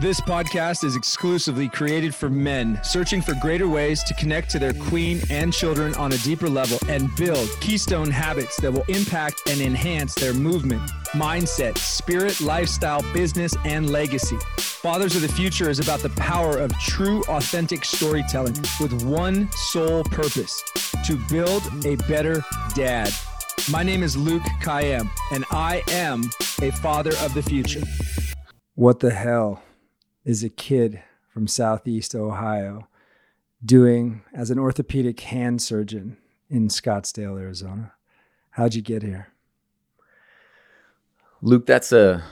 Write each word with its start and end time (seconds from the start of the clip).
This 0.00 0.20
podcast 0.20 0.82
is 0.82 0.96
exclusively 0.96 1.68
created 1.68 2.16
for 2.16 2.28
men 2.28 2.80
searching 2.82 3.22
for 3.22 3.32
greater 3.40 3.68
ways 3.68 4.02
to 4.02 4.14
connect 4.14 4.50
to 4.50 4.58
their 4.58 4.72
queen 4.72 5.20
and 5.30 5.52
children 5.52 5.94
on 5.94 6.10
a 6.10 6.18
deeper 6.18 6.48
level 6.48 6.80
and 6.88 7.14
build 7.14 7.48
keystone 7.60 8.10
habits 8.10 8.60
that 8.60 8.72
will 8.72 8.82
impact 8.88 9.48
and 9.48 9.60
enhance 9.60 10.16
their 10.16 10.34
movement, 10.34 10.82
mindset, 11.12 11.78
spirit, 11.78 12.40
lifestyle, 12.40 13.02
business, 13.12 13.54
and 13.64 13.88
legacy. 13.88 14.36
Fathers 14.58 15.14
of 15.14 15.22
the 15.22 15.28
Future 15.28 15.70
is 15.70 15.78
about 15.78 16.00
the 16.00 16.10
power 16.10 16.58
of 16.58 16.76
true, 16.80 17.22
authentic 17.28 17.84
storytelling 17.84 18.56
with 18.80 19.04
one 19.04 19.48
sole 19.52 20.02
purpose 20.02 20.60
to 21.06 21.16
build 21.30 21.62
a 21.86 21.94
better 22.08 22.44
dad. 22.74 23.12
My 23.70 23.84
name 23.84 24.02
is 24.02 24.16
Luke 24.16 24.42
Kayem, 24.60 25.08
and 25.30 25.44
I 25.52 25.84
am 25.92 26.24
a 26.60 26.72
father 26.72 27.12
of 27.20 27.32
the 27.32 27.44
future. 27.44 27.82
What 28.74 28.98
the 28.98 29.12
hell? 29.12 29.62
Is 30.24 30.42
a 30.42 30.48
kid 30.48 31.02
from 31.28 31.46
Southeast 31.46 32.14
Ohio 32.14 32.88
doing 33.62 34.22
as 34.32 34.50
an 34.50 34.58
orthopedic 34.58 35.20
hand 35.20 35.60
surgeon 35.60 36.16
in 36.48 36.68
Scottsdale, 36.68 37.38
Arizona. 37.38 37.92
How'd 38.50 38.74
you 38.74 38.82
get 38.82 39.02
here? 39.02 39.28
Luke, 41.42 41.66
that's 41.66 41.92
a 41.92 42.24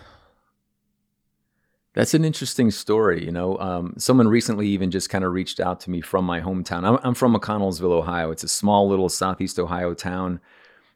that's 1.95 2.15
an 2.15 2.25
interesting 2.25 2.71
story. 2.71 3.25
You 3.25 3.33
know, 3.33 3.59
um, 3.59 3.95
someone 3.99 4.29
recently 4.29 4.69
even 4.69 4.91
just 4.91 5.11
kind 5.11 5.25
of 5.25 5.33
reached 5.33 5.61
out 5.61 5.81
to 5.81 5.91
me 5.91 6.01
from 6.01 6.25
my 6.25 6.41
hometown. 6.41 6.85
I'm, 6.85 6.99
I'm, 7.03 7.15
from 7.15 7.35
McConnelsville, 7.35 7.93
Ohio. 7.93 8.31
It's 8.31 8.45
a 8.45 8.49
small 8.49 8.89
little 8.89 9.11
Southeast 9.11 9.59
Ohio 9.59 9.93
town. 9.93 10.41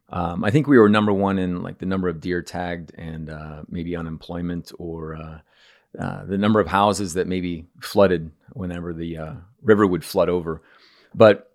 Um, 0.08 0.44
I 0.44 0.50
think 0.50 0.66
we 0.66 0.78
were 0.78 0.88
number 0.88 1.12
one 1.12 1.38
in 1.38 1.62
like 1.62 1.78
the 1.78 1.86
number 1.86 2.08
of 2.08 2.20
deer 2.20 2.40
tagged 2.40 2.94
and 2.96 3.28
uh, 3.28 3.62
maybe 3.68 3.96
unemployment 3.96 4.72
or 4.78 5.16
uh, 5.16 5.40
uh, 5.98 6.24
the 6.24 6.38
number 6.38 6.60
of 6.60 6.66
houses 6.66 7.14
that 7.14 7.26
maybe 7.26 7.66
flooded 7.80 8.30
whenever 8.52 8.92
the 8.92 9.16
uh, 9.16 9.34
river 9.62 9.86
would 9.86 10.04
flood 10.04 10.28
over. 10.28 10.62
But 11.14 11.52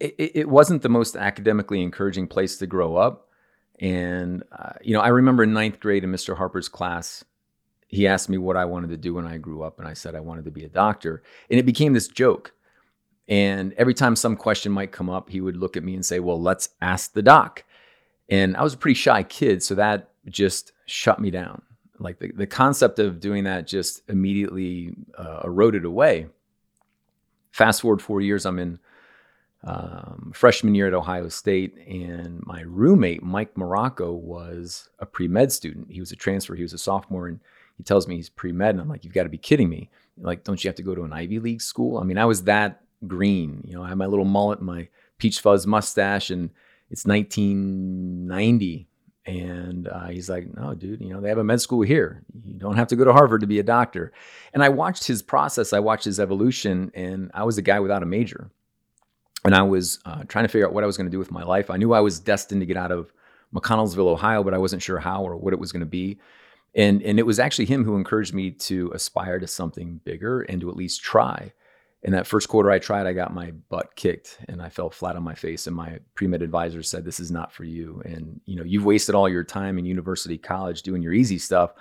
it, 0.00 0.32
it, 0.34 0.48
wasn't 0.48 0.82
the 0.82 0.88
most 0.88 1.16
academically 1.16 1.82
encouraging 1.82 2.26
place 2.26 2.58
to 2.58 2.66
grow 2.66 2.96
up. 2.96 3.28
And, 3.78 4.42
uh, 4.52 4.72
you 4.82 4.92
know, 4.92 5.00
I 5.00 5.08
remember 5.08 5.42
in 5.42 5.52
ninth 5.52 5.80
grade 5.80 6.04
in 6.04 6.12
Mr. 6.12 6.36
Harper's 6.36 6.68
class, 6.68 7.24
he 7.88 8.06
asked 8.06 8.28
me 8.28 8.38
what 8.38 8.56
I 8.56 8.64
wanted 8.66 8.90
to 8.90 8.96
do 8.96 9.14
when 9.14 9.26
I 9.26 9.38
grew 9.38 9.62
up. 9.62 9.78
And 9.78 9.88
I 9.88 9.94
said 9.94 10.14
I 10.14 10.20
wanted 10.20 10.44
to 10.44 10.50
be 10.50 10.64
a 10.64 10.68
doctor. 10.68 11.22
And 11.48 11.58
it 11.58 11.66
became 11.66 11.92
this 11.92 12.08
joke. 12.08 12.52
And 13.26 13.72
every 13.74 13.94
time 13.94 14.16
some 14.16 14.36
question 14.36 14.70
might 14.70 14.92
come 14.92 15.08
up, 15.08 15.30
he 15.30 15.40
would 15.40 15.56
look 15.56 15.76
at 15.76 15.84
me 15.84 15.94
and 15.94 16.04
say, 16.04 16.20
Well, 16.20 16.40
let's 16.40 16.70
ask 16.82 17.14
the 17.14 17.22
doc. 17.22 17.64
And 18.28 18.54
I 18.56 18.62
was 18.62 18.74
a 18.74 18.78
pretty 18.78 18.94
shy 18.94 19.22
kid. 19.22 19.62
So 19.62 19.74
that 19.76 20.10
just 20.28 20.72
shut 20.84 21.20
me 21.20 21.30
down 21.30 21.62
like 22.04 22.18
the, 22.18 22.30
the 22.32 22.46
concept 22.46 22.98
of 22.98 23.18
doing 23.18 23.44
that 23.44 23.66
just 23.66 24.02
immediately 24.08 24.94
uh, 25.18 25.40
eroded 25.44 25.84
away. 25.84 26.28
Fast 27.50 27.82
forward 27.82 28.02
four 28.02 28.20
years, 28.20 28.46
I'm 28.46 28.58
in 28.58 28.78
um, 29.64 30.32
freshman 30.34 30.74
year 30.74 30.86
at 30.86 30.94
Ohio 30.94 31.28
State, 31.28 31.76
and 31.88 32.44
my 32.46 32.60
roommate, 32.62 33.22
Mike 33.22 33.56
Morocco, 33.56 34.12
was 34.12 34.90
a 34.98 35.06
pre 35.06 35.26
med 35.26 35.50
student. 35.50 35.90
He 35.90 36.00
was 36.00 36.12
a 36.12 36.16
transfer, 36.16 36.54
he 36.54 36.62
was 36.62 36.74
a 36.74 36.78
sophomore, 36.78 37.26
and 37.26 37.40
he 37.76 37.82
tells 37.82 38.06
me 38.06 38.16
he's 38.16 38.28
pre 38.28 38.52
med. 38.52 38.70
And 38.70 38.80
I'm 38.80 38.88
like, 38.88 39.04
you've 39.04 39.14
got 39.14 39.22
to 39.22 39.28
be 39.28 39.38
kidding 39.38 39.68
me. 39.68 39.90
Like, 40.18 40.44
don't 40.44 40.62
you 40.62 40.68
have 40.68 40.76
to 40.76 40.82
go 40.82 40.94
to 40.94 41.02
an 41.02 41.12
Ivy 41.12 41.38
League 41.38 41.62
school? 41.62 41.98
I 41.98 42.04
mean, 42.04 42.18
I 42.18 42.26
was 42.26 42.44
that 42.44 42.82
green. 43.06 43.62
You 43.66 43.74
know, 43.74 43.82
I 43.82 43.88
had 43.88 43.98
my 43.98 44.06
little 44.06 44.24
mullet, 44.24 44.60
my 44.60 44.88
peach 45.18 45.40
fuzz 45.40 45.66
mustache, 45.66 46.30
and 46.30 46.50
it's 46.90 47.06
1990 47.06 48.86
and 49.26 49.88
uh, 49.88 50.08
he's 50.08 50.28
like, 50.28 50.54
no, 50.54 50.74
dude, 50.74 51.00
you 51.00 51.08
know, 51.08 51.20
they 51.20 51.30
have 51.30 51.38
a 51.38 51.44
med 51.44 51.60
school 51.60 51.82
here. 51.82 52.22
You 52.44 52.54
don't 52.54 52.76
have 52.76 52.88
to 52.88 52.96
go 52.96 53.04
to 53.04 53.12
Harvard 53.12 53.40
to 53.40 53.46
be 53.46 53.58
a 53.58 53.62
doctor. 53.62 54.12
And 54.52 54.62
I 54.62 54.68
watched 54.68 55.06
his 55.06 55.22
process, 55.22 55.72
I 55.72 55.80
watched 55.80 56.04
his 56.04 56.20
evolution, 56.20 56.90
and 56.94 57.30
I 57.32 57.44
was 57.44 57.56
a 57.56 57.62
guy 57.62 57.80
without 57.80 58.02
a 58.02 58.06
major. 58.06 58.50
And 59.44 59.54
I 59.54 59.62
was 59.62 59.98
uh, 60.04 60.24
trying 60.28 60.44
to 60.44 60.48
figure 60.48 60.66
out 60.66 60.72
what 60.72 60.84
I 60.84 60.86
was 60.86 60.96
going 60.96 61.06
to 61.06 61.10
do 61.10 61.18
with 61.18 61.30
my 61.30 61.42
life. 61.42 61.70
I 61.70 61.76
knew 61.76 61.92
I 61.92 62.00
was 62.00 62.20
destined 62.20 62.60
to 62.60 62.66
get 62.66 62.76
out 62.76 62.92
of 62.92 63.12
McConnelsville, 63.54 64.06
Ohio, 64.06 64.42
but 64.42 64.54
I 64.54 64.58
wasn't 64.58 64.82
sure 64.82 64.98
how 64.98 65.22
or 65.22 65.36
what 65.36 65.52
it 65.52 65.58
was 65.58 65.72
going 65.72 65.80
to 65.80 65.86
be. 65.86 66.18
And, 66.74 67.02
and 67.02 67.18
it 67.18 67.26
was 67.26 67.38
actually 67.38 67.66
him 67.66 67.84
who 67.84 67.96
encouraged 67.96 68.34
me 68.34 68.50
to 68.50 68.90
aspire 68.94 69.38
to 69.38 69.46
something 69.46 70.00
bigger 70.04 70.42
and 70.42 70.60
to 70.60 70.70
at 70.70 70.76
least 70.76 71.02
try 71.02 71.52
in 72.04 72.12
that 72.12 72.26
first 72.26 72.48
quarter 72.48 72.70
I 72.70 72.78
tried, 72.78 73.06
I 73.06 73.14
got 73.14 73.32
my 73.32 73.52
butt 73.70 73.96
kicked 73.96 74.38
and 74.48 74.60
I 74.60 74.68
fell 74.68 74.90
flat 74.90 75.16
on 75.16 75.22
my 75.22 75.34
face. 75.34 75.66
And 75.66 75.74
my 75.74 75.98
pre-med 76.14 76.42
advisor 76.42 76.82
said, 76.82 77.04
This 77.04 77.18
is 77.18 77.30
not 77.30 77.50
for 77.50 77.64
you. 77.64 78.02
And 78.04 78.40
you 78.44 78.56
know, 78.56 78.62
you've 78.62 78.84
wasted 78.84 79.14
all 79.14 79.28
your 79.28 79.42
time 79.42 79.78
in 79.78 79.86
university, 79.86 80.36
college 80.36 80.82
doing 80.82 81.00
your 81.00 81.14
easy 81.14 81.38
stuff. 81.38 81.72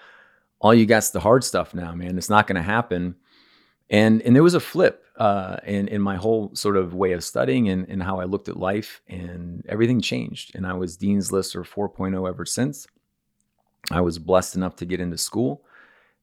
All 0.62 0.74
you 0.74 0.86
got's 0.86 1.10
the 1.10 1.20
hard 1.20 1.44
stuff 1.44 1.74
now, 1.74 1.94
man. 1.94 2.18
It's 2.18 2.30
not 2.30 2.48
gonna 2.48 2.64
happen. 2.64 3.16
And 3.90 4.22
and 4.22 4.34
there 4.34 4.44
was 4.44 4.54
a 4.54 4.62
flip 4.62 5.04
uh, 5.18 5.58
in, 5.66 5.90
in 5.90 6.02
my 6.02 6.16
whole 6.16 6.56
sort 6.56 6.78
of 6.78 6.94
way 6.94 7.12
of 7.12 7.24
studying 7.24 7.68
and, 7.68 7.86
and 7.90 8.02
how 8.02 8.22
I 8.22 8.24
looked 8.24 8.48
at 8.48 8.58
life, 8.58 9.02
and 9.10 9.64
everything 9.68 10.00
changed. 10.00 10.56
And 10.56 10.66
I 10.66 10.74
was 10.74 10.96
Dean's 10.96 11.32
List 11.34 11.56
or 11.56 11.64
4.0 11.64 12.28
ever 12.28 12.46
since. 12.46 12.88
I 13.92 14.00
was 14.02 14.18
blessed 14.18 14.56
enough 14.56 14.78
to 14.78 14.86
get 14.86 15.02
into 15.02 15.18
school. 15.18 15.66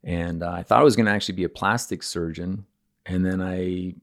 And 0.02 0.42
uh, 0.42 0.50
I 0.50 0.62
thought 0.62 0.80
I 0.80 0.84
was 0.84 0.96
going 0.96 1.06
to 1.06 1.12
actually 1.12 1.36
be 1.36 1.44
a 1.44 1.50
plastic 1.50 2.02
surgeon 2.02 2.64
and 3.06 3.24
then 3.24 3.40
I 3.40 3.94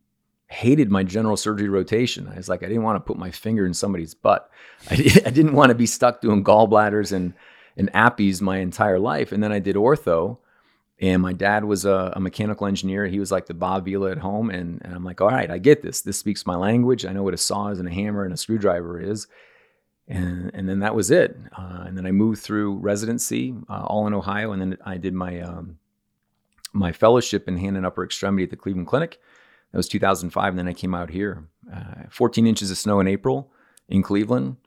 hated 0.49 0.89
my 0.89 1.03
general 1.03 1.37
surgery 1.37 1.69
rotation. 1.69 2.27
I 2.27 2.37
was 2.37 2.49
like, 2.49 2.63
I 2.63 2.67
didn't 2.67 2.83
want 2.83 2.95
to 2.95 3.05
put 3.05 3.17
my 3.17 3.31
finger 3.31 3.65
in 3.65 3.73
somebody's 3.73 4.13
butt. 4.13 4.49
I, 4.89 4.93
I 5.25 5.29
didn't 5.29 5.53
want 5.53 5.69
to 5.69 5.75
be 5.75 5.85
stuck 5.85 6.21
doing 6.21 6.43
gallbladders 6.43 7.11
and, 7.11 7.33
and 7.75 7.91
appies 7.93 8.41
my 8.41 8.57
entire 8.57 8.99
life. 8.99 9.31
And 9.31 9.43
then 9.43 9.51
I 9.51 9.59
did 9.59 9.75
ortho. 9.75 10.37
And 10.99 11.21
my 11.21 11.33
dad 11.33 11.63
was 11.63 11.85
a, 11.85 12.11
a, 12.15 12.19
mechanical 12.19 12.65
engineer. 12.65 13.05
He 13.05 13.19
was 13.19 13.31
like 13.31 13.45
the 13.45 13.53
Bob 13.53 13.85
Vila 13.85 14.11
at 14.11 14.17
home. 14.17 14.49
And, 14.49 14.81
and 14.83 14.95
I'm 14.95 15.03
like, 15.03 15.21
all 15.21 15.27
right, 15.27 15.51
I 15.51 15.59
get 15.59 15.83
this. 15.83 16.01
This 16.01 16.17
speaks 16.17 16.43
my 16.43 16.55
language. 16.55 17.05
I 17.05 17.13
know 17.13 17.21
what 17.21 17.35
a 17.35 17.37
saw 17.37 17.67
is 17.67 17.77
and 17.77 17.87
a 17.87 17.93
hammer 17.93 18.23
and 18.23 18.33
a 18.33 18.37
screwdriver 18.37 18.99
is. 18.99 19.27
And, 20.07 20.49
and 20.55 20.67
then 20.67 20.79
that 20.79 20.95
was 20.95 21.11
it. 21.11 21.37
Uh, 21.55 21.83
and 21.85 21.95
then 21.95 22.07
I 22.07 22.11
moved 22.11 22.41
through 22.41 22.77
residency, 22.77 23.53
uh, 23.69 23.83
all 23.85 24.07
in 24.07 24.15
Ohio. 24.15 24.53
And 24.53 24.61
then 24.61 24.77
I 24.83 24.97
did 24.97 25.13
my 25.13 25.39
um, 25.41 25.77
my 26.73 26.91
fellowship 26.91 27.47
in 27.47 27.57
hand 27.57 27.77
and 27.77 27.85
upper 27.85 28.03
extremity 28.03 28.43
at 28.43 28.49
the 28.49 28.55
Cleveland 28.55 28.87
Clinic. 28.87 29.19
That 29.71 29.77
was 29.77 29.87
2005. 29.87 30.49
And 30.49 30.59
then 30.59 30.67
I 30.67 30.73
came 30.73 30.93
out 30.93 31.09
here. 31.09 31.45
Uh, 31.73 32.03
14 32.09 32.47
inches 32.47 32.71
of 32.71 32.77
snow 32.77 32.99
in 32.99 33.07
April 33.07 33.51
in 33.89 34.01
Cleveland. 34.01 34.57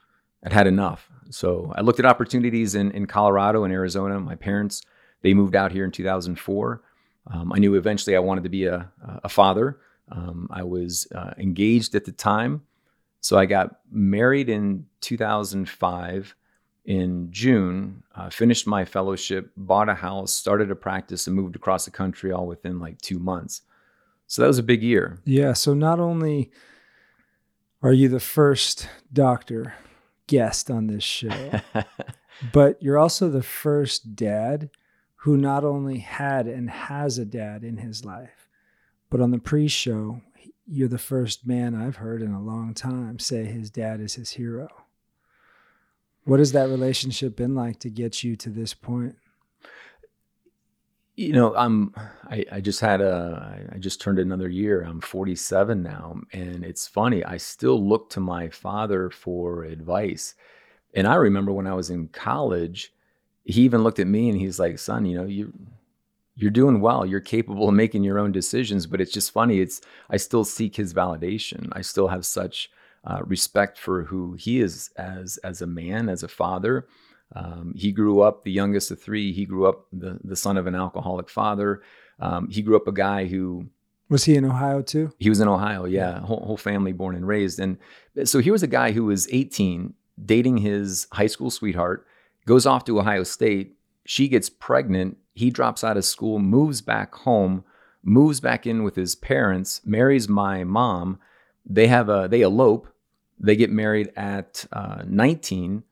I'd 0.44 0.52
had 0.52 0.66
enough. 0.66 1.10
So 1.30 1.72
I 1.76 1.80
looked 1.82 1.98
at 1.98 2.06
opportunities 2.06 2.74
in, 2.74 2.90
in 2.92 3.06
Colorado 3.06 3.64
and 3.64 3.72
Arizona. 3.72 4.18
My 4.20 4.34
parents, 4.34 4.82
they 5.22 5.34
moved 5.34 5.54
out 5.54 5.72
here 5.72 5.84
in 5.84 5.90
2004. 5.90 6.82
Um, 7.26 7.52
I 7.52 7.58
knew 7.58 7.74
eventually 7.74 8.16
I 8.16 8.20
wanted 8.20 8.44
to 8.44 8.50
be 8.50 8.66
a, 8.66 8.90
a 9.22 9.28
father. 9.28 9.78
Um, 10.10 10.48
I 10.50 10.64
was 10.64 11.06
uh, 11.14 11.32
engaged 11.38 11.94
at 11.94 12.04
the 12.04 12.12
time. 12.12 12.62
So 13.20 13.38
I 13.38 13.46
got 13.46 13.80
married 13.90 14.48
in 14.48 14.86
2005 15.02 16.34
in 16.84 17.28
June, 17.30 18.02
uh, 18.20 18.28
finished 18.28 18.66
my 18.66 18.84
fellowship, 18.84 19.50
bought 19.56 19.88
a 19.88 19.94
house, 19.94 20.32
started 20.32 20.70
a 20.70 20.74
practice, 20.74 21.26
and 21.26 21.34
moved 21.34 21.56
across 21.56 21.86
the 21.86 21.90
country 21.90 22.30
all 22.30 22.46
within 22.46 22.78
like 22.78 23.00
two 23.00 23.18
months. 23.18 23.62
So 24.26 24.42
that 24.42 24.48
was 24.48 24.58
a 24.58 24.62
big 24.62 24.82
year. 24.82 25.18
Yeah. 25.24 25.54
So 25.54 25.72
not 25.72 25.98
only 25.98 26.50
are 27.82 27.94
you 27.94 28.08
the 28.08 28.20
first 28.20 28.88
doctor 29.10 29.74
guest 30.26 30.70
on 30.70 30.86
this 30.86 31.02
show, 31.02 31.60
but 32.52 32.82
you're 32.82 32.98
also 32.98 33.30
the 33.30 33.42
first 33.42 34.14
dad 34.14 34.68
who 35.16 35.38
not 35.38 35.64
only 35.64 35.98
had 35.98 36.46
and 36.46 36.68
has 36.68 37.16
a 37.16 37.24
dad 37.24 37.64
in 37.64 37.78
his 37.78 38.04
life, 38.04 38.48
but 39.08 39.22
on 39.22 39.30
the 39.30 39.38
pre 39.38 39.66
show, 39.66 40.20
you're 40.66 40.88
the 40.88 40.98
first 40.98 41.46
man 41.46 41.74
I've 41.74 41.96
heard 41.96 42.20
in 42.20 42.32
a 42.32 42.42
long 42.42 42.74
time 42.74 43.18
say 43.18 43.46
his 43.46 43.70
dad 43.70 43.98
is 43.98 44.14
his 44.14 44.32
hero. 44.32 44.68
What 46.24 46.38
has 46.38 46.52
that 46.52 46.68
relationship 46.68 47.36
been 47.36 47.54
like 47.54 47.78
to 47.80 47.90
get 47.90 48.22
you 48.22 48.36
to 48.36 48.50
this 48.50 48.74
point? 48.74 49.16
You 51.16 51.32
know, 51.32 51.54
I'm. 51.54 51.94
I, 52.30 52.46
I 52.50 52.60
just 52.60 52.80
had 52.80 53.00
a. 53.00 53.68
I 53.72 53.78
just 53.78 54.00
turned 54.00 54.18
another 54.18 54.48
year. 54.48 54.82
I'm 54.82 55.00
47 55.00 55.82
now, 55.82 56.20
and 56.32 56.64
it's 56.64 56.88
funny. 56.88 57.24
I 57.24 57.36
still 57.36 57.86
look 57.86 58.08
to 58.10 58.20
my 58.20 58.48
father 58.48 59.10
for 59.10 59.64
advice, 59.64 60.34
and 60.94 61.06
I 61.06 61.16
remember 61.16 61.52
when 61.52 61.66
I 61.66 61.74
was 61.74 61.90
in 61.90 62.08
college, 62.08 62.94
he 63.44 63.62
even 63.62 63.82
looked 63.82 63.98
at 63.98 64.06
me 64.06 64.30
and 64.30 64.38
he's 64.38 64.58
like, 64.58 64.78
"Son, 64.78 65.04
you 65.04 65.18
know, 65.18 65.26
you 65.26 65.52
you're 66.36 66.50
doing 66.50 66.80
well. 66.80 67.04
You're 67.04 67.20
capable 67.20 67.68
of 67.68 67.74
making 67.74 68.02
your 68.02 68.18
own 68.18 68.32
decisions." 68.32 68.86
But 68.86 69.02
it's 69.02 69.12
just 69.12 69.32
funny. 69.32 69.60
It's 69.60 69.82
I 70.08 70.16
still 70.16 70.44
seek 70.44 70.76
his 70.76 70.94
validation. 70.94 71.68
I 71.72 71.82
still 71.82 72.08
have 72.08 72.24
such 72.24 72.70
uh, 73.04 73.20
respect 73.24 73.78
for 73.78 74.04
who 74.04 74.34
he 74.34 74.60
is 74.60 74.90
as 74.96 75.38
as 75.38 75.62
a 75.62 75.66
man, 75.66 76.08
as 76.08 76.22
a 76.22 76.28
father. 76.28 76.86
Um, 77.34 77.74
he 77.76 77.92
grew 77.92 78.20
up 78.20 78.44
the 78.44 78.52
youngest 78.52 78.90
of 78.90 79.00
three. 79.00 79.32
He 79.32 79.44
grew 79.44 79.66
up 79.66 79.86
the 79.92 80.18
the 80.24 80.36
son 80.36 80.56
of 80.56 80.66
an 80.66 80.74
alcoholic 80.74 81.28
father. 81.28 81.82
Um, 82.18 82.48
he 82.50 82.62
grew 82.62 82.76
up 82.76 82.88
a 82.88 82.92
guy 82.92 83.26
who 83.26 83.66
was 84.08 84.24
he 84.24 84.36
in 84.36 84.44
Ohio 84.44 84.82
too? 84.82 85.12
He 85.18 85.28
was 85.28 85.40
in 85.40 85.48
Ohio, 85.48 85.84
yeah. 85.84 86.20
Whole, 86.20 86.44
whole 86.44 86.56
family 86.56 86.92
born 86.92 87.14
and 87.14 87.26
raised, 87.26 87.60
and 87.60 87.78
so 88.24 88.40
he 88.40 88.50
was 88.50 88.62
a 88.62 88.66
guy 88.66 88.90
who 88.90 89.04
was 89.04 89.28
18, 89.30 89.94
dating 90.24 90.58
his 90.58 91.06
high 91.12 91.28
school 91.28 91.50
sweetheart, 91.50 92.06
goes 92.44 92.66
off 92.66 92.84
to 92.86 92.98
Ohio 92.98 93.22
State. 93.22 93.76
She 94.04 94.26
gets 94.26 94.50
pregnant 94.50 95.16
he 95.40 95.50
drops 95.50 95.82
out 95.82 95.96
of 95.96 96.04
school, 96.04 96.38
moves 96.38 96.82
back 96.82 97.14
home, 97.14 97.64
moves 98.02 98.40
back 98.40 98.66
in 98.66 98.82
with 98.82 98.94
his 98.94 99.14
parents, 99.14 99.80
marries 99.86 100.28
my 100.28 100.64
mom. 100.64 101.18
They 101.64 101.86
have 101.86 102.10
a 102.10 102.28
they 102.30 102.42
elope. 102.42 102.88
They 103.40 103.56
get 103.56 103.70
married 103.70 104.12
at 104.16 104.66
uh, 104.72 105.02
19, 105.06 105.82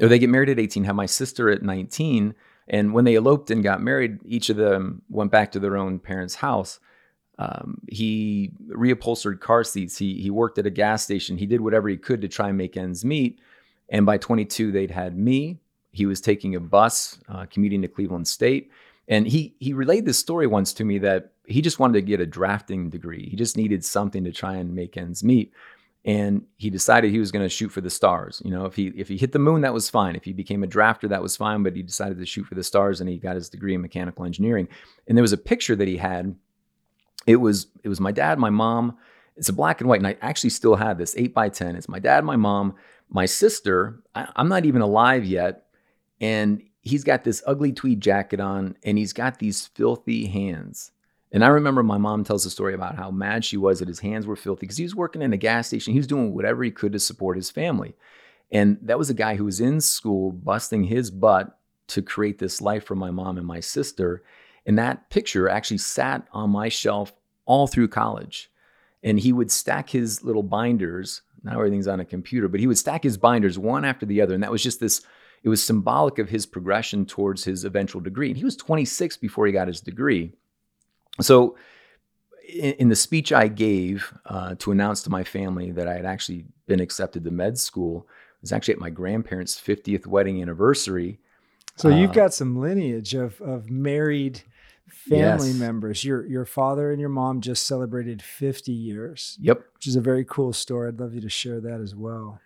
or 0.00 0.08
they 0.08 0.18
get 0.18 0.30
married 0.30 0.48
at 0.48 0.58
18. 0.58 0.84
Have 0.84 0.96
my 0.96 1.06
sister 1.06 1.50
at 1.50 1.62
19, 1.62 2.34
and 2.68 2.92
when 2.94 3.04
they 3.04 3.14
eloped 3.14 3.50
and 3.50 3.62
got 3.62 3.82
married, 3.82 4.18
each 4.24 4.48
of 4.48 4.56
them 4.56 5.02
went 5.08 5.30
back 5.30 5.52
to 5.52 5.60
their 5.60 5.76
own 5.76 5.98
parents' 5.98 6.36
house. 6.36 6.80
Um, 7.38 7.82
he 7.88 8.52
reupholstered 8.68 9.40
car 9.40 9.62
seats. 9.62 9.98
He 9.98 10.20
he 10.20 10.30
worked 10.30 10.58
at 10.58 10.66
a 10.66 10.70
gas 10.70 11.02
station. 11.04 11.36
He 11.36 11.46
did 11.46 11.60
whatever 11.60 11.88
he 11.88 11.96
could 11.96 12.22
to 12.22 12.28
try 12.28 12.48
and 12.48 12.56
make 12.56 12.76
ends 12.76 13.04
meet. 13.04 13.38
And 13.88 14.06
by 14.06 14.18
22, 14.18 14.72
they'd 14.72 14.90
had 14.90 15.16
me. 15.16 15.58
He 15.92 16.06
was 16.06 16.20
taking 16.20 16.54
a 16.54 16.60
bus, 16.60 17.18
uh, 17.28 17.46
commuting 17.46 17.82
to 17.82 17.88
Cleveland 17.88 18.26
State, 18.26 18.70
and 19.06 19.26
he 19.26 19.54
he 19.60 19.72
relayed 19.74 20.06
this 20.06 20.18
story 20.18 20.46
once 20.46 20.72
to 20.74 20.84
me 20.84 20.98
that 20.98 21.32
he 21.46 21.60
just 21.60 21.78
wanted 21.78 21.94
to 21.94 22.02
get 22.02 22.20
a 22.20 22.26
drafting 22.26 22.90
degree. 22.90 23.28
He 23.28 23.36
just 23.36 23.56
needed 23.56 23.84
something 23.84 24.24
to 24.24 24.32
try 24.32 24.56
and 24.56 24.74
make 24.74 24.96
ends 24.96 25.22
meet. 25.22 25.52
And 26.06 26.46
he 26.56 26.70
decided 26.70 27.10
he 27.10 27.18
was 27.18 27.32
going 27.32 27.44
to 27.44 27.48
shoot 27.48 27.70
for 27.70 27.80
the 27.80 27.90
stars. 27.90 28.40
You 28.44 28.52
know, 28.52 28.64
if 28.64 28.76
he 28.76 28.86
if 28.88 29.08
he 29.08 29.16
hit 29.16 29.32
the 29.32 29.40
moon, 29.40 29.62
that 29.62 29.74
was 29.74 29.90
fine. 29.90 30.14
If 30.14 30.24
he 30.24 30.32
became 30.32 30.62
a 30.62 30.68
drafter, 30.68 31.08
that 31.08 31.20
was 31.22 31.36
fine. 31.36 31.64
But 31.64 31.74
he 31.74 31.82
decided 31.82 32.18
to 32.18 32.26
shoot 32.26 32.46
for 32.46 32.54
the 32.54 32.62
stars, 32.62 33.00
and 33.00 33.10
he 33.10 33.18
got 33.18 33.34
his 33.34 33.48
degree 33.48 33.74
in 33.74 33.82
mechanical 33.82 34.24
engineering. 34.24 34.68
And 35.08 35.18
there 35.18 35.22
was 35.22 35.32
a 35.32 35.38
picture 35.38 35.74
that 35.74 35.88
he 35.88 35.96
had 35.96 36.36
it 37.26 37.36
was 37.36 37.66
it 37.82 37.88
was 37.88 38.00
my 38.00 38.12
dad, 38.12 38.38
my 38.38 38.50
mom. 38.50 38.96
It's 39.36 39.48
a 39.48 39.52
black 39.52 39.80
and 39.80 39.88
white, 39.88 40.00
and 40.00 40.06
I 40.06 40.16
actually 40.22 40.50
still 40.50 40.76
have 40.76 40.96
this 40.96 41.14
eight 41.18 41.34
by 41.34 41.48
ten. 41.48 41.76
It's 41.76 41.88
my 41.88 41.98
dad, 41.98 42.24
my 42.24 42.36
mom, 42.36 42.74
my 43.10 43.26
sister. 43.26 44.00
I, 44.14 44.28
I'm 44.36 44.48
not 44.48 44.64
even 44.64 44.80
alive 44.80 45.24
yet, 45.24 45.66
and 46.20 46.62
he's 46.80 47.04
got 47.04 47.24
this 47.24 47.42
ugly 47.46 47.72
tweed 47.72 48.00
jacket 48.00 48.40
on, 48.40 48.76
and 48.84 48.96
he's 48.96 49.12
got 49.12 49.38
these 49.38 49.66
filthy 49.66 50.26
hands. 50.26 50.92
And 51.32 51.44
I 51.44 51.48
remember 51.48 51.82
my 51.82 51.98
mom 51.98 52.24
tells 52.24 52.46
a 52.46 52.50
story 52.50 52.74
about 52.74 52.96
how 52.96 53.10
mad 53.10 53.44
she 53.44 53.56
was 53.56 53.80
that 53.80 53.88
his 53.88 53.98
hands 53.98 54.26
were 54.26 54.36
filthy 54.36 54.60
because 54.60 54.76
he 54.76 54.84
was 54.84 54.94
working 54.94 55.22
in 55.22 55.32
a 55.32 55.36
gas 55.36 55.66
station. 55.66 55.92
He 55.92 55.98
was 55.98 56.06
doing 56.06 56.34
whatever 56.34 56.62
he 56.62 56.70
could 56.70 56.92
to 56.92 57.00
support 57.00 57.36
his 57.36 57.50
family. 57.50 57.94
And 58.52 58.78
that 58.82 58.98
was 58.98 59.10
a 59.10 59.14
guy 59.14 59.34
who 59.34 59.44
was 59.44 59.60
in 59.60 59.80
school 59.80 60.30
busting 60.30 60.84
his 60.84 61.10
butt 61.10 61.58
to 61.88 62.02
create 62.02 62.38
this 62.38 62.60
life 62.60 62.84
for 62.84 62.94
my 62.94 63.10
mom 63.10 63.38
and 63.38 63.46
my 63.46 63.60
sister. 63.60 64.22
And 64.66 64.78
that 64.78 65.10
picture 65.10 65.48
actually 65.48 65.78
sat 65.78 66.26
on 66.32 66.50
my 66.50 66.68
shelf 66.68 67.12
all 67.44 67.66
through 67.66 67.88
college. 67.88 68.50
And 69.02 69.18
he 69.18 69.32
would 69.32 69.50
stack 69.50 69.90
his 69.90 70.22
little 70.22 70.42
binders. 70.42 71.22
Now 71.42 71.54
everything's 71.54 71.88
on 71.88 72.00
a 72.00 72.04
computer, 72.04 72.48
but 72.48 72.60
he 72.60 72.66
would 72.66 72.78
stack 72.78 73.02
his 73.02 73.16
binders 73.16 73.58
one 73.58 73.84
after 73.84 74.06
the 74.06 74.20
other. 74.20 74.34
And 74.34 74.42
that 74.42 74.50
was 74.50 74.62
just 74.62 74.80
this, 74.80 75.02
it 75.42 75.48
was 75.48 75.62
symbolic 75.62 76.18
of 76.18 76.28
his 76.28 76.46
progression 76.46 77.04
towards 77.04 77.44
his 77.44 77.64
eventual 77.64 78.00
degree. 78.00 78.28
And 78.28 78.36
he 78.36 78.44
was 78.44 78.56
26 78.56 79.16
before 79.16 79.46
he 79.46 79.52
got 79.52 79.68
his 79.68 79.80
degree. 79.80 80.32
So, 81.20 81.56
in, 82.48 82.72
in 82.74 82.88
the 82.88 82.96
speech 82.96 83.32
I 83.32 83.48
gave 83.48 84.12
uh, 84.26 84.54
to 84.56 84.70
announce 84.70 85.02
to 85.02 85.10
my 85.10 85.24
family 85.24 85.70
that 85.72 85.88
I 85.88 85.94
had 85.94 86.06
actually 86.06 86.46
been 86.66 86.80
accepted 86.80 87.24
to 87.24 87.30
med 87.30 87.58
school, 87.58 88.06
it 88.08 88.42
was 88.42 88.52
actually 88.52 88.74
at 88.74 88.80
my 88.80 88.90
grandparents' 88.90 89.60
50th 89.60 90.06
wedding 90.06 90.40
anniversary. 90.40 91.18
So, 91.76 91.88
you've 91.88 92.10
uh, 92.10 92.14
got 92.14 92.34
some 92.34 92.58
lineage 92.58 93.14
of, 93.14 93.40
of 93.40 93.70
married 93.70 94.42
family 94.88 95.48
yes. 95.48 95.58
members. 95.58 96.04
Your 96.04 96.26
your 96.26 96.44
father 96.44 96.90
and 96.90 97.00
your 97.00 97.10
mom 97.10 97.40
just 97.40 97.66
celebrated 97.66 98.22
50 98.22 98.72
years. 98.72 99.36
Yep. 99.40 99.64
Which 99.74 99.86
is 99.86 99.96
a 99.96 100.00
very 100.00 100.24
cool 100.24 100.52
story. 100.52 100.88
I'd 100.88 101.00
love 101.00 101.14
you 101.14 101.20
to 101.20 101.28
share 101.28 101.60
that 101.60 101.80
as 101.80 101.94
well. 101.94 102.40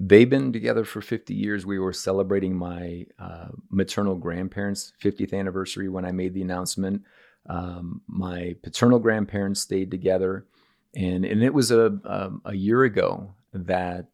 They've 0.00 0.30
been 0.30 0.52
together 0.52 0.84
for 0.84 1.00
50 1.00 1.34
years. 1.34 1.66
We 1.66 1.78
were 1.78 1.92
celebrating 1.92 2.54
my 2.54 3.06
uh, 3.18 3.48
maternal 3.68 4.14
grandparents' 4.14 4.92
50th 5.02 5.36
anniversary 5.36 5.88
when 5.88 6.04
I 6.04 6.12
made 6.12 6.34
the 6.34 6.42
announcement. 6.42 7.02
Um, 7.48 8.02
my 8.06 8.56
paternal 8.62 8.98
grandparents 8.98 9.60
stayed 9.60 9.90
together, 9.90 10.44
and 10.94 11.24
and 11.24 11.42
it 11.42 11.54
was 11.54 11.70
a 11.70 11.98
a, 12.04 12.50
a 12.50 12.54
year 12.54 12.84
ago 12.84 13.34
that 13.52 14.06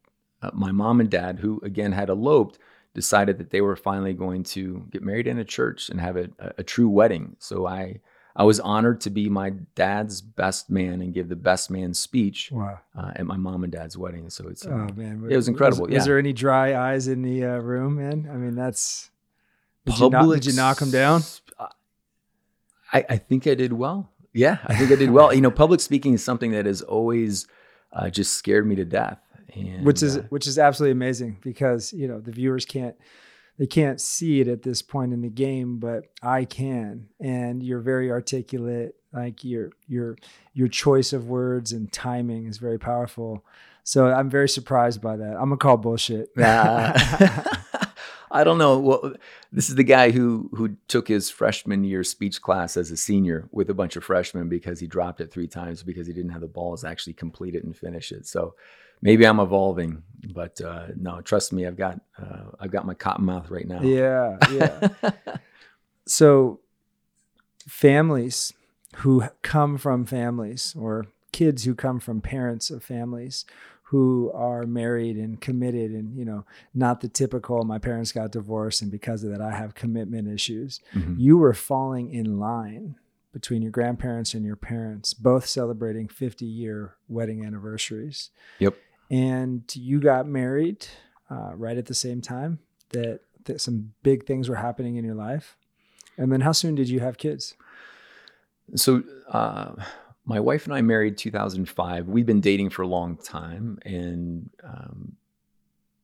uh, 0.43 0.51
my 0.53 0.73
mom 0.73 1.01
and 1.01 1.11
dad, 1.11 1.39
who 1.41 1.61
again 1.65 1.93
had 1.93 2.09
eloped, 2.09 2.59
decided 2.95 3.39
that 3.39 3.51
they 3.51 3.61
were 3.61 3.77
finally 3.77 4.13
going 4.13 4.45
to 4.45 4.87
get 4.91 5.03
married 5.03 5.27
in 5.27 5.39
a 5.39 5.45
church 5.45 5.89
and 5.89 6.01
have 6.01 6.17
a, 6.17 6.29
a, 6.39 6.53
a 6.59 6.63
true 6.63 6.89
wedding. 6.89 7.37
So 7.39 7.67
I 7.67 8.01
I 8.37 8.45
was 8.45 8.59
honored 8.61 9.01
to 9.03 9.11
be 9.11 9.29
my 9.29 9.51
dad's 9.75 10.21
best 10.21 10.69
man 10.69 11.01
and 11.01 11.15
give 11.15 11.29
the 11.29 11.37
best 11.37 11.71
man 11.71 11.95
speech 11.95 12.51
wow. 12.51 12.81
uh, 12.97 13.13
at 13.15 13.27
my 13.27 13.37
mom 13.37 13.63
and 13.63 13.73
dad's 13.73 13.97
wedding. 13.97 14.29
So 14.31 14.49
it's 14.49 14.67
uh, 14.67 14.71
oh 14.71 14.89
man, 14.97 15.25
it 15.31 15.37
was 15.37 15.49
incredible. 15.49 15.85
Was, 15.85 15.93
yeah. 15.93 15.99
Is 15.99 16.05
there 16.05 16.19
any 16.19 16.33
dry 16.33 16.77
eyes 16.77 17.07
in 17.07 17.23
the 17.23 17.45
uh, 17.45 17.59
room, 17.59 17.97
man? 17.97 18.29
I 18.33 18.37
mean, 18.37 18.57
that's 18.57 19.11
did 19.87 19.99
you, 19.99 20.11
knock, 20.11 20.35
did 20.35 20.47
you 20.47 20.55
knock 20.55 20.79
them 20.79 20.91
down? 20.91 21.23
I, 22.95 23.05
I 23.11 23.17
think 23.19 23.47
I 23.47 23.55
did 23.55 23.73
well. 23.73 24.11
Yeah, 24.33 24.59
I 24.65 24.77
think 24.77 24.91
I 24.91 24.97
did 24.97 25.11
well. 25.11 25.35
you 25.35 25.41
know, 25.41 25.51
public 25.51 25.81
speaking 25.81 26.15
is 26.15 26.25
something 26.25 26.53
that 26.53 26.67
has 26.67 26.81
always 26.81 27.47
uh, 27.93 28.09
just 28.09 28.35
scared 28.35 28.67
me 28.67 28.77
to 28.77 28.85
death. 28.85 29.21
And, 29.55 29.85
which 29.85 30.03
is 30.03 30.17
uh, 30.17 30.23
which 30.31 30.47
is 30.47 30.59
absolutely 30.59 30.93
amazing 30.93 31.39
because 31.41 31.93
you 31.93 32.09
know 32.09 32.19
the 32.19 32.33
viewers 32.33 32.65
can't 32.65 32.97
they 33.59 33.67
can't 33.67 34.01
see 34.01 34.41
it 34.41 34.49
at 34.49 34.63
this 34.63 34.83
point 34.83 35.13
in 35.13 35.23
the 35.23 35.29
game, 35.29 35.79
but 35.79 36.07
I 36.23 36.45
can. 36.45 37.09
And 37.21 37.63
you're 37.63 37.81
very 37.81 38.11
articulate. 38.11 38.97
Like 39.13 39.45
your 39.45 39.71
your 39.87 40.17
your 40.55 40.67
choice 40.67 41.13
of 41.13 41.29
words 41.29 41.71
and 41.71 41.93
timing 41.93 42.47
is 42.47 42.59
very 42.59 42.79
powerful. 42.79 43.45
So 43.85 44.07
I'm 44.07 44.29
very 44.29 44.49
surprised 44.49 45.01
by 45.01 45.17
that. 45.17 45.37
I'm 45.37 45.51
gonna 45.51 45.57
call 45.57 45.77
bullshit. 45.77 46.31
I 48.35 48.43
don't 48.43 48.59
know. 48.59 48.81
Well, 48.81 49.15
this 49.53 49.69
is 49.69 49.77
the 49.77 49.85
guy 49.85 50.11
who 50.11 50.51
who 50.55 50.77
took 50.89 51.07
his 51.07 51.31
freshman 51.31 51.85
year 51.85 52.03
speech 52.03 52.43
class 52.43 52.77
as 52.77 52.91
a 52.91 52.97
senior 52.97 53.49
with 53.53 53.71
a 53.71 53.75
bunch 53.75 53.95
of 53.95 54.03
freshmen 54.03 54.49
because 54.49 54.81
he 54.81 54.89
dropped 54.89 55.21
it 55.21 55.31
three 55.31 55.47
times 55.47 55.85
because 55.85 56.09
he 56.09 56.13
didn't 56.13 56.33
have 56.33 56.41
the 56.41 56.49
balls 56.49 56.81
to 56.81 56.89
actually 56.89 57.13
complete 57.13 57.55
it 57.55 57.63
and 57.63 57.77
finish 57.77 58.11
it. 58.11 58.27
So 58.27 58.57
maybe 59.01 59.25
I'm 59.25 59.39
evolving, 59.39 60.03
but 60.35 60.61
uh, 60.61 60.89
no, 60.97 61.21
trust 61.21 61.53
me, 61.53 61.65
I've 61.65 61.77
got 61.77 62.01
uh, 62.21 62.51
I've 62.59 62.73
got 62.73 62.85
my 62.85 62.95
cotton 62.95 63.25
mouth 63.25 63.51
right 63.51 63.69
now. 63.69 63.81
Yeah, 63.83 64.37
yeah. 64.51 64.89
so 66.07 66.59
families 67.69 68.53
who 68.97 69.25
come 69.43 69.79
from 69.79 70.07
families 70.07 70.75
or 70.77 71.07
kids 71.31 71.65
who 71.65 71.77
come 71.77 72.01
from 72.01 72.21
parents 72.21 72.69
of 72.69 72.83
families 72.83 73.45
who 73.89 74.31
are 74.35 74.65
married 74.65 75.17
and 75.17 75.41
committed 75.41 75.91
and 75.91 76.17
you 76.17 76.25
know 76.25 76.45
not 76.75 77.01
the 77.01 77.09
typical 77.09 77.65
my 77.65 77.79
parents 77.79 78.13
got 78.13 78.33
divorced 78.33 78.83
and 78.83 78.91
because 78.91 79.23
of 79.23 79.31
that 79.31 79.41
i 79.41 79.53
have 79.53 79.75
commitment 79.75 80.29
issues. 80.29 80.81
Mm-hmm. 80.95 81.15
you 81.19 81.37
were 81.37 81.55
falling 81.55 82.13
in 82.13 82.39
line 82.39 82.97
between 83.35 83.61
your 83.63 83.73
grandparents 83.73 84.33
and 84.33 84.47
your 84.47 84.57
parents 84.57 85.13
both 85.13 85.45
celebrating 85.45 86.09
50 86.09 86.47
year 86.47 86.95
wedding 87.09 87.45
anniversaries. 87.45 88.31
Yep. 88.61 88.77
And 89.11 89.65
you 89.75 90.01
got 90.01 90.27
married 90.27 90.87
uh, 91.29 91.51
right 91.55 91.77
at 91.77 91.87
the 91.87 91.95
same 91.95 92.23
time 92.23 92.61
that, 92.91 93.21
that 93.45 93.61
some 93.61 93.93
big 94.05 94.25
things 94.25 94.49
were 94.49 94.57
happening 94.57 94.97
in 94.97 95.05
your 95.05 95.17
life. 95.17 95.57
And 96.17 96.33
then 96.33 96.43
how 96.43 96.53
soon 96.53 96.77
did 96.77 96.89
you 96.89 97.01
have 97.01 97.19
kids? 97.19 97.55
So 98.77 99.03
uh, 99.29 99.73
my 100.27 100.41
wife 100.41 100.65
and 100.65 100.75
I 100.75 100.81
married 100.81 101.19
2005. 101.19 102.09
We've 102.09 102.27
been 102.27 102.41
dating 102.41 102.71
for 102.71 102.83
a 102.83 102.87
long 102.87 103.17
time, 103.17 103.79
and 103.85 104.51
um, 104.63 105.17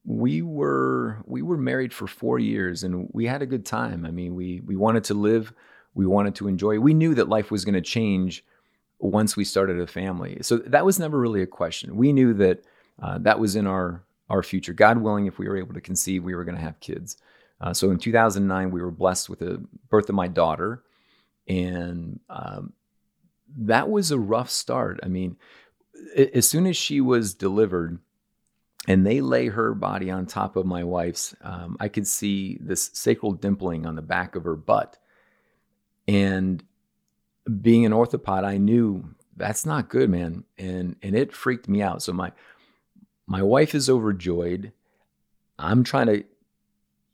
we 0.05 0.43
were 0.43 1.23
we 1.27 1.43
were 1.43 1.57
married 1.57 1.93
for 1.93 2.07
four 2.07 2.39
years, 2.39 2.83
and 2.83 3.09
we 3.13 3.27
had 3.27 3.43
a 3.43 3.47
good 3.47 3.65
time. 3.65 4.05
I 4.05 4.11
mean, 4.11 4.35
we 4.35 4.61
we 4.61 4.77
wanted 4.77 5.05
to 5.05 5.15
live, 5.15 5.53
we 5.95 6.07
wanted 6.07 6.35
to 6.37 6.49
enjoy. 6.49 6.79
We 6.79 6.95
knew 6.95 7.15
that 7.15 7.29
life 7.29 7.51
was 7.51 7.65
going 7.65 7.75
to 7.75 7.81
change 7.81 8.45
once 8.99 9.37
we 9.37 9.45
started 9.45 9.81
a 9.81 9.87
family, 9.87 10.39
so 10.43 10.59
that 10.59 10.85
was 10.85 10.99
never 10.99 11.19
really 11.19 11.43
a 11.43 11.47
question. 11.47 11.97
We 11.97 12.13
knew 12.13 12.35
that 12.35 12.65
uh, 13.03 13.19
that 13.19 13.39
was 13.39 13.57
in 13.57 13.67
our 13.67 14.05
our 14.29 14.43
future. 14.43 14.75
God 14.75 14.99
willing, 14.99 15.27
if 15.27 15.39
we 15.39 15.49
were 15.49 15.57
able 15.57 15.75
to 15.75 15.81
conceive, 15.81 16.25
we 16.25 16.35
were 16.35 16.45
going 16.45 16.57
to 16.57 16.63
have 16.63 16.79
kids. 16.81 17.17
Uh, 17.61 17.75
so 17.75 17.91
in 17.91 17.99
2009, 17.99 18.71
we 18.71 18.81
were 18.81 18.91
blessed 18.91 19.29
with 19.29 19.41
the 19.41 19.63
birth 19.89 20.09
of 20.09 20.15
my 20.15 20.29
daughter, 20.29 20.83
and 21.49 22.21
um, 22.29 22.73
that 23.59 23.91
was 23.91 24.11
a 24.11 24.19
rough 24.19 24.51
start. 24.51 25.01
I 25.03 25.09
mean, 25.09 25.37
as 26.17 26.49
soon 26.49 26.67
as 26.67 26.77
she 26.77 27.01
was 27.01 27.35
delivered 27.35 27.99
and 28.89 29.07
they 29.07 29.21
lay 29.21 29.49
her 29.49 29.75
body 29.75 30.11
on 30.11 30.27
top 30.27 30.57
of 30.57 30.67
my 30.67 30.85
wife's, 30.85 31.35
um, 31.43 31.77
I 31.81 31.89
could 31.89 32.07
see 32.07 32.59
this 32.61 32.91
sacral 32.95 33.37
dimpling 33.37 33.87
on 33.87 33.97
the 33.97 34.03
back 34.03 34.37
of 34.37 34.45
her 34.45 34.57
butt. 34.57 34.99
And 36.09 36.63
being 37.61 37.85
an 37.85 37.93
orthopod, 37.93 38.45
I 38.45 38.57
knew 38.57 39.15
that's 39.37 39.67
not 39.67 39.89
good, 39.89 40.11
man. 40.11 40.45
And 40.59 40.97
and 41.03 41.15
it 41.15 41.33
freaked 41.33 41.69
me 41.69 41.83
out. 41.83 42.03
So 42.03 42.13
my 42.13 42.33
my 43.27 43.43
wife 43.43 43.75
is 43.75 43.89
overjoyed. 43.89 44.73
I'm 45.59 45.85
trying 45.85 46.07
to 46.07 46.25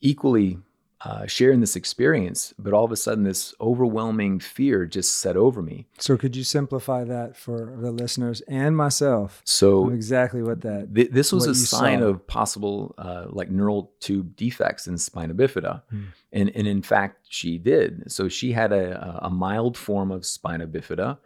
equally 0.00 0.58
uh, 1.02 1.26
sharing 1.26 1.60
this 1.60 1.76
experience, 1.76 2.54
but 2.58 2.72
all 2.72 2.84
of 2.84 2.90
a 2.90 2.96
sudden, 2.96 3.24
this 3.24 3.54
overwhelming 3.60 4.40
fear 4.40 4.86
just 4.86 5.16
set 5.16 5.36
over 5.36 5.60
me. 5.60 5.86
So, 5.98 6.16
could 6.16 6.34
you 6.34 6.42
simplify 6.42 7.04
that 7.04 7.36
for 7.36 7.76
the 7.78 7.90
listeners 7.90 8.40
and 8.48 8.76
myself? 8.76 9.42
So, 9.44 9.90
exactly 9.90 10.42
what 10.42 10.62
that. 10.62 10.94
Th- 10.94 11.10
this 11.10 11.32
was 11.32 11.46
a 11.46 11.54
sign 11.54 12.00
saw. 12.00 12.06
of 12.06 12.26
possible, 12.26 12.94
uh, 12.96 13.26
like 13.28 13.50
neural 13.50 13.92
tube 14.00 14.36
defects 14.36 14.86
in 14.86 14.96
spina 14.96 15.34
bifida, 15.34 15.82
hmm. 15.90 16.04
and 16.32 16.50
and 16.54 16.66
in 16.66 16.80
fact, 16.80 17.26
she 17.28 17.58
did. 17.58 18.10
So 18.10 18.28
she 18.28 18.52
had 18.52 18.72
a 18.72 19.20
a 19.22 19.30
mild 19.30 19.76
form 19.76 20.10
of 20.10 20.24
spina 20.24 20.66
bifida. 20.66 21.18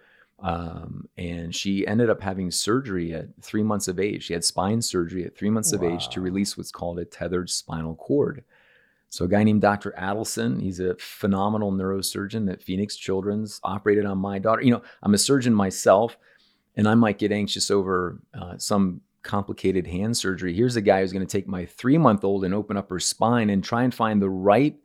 Um, 0.43 1.07
and 1.19 1.55
she 1.55 1.87
ended 1.87 2.09
up 2.09 2.23
having 2.23 2.51
surgery 2.51 3.13
at 3.13 3.27
three 3.43 3.63
months 3.63 3.89
of 3.89 4.01
age. 4.01 4.25
She 4.25 4.33
had 4.33 4.43
spine 4.43 4.81
surgery 4.81 5.25
at 5.27 5.37
three 5.37 5.51
months 5.51 5.71
wow. 5.71 5.87
of 5.87 5.93
age 5.93 6.09
to 6.09 6.23
release 6.23 6.57
what's 6.57 6.73
called 6.73 6.99
a 6.99 7.05
tethered 7.05 7.51
spinal 7.51 7.95
cord. 7.95 8.43
So, 9.11 9.25
a 9.25 9.29
guy 9.29 9.43
named 9.43 9.61
Dr. 9.61 9.93
Adelson, 9.99 10.63
he's 10.63 10.79
a 10.79 10.95
phenomenal 10.95 11.73
neurosurgeon 11.73 12.51
at 12.51 12.63
Phoenix 12.63 12.95
Children's, 12.97 13.61
operated 13.65 14.07
on 14.07 14.19
my 14.19 14.39
daughter. 14.39 14.63
You 14.63 14.71
know, 14.71 14.83
I'm 15.03 15.15
a 15.15 15.19
surgeon 15.19 15.53
myself, 15.53 16.17
and 16.77 16.89
I 16.89 16.95
might 16.95 17.19
get 17.19 17.33
anxious 17.33 17.73
over 17.73 18.23
uh, 18.41 18.57
some 18.57 19.01
complicated 19.25 19.89
hand 19.89 20.17
surgery. 20.17 20.55
Here's 20.55 20.77
a 20.77 20.81
guy 20.81 21.01
who's 21.01 21.13
going 21.13 21.27
to 21.27 21.31
take 21.31 21.49
my 21.49 21.67
three 21.67 21.99
month 21.99 22.23
old 22.23 22.45
and 22.45 22.55
open 22.55 22.77
up 22.77 22.89
her 22.89 23.01
spine 23.01 23.51
and 23.51 23.65
try 23.65 23.83
and 23.83 23.93
find 23.93 24.23
the 24.23 24.31
right 24.31 24.77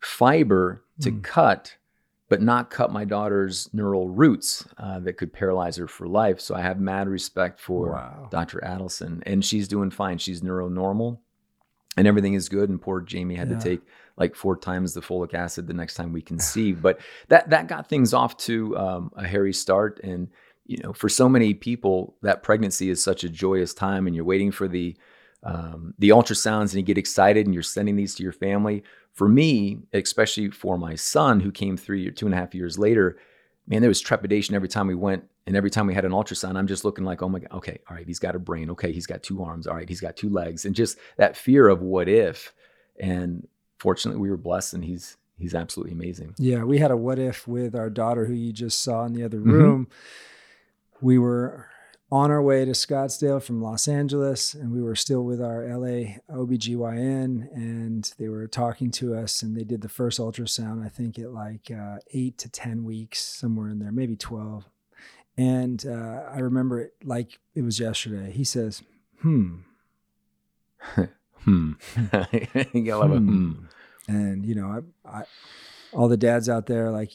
fiber 0.00 0.84
to 1.00 1.10
mm. 1.10 1.22
cut, 1.24 1.76
but 2.28 2.40
not 2.40 2.70
cut 2.70 2.92
my 2.92 3.04
daughter's 3.04 3.68
neural 3.74 4.08
roots 4.08 4.64
uh, 4.78 5.00
that 5.00 5.14
could 5.14 5.32
paralyze 5.32 5.74
her 5.74 5.88
for 5.88 6.06
life. 6.06 6.38
So, 6.38 6.54
I 6.54 6.60
have 6.60 6.78
mad 6.78 7.08
respect 7.08 7.58
for 7.58 7.94
wow. 7.94 8.28
Dr. 8.30 8.60
Adelson, 8.64 9.24
and 9.26 9.44
she's 9.44 9.66
doing 9.66 9.90
fine. 9.90 10.18
She's 10.18 10.40
neuronormal 10.40 11.18
and 11.96 12.06
everything 12.06 12.34
is 12.34 12.48
good. 12.48 12.68
And 12.68 12.80
poor 12.80 13.00
Jamie 13.00 13.36
had 13.36 13.50
yeah. 13.50 13.58
to 13.58 13.62
take 13.62 13.80
like 14.16 14.34
four 14.34 14.56
times 14.56 14.94
the 14.94 15.00
folic 15.00 15.34
acid 15.34 15.66
the 15.66 15.74
next 15.74 15.94
time 15.94 16.12
we 16.12 16.22
conceived. 16.22 16.82
but 16.82 17.00
that 17.28 17.50
that 17.50 17.68
got 17.68 17.88
things 17.88 18.14
off 18.14 18.36
to 18.38 18.76
um, 18.76 19.10
a 19.16 19.26
hairy 19.26 19.52
start. 19.52 20.00
And 20.02 20.28
you 20.66 20.78
know, 20.78 20.92
for 20.92 21.08
so 21.08 21.28
many 21.28 21.52
people, 21.54 22.16
that 22.22 22.42
pregnancy 22.42 22.88
is 22.88 23.02
such 23.02 23.22
a 23.22 23.28
joyous 23.28 23.74
time, 23.74 24.06
and 24.06 24.16
you're 24.16 24.24
waiting 24.24 24.50
for 24.50 24.68
the 24.68 24.96
um, 25.42 25.92
the 25.98 26.08
ultrasounds, 26.08 26.72
and 26.72 26.74
you 26.74 26.82
get 26.82 26.96
excited, 26.96 27.46
and 27.46 27.52
you're 27.52 27.62
sending 27.62 27.96
these 27.96 28.14
to 28.14 28.22
your 28.22 28.32
family. 28.32 28.82
For 29.12 29.28
me, 29.28 29.80
especially 29.92 30.50
for 30.50 30.78
my 30.78 30.94
son, 30.94 31.40
who 31.40 31.52
came 31.52 31.76
three 31.76 32.06
or 32.08 32.10
two 32.10 32.26
and 32.26 32.34
a 32.34 32.38
half 32.38 32.54
years 32.54 32.78
later, 32.78 33.18
man, 33.66 33.82
there 33.82 33.90
was 33.90 34.00
trepidation 34.00 34.54
every 34.54 34.68
time 34.68 34.86
we 34.86 34.94
went 34.94 35.24
and 35.46 35.56
every 35.56 35.70
time 35.70 35.86
we 35.86 35.94
had 35.94 36.04
an 36.04 36.12
ultrasound, 36.12 36.56
I'm 36.56 36.66
just 36.66 36.84
looking 36.84 37.04
like, 37.04 37.22
oh 37.22 37.28
my 37.28 37.40
God, 37.40 37.52
okay, 37.52 37.78
all 37.88 37.96
right, 37.96 38.06
he's 38.06 38.18
got 38.18 38.34
a 38.34 38.38
brain. 38.38 38.70
Okay, 38.70 38.92
he's 38.92 39.06
got 39.06 39.22
two 39.22 39.42
arms. 39.42 39.66
All 39.66 39.74
right, 39.74 39.88
he's 39.88 40.00
got 40.00 40.16
two 40.16 40.30
legs. 40.30 40.64
And 40.64 40.74
just 40.74 40.98
that 41.16 41.36
fear 41.36 41.68
of 41.68 41.82
what 41.82 42.08
if. 42.08 42.54
And 42.98 43.46
fortunately, 43.78 44.20
we 44.20 44.30
were 44.30 44.38
blessed 44.38 44.74
and 44.74 44.84
he's 44.84 45.16
he's 45.36 45.54
absolutely 45.54 45.92
amazing. 45.92 46.34
Yeah, 46.38 46.64
we 46.64 46.78
had 46.78 46.90
a 46.90 46.96
what 46.96 47.18
if 47.18 47.46
with 47.46 47.74
our 47.74 47.90
daughter 47.90 48.24
who 48.24 48.32
you 48.32 48.52
just 48.52 48.82
saw 48.82 49.04
in 49.04 49.12
the 49.12 49.24
other 49.24 49.38
mm-hmm. 49.38 49.50
room. 49.50 49.86
Mm-hmm. 49.86 51.06
We 51.06 51.18
were 51.18 51.66
on 52.10 52.30
our 52.30 52.40
way 52.40 52.64
to 52.64 52.70
Scottsdale 52.70 53.42
from 53.42 53.60
Los 53.60 53.88
Angeles, 53.88 54.54
and 54.54 54.72
we 54.72 54.80
were 54.80 54.94
still 54.94 55.24
with 55.24 55.42
our 55.42 55.66
LA 55.66 56.18
OBGYN, 56.30 57.52
and 57.52 58.14
they 58.18 58.28
were 58.28 58.46
talking 58.46 58.90
to 58.92 59.16
us, 59.16 59.42
and 59.42 59.56
they 59.56 59.64
did 59.64 59.80
the 59.80 59.88
first 59.88 60.20
ultrasound, 60.20 60.84
I 60.84 60.88
think 60.88 61.18
at 61.18 61.32
like 61.32 61.70
uh, 61.70 61.96
eight 62.12 62.38
to 62.38 62.48
10 62.48 62.84
weeks, 62.84 63.20
somewhere 63.20 63.68
in 63.68 63.80
there, 63.80 63.90
maybe 63.90 64.16
12. 64.16 64.64
And 65.36 65.84
uh, 65.86 66.22
I 66.32 66.38
remember 66.38 66.80
it 66.80 66.94
like 67.02 67.38
it 67.54 67.62
was 67.62 67.80
yesterday. 67.80 68.30
He 68.30 68.44
says, 68.44 68.82
hmm. 69.20 69.56
hmm. 71.40 71.72
you 72.72 72.84
gotta 72.84 73.16
hmm. 73.16 73.52
hmm. 73.52 73.52
And, 74.06 74.44
you 74.44 74.54
know, 74.54 74.84
I, 75.04 75.18
I, 75.18 75.24
all 75.92 76.08
the 76.08 76.16
dads 76.16 76.48
out 76.48 76.66
there, 76.66 76.90
like, 76.90 77.12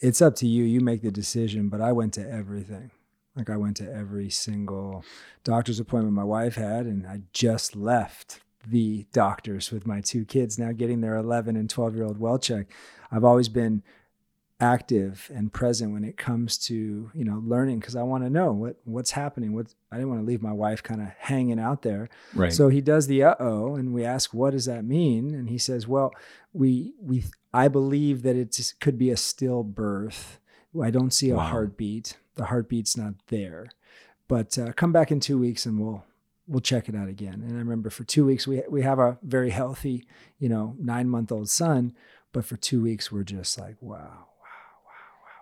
it's 0.00 0.20
up 0.20 0.36
to 0.36 0.46
you. 0.46 0.64
You 0.64 0.80
make 0.80 1.02
the 1.02 1.10
decision. 1.10 1.68
But 1.68 1.80
I 1.80 1.92
went 1.92 2.12
to 2.14 2.30
everything. 2.30 2.90
Like, 3.34 3.50
I 3.50 3.56
went 3.56 3.76
to 3.78 3.92
every 3.92 4.30
single 4.30 5.04
doctor's 5.42 5.80
appointment 5.80 6.14
my 6.14 6.24
wife 6.24 6.56
had, 6.56 6.86
and 6.86 7.06
I 7.06 7.22
just 7.32 7.74
left 7.74 8.40
the 8.66 9.06
doctors 9.12 9.70
with 9.70 9.86
my 9.86 10.00
two 10.00 10.24
kids 10.24 10.58
now 10.58 10.72
getting 10.72 11.00
their 11.00 11.16
11 11.16 11.56
and 11.56 11.68
12 11.68 11.96
year 11.96 12.04
old 12.04 12.18
well 12.18 12.38
check. 12.38 12.66
I've 13.10 13.24
always 13.24 13.48
been 13.48 13.82
active 14.64 15.30
and 15.34 15.52
present 15.52 15.92
when 15.92 16.04
it 16.04 16.16
comes 16.16 16.56
to 16.56 17.10
you 17.14 17.24
know 17.24 17.42
learning 17.44 17.78
because 17.78 17.94
I 17.94 18.02
want 18.02 18.24
to 18.24 18.30
know 18.30 18.52
what 18.52 18.76
what's 18.84 19.10
happening. 19.12 19.54
What 19.54 19.74
I 19.92 19.96
didn't 19.96 20.08
want 20.08 20.22
to 20.22 20.26
leave 20.26 20.42
my 20.42 20.52
wife 20.52 20.82
kind 20.82 21.02
of 21.02 21.08
hanging 21.18 21.60
out 21.60 21.82
there. 21.82 22.08
Right. 22.34 22.52
So 22.52 22.68
he 22.68 22.80
does 22.80 23.06
the 23.06 23.22
uh 23.22 23.34
oh, 23.38 23.76
and 23.76 23.92
we 23.92 24.04
ask 24.04 24.32
what 24.32 24.50
does 24.50 24.64
that 24.64 24.84
mean, 24.84 25.34
and 25.34 25.48
he 25.50 25.58
says, 25.58 25.86
well, 25.86 26.12
we 26.52 26.94
we 27.00 27.24
I 27.52 27.68
believe 27.68 28.22
that 28.22 28.36
it 28.36 28.74
could 28.80 28.98
be 28.98 29.10
a 29.10 29.16
stillbirth. 29.16 30.38
I 30.82 30.90
don't 30.90 31.12
see 31.12 31.30
a 31.30 31.36
wow. 31.36 31.50
heartbeat. 31.50 32.16
The 32.34 32.46
heartbeat's 32.46 32.96
not 32.96 33.14
there, 33.28 33.68
but 34.26 34.58
uh, 34.58 34.72
come 34.72 34.92
back 34.92 35.12
in 35.12 35.20
two 35.20 35.38
weeks 35.38 35.66
and 35.66 35.78
we'll 35.78 36.04
we'll 36.46 36.60
check 36.60 36.88
it 36.88 36.96
out 36.96 37.08
again. 37.08 37.42
And 37.46 37.52
I 37.52 37.58
remember 37.58 37.90
for 37.90 38.04
two 38.04 38.24
weeks 38.24 38.46
we 38.46 38.62
we 38.68 38.82
have 38.82 38.98
a 38.98 39.18
very 39.22 39.50
healthy, 39.50 40.06
you 40.38 40.48
know, 40.48 40.74
nine 40.78 41.08
month 41.08 41.30
old 41.30 41.48
son, 41.48 41.92
but 42.32 42.44
for 42.44 42.56
two 42.56 42.82
weeks 42.82 43.12
we're 43.12 43.24
just 43.24 43.58
like, 43.58 43.76
wow, 43.80 44.26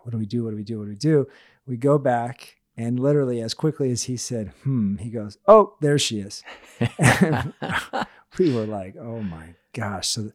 what 0.03 0.13
do 0.13 0.19
we 0.19 0.27
do? 0.27 0.45
What 0.45 0.51
do 0.51 0.57
we 0.57 0.65
do? 0.65 0.79
What 0.79 0.85
do 0.85 0.91
we 0.91 0.97
do? 0.97 1.27
We 1.67 1.77
go 1.77 1.99
back 1.99 2.57
and 2.77 2.99
literally 2.99 3.41
as 3.41 3.55
quickly 3.55 3.91
as 3.91 4.05
he 4.05 4.17
said, 4.17 4.53
hmm, 4.63 4.97
he 4.97 5.11
goes, 5.11 5.39
oh, 5.47 5.75
there 5.81 5.99
she 5.99 6.21
is. 6.21 6.43
we 8.39 8.55
were 8.55 8.67
like, 8.67 8.97
oh 8.97 9.21
my 9.23 9.55
gosh. 9.73 10.09
So 10.09 10.33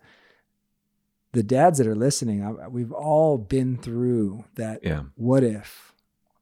the 1.34 1.44
dads 1.44 1.78
that 1.78 1.88
are 1.88 1.96
listening, 1.96 2.58
we've 2.72 2.92
all 2.92 3.38
been 3.38 3.78
through 3.78 4.46
that 4.56 4.80
yeah. 4.84 5.04
what 5.16 5.44
if, 5.44 5.94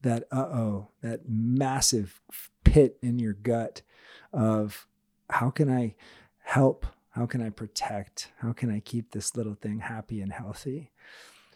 that 0.02 0.24
uh 0.32 0.38
oh, 0.38 0.90
that 1.02 1.22
massive 1.28 2.22
pit 2.64 2.98
in 3.02 3.18
your 3.18 3.34
gut 3.34 3.82
of 4.32 4.88
how 5.30 5.50
can 5.50 5.70
I 5.70 5.96
help? 6.44 6.86
How 7.10 7.26
can 7.26 7.42
I 7.42 7.50
protect? 7.50 8.32
How 8.40 8.54
can 8.54 8.70
I 8.70 8.82
keep 8.82 9.12
this 9.12 9.36
little 9.36 9.56
thing 9.56 9.80
happy 9.80 10.22
and 10.22 10.32
healthy? 10.32 10.92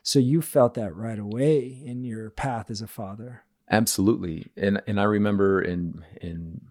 So 0.10 0.18
you 0.18 0.42
felt 0.42 0.74
that 0.74 0.96
right 0.96 1.20
away 1.20 1.84
in 1.86 2.04
your 2.04 2.32
path 2.32 2.72
as 2.72 2.82
a 2.82 2.88
father. 2.88 3.44
Absolutely. 3.70 4.48
And 4.58 4.82
and 4.88 5.00
I 5.00 5.04
remember 5.04 5.62
in 5.62 6.04
in 6.20 6.62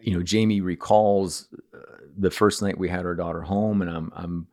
you 0.00 0.16
know 0.16 0.22
Jamie 0.22 0.60
recalls 0.60 1.48
uh, 1.74 1.78
the 2.16 2.30
first 2.30 2.62
night 2.62 2.78
we 2.78 2.88
had 2.88 3.06
our 3.06 3.16
daughter 3.16 3.40
home 3.42 3.82
and 3.82 3.90
I'm 3.90 4.12
I'm 4.14 4.46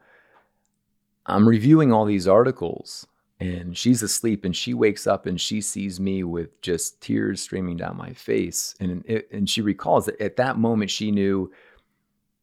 I'm 1.27 1.47
reviewing 1.47 1.93
all 1.93 2.05
these 2.05 2.27
articles 2.27 3.05
and 3.39 3.77
she's 3.77 4.01
asleep 4.01 4.45
and 4.45 4.55
she 4.55 4.73
wakes 4.73 5.05
up 5.05 5.27
and 5.27 5.39
she 5.39 5.61
sees 5.61 5.99
me 5.99 6.23
with 6.23 6.59
just 6.63 6.99
tears 7.01 7.39
streaming 7.39 7.77
down 7.77 7.95
my 7.95 8.13
face 8.13 8.73
and 8.79 9.05
and 9.31 9.47
she 9.47 9.61
recalls 9.61 10.07
that 10.07 10.19
at 10.19 10.37
that 10.37 10.57
moment 10.57 10.89
she 10.89 11.11
knew 11.11 11.51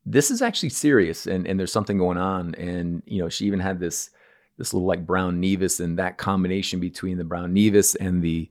this 0.04 0.30
is 0.30 0.40
actually 0.40 0.68
serious 0.68 1.26
and 1.26 1.48
and 1.48 1.58
there's 1.58 1.72
something 1.72 1.98
going 1.98 2.16
on 2.16 2.54
and 2.54 3.02
you 3.06 3.20
know 3.20 3.28
she 3.28 3.44
even 3.44 3.58
had 3.58 3.80
this 3.80 4.10
this 4.58 4.72
little 4.72 4.86
like 4.86 5.06
brown 5.06 5.40
nevus 5.40 5.80
and 5.80 5.98
that 5.98 6.18
combination 6.18 6.80
between 6.80 7.18
the 7.18 7.24
brown 7.24 7.54
nevus 7.54 7.96
and 8.00 8.22
the 8.22 8.48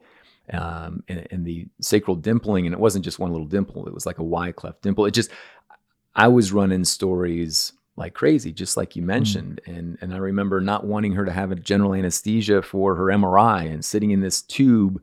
um, 0.54 1.04
and, 1.08 1.28
and, 1.32 1.44
the 1.44 1.68
sacral 1.82 2.16
dimpling 2.16 2.66
and 2.66 2.74
it 2.74 2.80
wasn't 2.80 3.04
just 3.04 3.18
one 3.18 3.32
little 3.32 3.48
dimple 3.48 3.88
it 3.88 3.94
was 3.94 4.06
like 4.06 4.20
a 4.20 4.24
y 4.24 4.52
cleft 4.52 4.82
dimple 4.84 5.06
it 5.06 5.12
just 5.12 5.32
i 6.16 6.28
was 6.28 6.54
running 6.54 6.86
stories 6.86 7.74
like 7.96 8.14
crazy 8.14 8.52
just 8.52 8.78
like 8.78 8.96
you 8.96 9.02
hmm. 9.02 9.08
mentioned 9.08 9.60
mm. 9.66 9.76
and 9.76 9.98
and 10.02 10.14
i 10.14 10.18
remember 10.18 10.62
not 10.62 10.86
wanting 10.86 11.14
her 11.14 11.26
to 11.26 11.32
have 11.32 11.52
a 11.52 11.56
general 11.56 11.96
anesthesia 11.96 12.62
for 12.62 12.94
her 12.96 13.06
mri 13.06 13.72
and 13.72 13.84
sitting 13.84 14.12
in 14.12 14.22
this 14.22 14.44
tube 14.44 15.02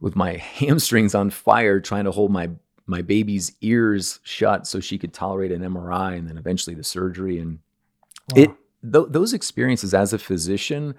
with 0.00 0.16
my 0.16 0.32
hamstrings 0.36 1.14
on 1.14 1.30
fire 1.30 1.80
trying 1.80 2.04
to 2.04 2.10
hold 2.10 2.32
my 2.32 2.50
my 2.86 3.00
baby's 3.00 3.52
ears 3.60 4.18
shut 4.24 4.66
so 4.66 4.80
she 4.80 4.98
could 4.98 5.12
tolerate 5.12 5.52
an 5.52 5.62
mri 5.62 6.18
and 6.18 6.28
then 6.28 6.36
eventually 6.36 6.74
the 6.74 6.82
surgery 6.82 7.38
and 7.38 7.60
wow. 8.34 8.42
it 8.42 8.50
th- 8.82 9.06
those 9.08 9.32
experiences 9.32 9.94
as 9.94 10.12
a 10.12 10.18
physician 10.18 10.94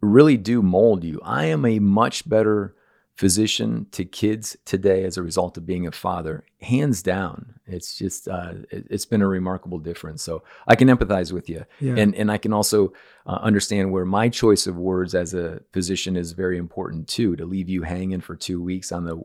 really 0.00 0.36
do 0.36 0.62
mold 0.62 1.04
you. 1.04 1.20
I 1.22 1.46
am 1.46 1.64
a 1.64 1.78
much 1.78 2.28
better 2.28 2.74
physician 3.14 3.86
to 3.92 4.04
kids 4.04 4.56
today 4.64 5.04
as 5.04 5.16
a 5.16 5.22
result 5.22 5.56
of 5.56 5.66
being 5.66 5.86
a 5.86 5.92
father, 5.92 6.44
hands 6.60 7.02
down. 7.02 7.54
It's 7.66 7.96
just 7.96 8.26
uh, 8.26 8.54
it, 8.70 8.90
has 8.90 9.04
been 9.04 9.22
a 9.22 9.28
remarkable 9.28 9.78
difference. 9.78 10.22
So 10.22 10.42
I 10.66 10.74
can 10.74 10.88
empathize 10.88 11.32
with 11.32 11.48
you, 11.48 11.64
yeah. 11.80 11.94
and 11.96 12.14
and 12.14 12.30
I 12.30 12.38
can 12.38 12.52
also 12.52 12.92
uh, 13.26 13.38
understand 13.42 13.92
where 13.92 14.04
my 14.04 14.28
choice 14.28 14.66
of 14.66 14.76
words 14.76 15.14
as 15.14 15.34
a 15.34 15.60
physician 15.72 16.16
is 16.16 16.32
very 16.32 16.58
important 16.58 17.08
too. 17.08 17.36
To 17.36 17.44
leave 17.44 17.68
you 17.68 17.82
hanging 17.82 18.20
for 18.20 18.34
two 18.34 18.60
weeks 18.62 18.90
on 18.90 19.04
the 19.04 19.22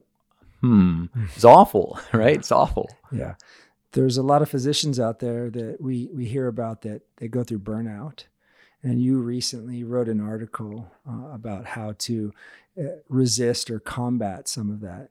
hmm, 0.61 1.05
it's 1.33 1.45
awful, 1.45 1.99
right? 2.13 2.35
It's 2.35 2.51
awful. 2.51 2.89
Yeah 3.11 3.35
there's 3.99 4.17
a 4.17 4.23
lot 4.23 4.41
of 4.41 4.49
physicians 4.49 4.99
out 4.99 5.19
there 5.19 5.49
that 5.49 5.77
we 5.81 6.09
we 6.13 6.25
hear 6.25 6.47
about 6.47 6.81
that 6.81 7.01
they 7.17 7.27
go 7.27 7.43
through 7.43 7.59
burnout 7.59 8.25
and 8.83 9.01
you 9.01 9.19
recently 9.19 9.83
wrote 9.83 10.07
an 10.07 10.21
article 10.21 10.91
uh, 11.09 11.33
about 11.33 11.65
how 11.65 11.93
to 11.97 12.31
uh, 12.79 12.83
resist 13.09 13.69
or 13.71 13.79
combat 13.79 14.47
some 14.47 14.69
of 14.69 14.81
that 14.81 15.09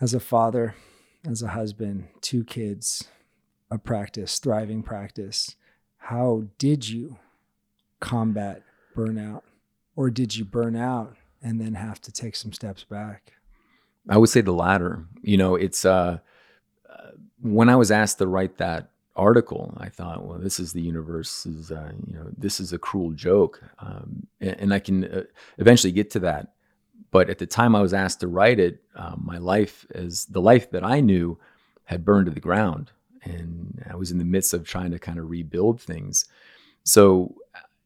as 0.00 0.12
a 0.12 0.20
father 0.20 0.74
as 1.28 1.42
a 1.42 1.48
husband 1.48 2.08
two 2.20 2.44
kids 2.44 3.08
a 3.72 3.78
practice, 3.78 4.38
thriving 4.38 4.82
practice. 4.82 5.56
How 5.96 6.44
did 6.58 6.90
you 6.90 7.16
combat 8.00 8.62
burnout? 8.94 9.42
Or 9.96 10.10
did 10.10 10.36
you 10.36 10.44
burn 10.44 10.76
out 10.76 11.16
and 11.42 11.58
then 11.58 11.74
have 11.74 11.98
to 12.02 12.12
take 12.12 12.36
some 12.36 12.52
steps 12.52 12.84
back? 12.84 13.32
I 14.08 14.18
would 14.18 14.28
say 14.28 14.42
the 14.42 14.52
latter. 14.52 15.06
You 15.22 15.38
know, 15.38 15.54
it's 15.54 15.86
uh, 15.86 16.18
uh, 16.88 17.10
when 17.42 17.68
I 17.68 17.76
was 17.76 17.90
asked 17.90 18.18
to 18.18 18.26
write 18.26 18.58
that 18.58 18.90
article, 19.14 19.74
I 19.76 19.88
thought, 19.88 20.24
well, 20.24 20.38
this 20.38 20.58
is 20.58 20.72
the 20.72 20.80
universe. 20.80 21.44
Is 21.44 21.70
uh, 21.70 21.92
you 22.06 22.14
know, 22.14 22.28
this 22.36 22.60
is 22.60 22.72
a 22.72 22.78
cruel 22.78 23.10
joke, 23.10 23.62
um, 23.78 24.26
and, 24.40 24.56
and, 24.60 24.74
I 24.74 24.78
can 24.78 25.04
uh, 25.04 25.22
eventually 25.58 25.92
get 25.92 26.10
to 26.12 26.20
that. 26.20 26.54
But 27.10 27.28
at 27.28 27.38
the 27.38 27.46
time 27.46 27.76
I 27.76 27.82
was 27.82 27.92
asked 27.92 28.20
to 28.20 28.28
write 28.28 28.58
it, 28.58 28.82
um, 28.96 29.22
my 29.24 29.38
life 29.38 29.86
as 29.94 30.24
the 30.26 30.40
life 30.40 30.70
that 30.70 30.82
I 30.82 31.00
knew 31.00 31.38
had 31.84 32.04
burned 32.04 32.26
to 32.26 32.32
the 32.32 32.40
ground, 32.40 32.90
and 33.24 33.84
I 33.90 33.96
was 33.96 34.10
in 34.10 34.18
the 34.18 34.24
midst 34.24 34.54
of 34.54 34.66
trying 34.66 34.92
to 34.92 34.98
kind 34.98 35.18
of 35.18 35.28
rebuild 35.28 35.80
things. 35.80 36.24
So, 36.84 37.34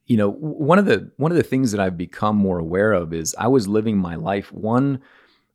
you 0.06 0.16
know, 0.16 0.30
one 0.30 0.78
of 0.78 0.84
the 0.84 1.10
one 1.16 1.32
of 1.32 1.36
the 1.36 1.42
things 1.42 1.72
that 1.72 1.80
I've 1.80 1.96
become 1.96 2.36
more 2.36 2.58
aware 2.58 2.92
of 2.92 3.12
is 3.12 3.34
I 3.38 3.48
was 3.48 3.66
living 3.66 3.96
my 3.96 4.14
life 4.14 4.52
one 4.52 5.00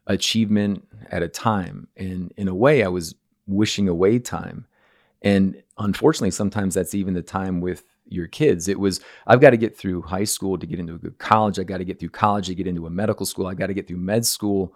achievement 0.08 0.86
at 1.12 1.24
a 1.24 1.29
time, 1.29 1.88
and 1.96 2.34
in 2.36 2.48
a 2.48 2.55
way, 2.55 2.84
I 2.84 2.89
was 2.89 3.15
wishing 3.51 3.88
away 3.88 4.20
time. 4.20 4.65
And 5.22 5.62
unfortunately, 5.77 6.31
sometimes 6.31 6.74
that's 6.74 6.96
even 6.96 7.13
the 7.13 7.22
time 7.22 7.62
with 7.62 7.84
your 8.08 8.27
kids. 8.27 8.67
It 8.67 8.79
was, 8.79 9.00
I've 9.27 9.39
got 9.39 9.51
to 9.51 9.58
get 9.58 9.77
through 9.77 10.01
high 10.01 10.24
school 10.25 10.58
to 10.58 10.65
get 10.65 10.79
into 10.79 10.96
a 10.96 10.98
good 10.98 11.17
college. 11.17 11.60
I 11.60 11.63
got 11.63 11.77
to 11.77 11.86
get 11.86 12.00
through 12.00 12.10
college 12.10 12.48
to 12.48 12.55
get 12.55 12.67
into 12.67 12.88
a 12.88 12.89
medical 12.89 13.25
school. 13.25 13.48
I 13.48 13.53
got 13.53 13.67
to 13.67 13.74
get 13.74 13.88
through 13.88 13.98
med 13.98 14.25
school 14.25 14.75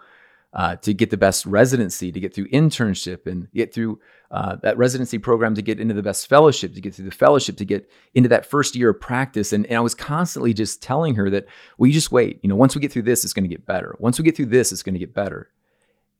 uh, 0.53 0.77
to 0.77 0.93
get 0.93 1.09
the 1.09 1.17
best 1.17 1.45
residency, 1.45 2.11
to 2.11 2.19
get 2.19 2.33
through 2.33 2.47
internship 2.47 3.27
and 3.27 3.51
get 3.53 3.73
through 3.73 3.99
uh, 4.31 4.55
that 4.61 4.77
residency 4.77 5.17
program 5.17 5.53
to 5.55 5.61
get 5.61 5.81
into 5.81 5.93
the 5.93 6.01
best 6.01 6.27
fellowship, 6.27 6.73
to 6.73 6.81
get 6.81 6.95
through 6.95 7.05
the 7.05 7.11
fellowship, 7.11 7.57
to 7.57 7.65
get 7.65 7.89
into 8.13 8.29
that 8.29 8.45
first 8.45 8.75
year 8.75 8.91
of 8.91 9.01
practice. 9.01 9.51
And, 9.51 9.65
and 9.65 9.77
I 9.77 9.81
was 9.81 9.93
constantly 9.93 10.53
just 10.53 10.81
telling 10.81 11.15
her 11.15 11.29
that, 11.29 11.45
well, 11.77 11.87
you 11.87 11.93
just 11.93 12.11
wait. 12.11 12.39
You 12.41 12.49
know, 12.49 12.55
once 12.55 12.73
we 12.73 12.79
get 12.79 12.91
through 12.91 13.01
this, 13.01 13.25
it's 13.25 13.33
going 13.33 13.43
to 13.43 13.53
get 13.53 13.65
better. 13.65 13.95
Once 13.99 14.17
we 14.17 14.23
get 14.23 14.37
through 14.37 14.45
this, 14.45 14.71
it's 14.71 14.83
going 14.83 14.95
to 14.95 14.99
get 14.99 15.13
better. 15.13 15.49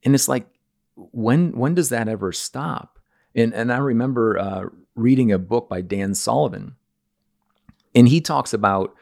And 0.03 0.13
it's 0.13 0.27
like, 0.27 0.47
when 0.95 1.57
when 1.57 1.75
does 1.75 1.89
that 1.89 2.07
ever 2.07 2.31
stop? 2.31 2.99
And 3.35 3.53
and 3.53 3.71
I 3.71 3.77
remember 3.77 4.37
uh, 4.37 4.65
reading 4.95 5.31
a 5.31 5.39
book 5.39 5.69
by 5.69 5.81
Dan 5.81 6.13
Sullivan, 6.15 6.75
and 7.93 8.07
he 8.07 8.21
talks 8.21 8.53
about, 8.53 8.95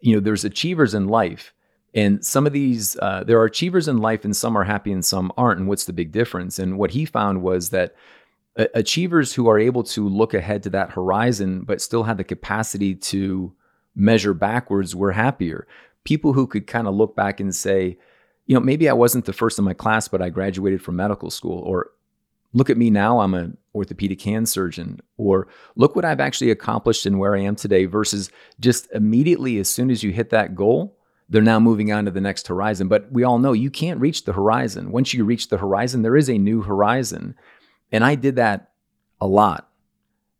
you 0.00 0.14
know, 0.14 0.20
there's 0.20 0.44
achievers 0.44 0.94
in 0.94 1.08
life 1.08 1.52
and 1.96 2.22
some 2.24 2.46
of 2.46 2.52
these, 2.52 2.94
uh, 3.00 3.24
there 3.24 3.40
are 3.40 3.46
achievers 3.46 3.88
in 3.88 3.98
life, 3.98 4.26
and 4.26 4.36
some 4.36 4.56
are 4.56 4.64
happy 4.64 4.92
and 4.92 5.02
some 5.02 5.32
aren't. 5.38 5.60
And 5.60 5.68
what's 5.68 5.86
the 5.86 5.94
big 5.94 6.12
difference? 6.12 6.58
And 6.58 6.78
what 6.78 6.90
he 6.90 7.06
found 7.06 7.40
was 7.40 7.70
that 7.70 7.94
uh, 8.58 8.66
achievers 8.74 9.32
who 9.32 9.48
are 9.48 9.58
able 9.58 9.82
to 9.84 10.06
look 10.06 10.34
ahead 10.34 10.62
to 10.64 10.70
that 10.70 10.90
horizon, 10.90 11.62
but 11.62 11.80
still 11.80 12.02
have 12.02 12.18
the 12.18 12.24
capacity 12.24 12.94
to 12.94 13.54
measure 13.94 14.34
backwards, 14.34 14.94
were 14.94 15.12
happier. 15.12 15.66
People 16.04 16.34
who 16.34 16.46
could 16.46 16.66
kind 16.66 16.86
of 16.86 16.94
look 16.94 17.16
back 17.16 17.40
and 17.40 17.54
say, 17.54 17.96
you 18.46 18.54
know, 18.54 18.60
maybe 18.60 18.88
I 18.88 18.92
wasn't 18.92 19.24
the 19.24 19.32
first 19.32 19.58
in 19.58 19.64
my 19.64 19.74
class, 19.74 20.08
but 20.08 20.22
I 20.22 20.28
graduated 20.30 20.82
from 20.82 20.96
medical 20.96 21.30
school, 21.30 21.60
or 21.60 21.90
look 22.52 22.70
at 22.70 22.78
me 22.78 22.90
now, 22.90 23.20
I'm 23.20 23.34
an 23.34 23.56
orthopedic 23.74 24.22
hand 24.22 24.48
surgeon, 24.48 25.00
or 25.16 25.48
look 25.74 25.94
what 25.94 26.04
I've 26.04 26.20
actually 26.20 26.50
accomplished 26.50 27.06
and 27.06 27.18
where 27.18 27.36
I 27.36 27.40
am 27.40 27.56
today, 27.56 27.86
versus 27.86 28.30
just 28.60 28.90
immediately 28.92 29.58
as 29.58 29.68
soon 29.68 29.90
as 29.90 30.02
you 30.02 30.12
hit 30.12 30.30
that 30.30 30.54
goal, 30.54 30.96
they're 31.28 31.42
now 31.42 31.58
moving 31.58 31.92
on 31.92 32.04
to 32.04 32.10
the 32.10 32.20
next 32.20 32.46
horizon. 32.46 32.86
But 32.86 33.10
we 33.10 33.24
all 33.24 33.38
know 33.38 33.52
you 33.52 33.70
can't 33.70 34.00
reach 34.00 34.24
the 34.24 34.32
horizon. 34.32 34.92
Once 34.92 35.12
you 35.12 35.24
reach 35.24 35.48
the 35.48 35.58
horizon, 35.58 36.02
there 36.02 36.16
is 36.16 36.30
a 36.30 36.38
new 36.38 36.62
horizon. 36.62 37.34
And 37.90 38.04
I 38.04 38.14
did 38.14 38.36
that 38.36 38.70
a 39.20 39.26
lot. 39.26 39.68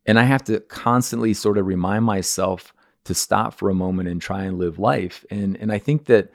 And 0.05 0.17
I 0.17 0.23
have 0.23 0.45
to 0.45 0.61
constantly 0.61 1.33
sort 1.33 1.57
of 1.57 1.65
remind 1.65 2.05
myself 2.05 2.73
to 3.03 3.13
stop 3.13 3.53
for 3.53 3.69
a 3.69 3.75
moment 3.75 4.07
and 4.07 4.21
try 4.21 4.43
and 4.43 4.57
live 4.57 4.79
life. 4.79 5.25
And 5.29 5.57
and 5.57 5.71
I 5.71 5.77
think 5.77 6.05
that 6.05 6.31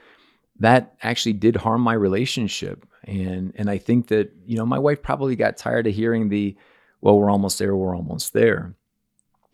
that 0.62 0.94
actually 1.02 1.32
did 1.32 1.56
harm 1.56 1.80
my 1.80 1.92
relationship. 1.92 2.86
And 3.04 3.52
and 3.56 3.68
I 3.68 3.78
think 3.78 4.06
that, 4.08 4.32
you 4.46 4.56
know, 4.56 4.64
my 4.64 4.78
wife 4.78 5.02
probably 5.02 5.34
got 5.34 5.56
tired 5.56 5.88
of 5.88 5.94
hearing 5.94 6.28
the, 6.28 6.56
well, 7.00 7.18
we're 7.18 7.30
almost 7.30 7.58
there, 7.58 7.74
we're 7.74 7.96
almost 7.96 8.32
there. 8.32 8.74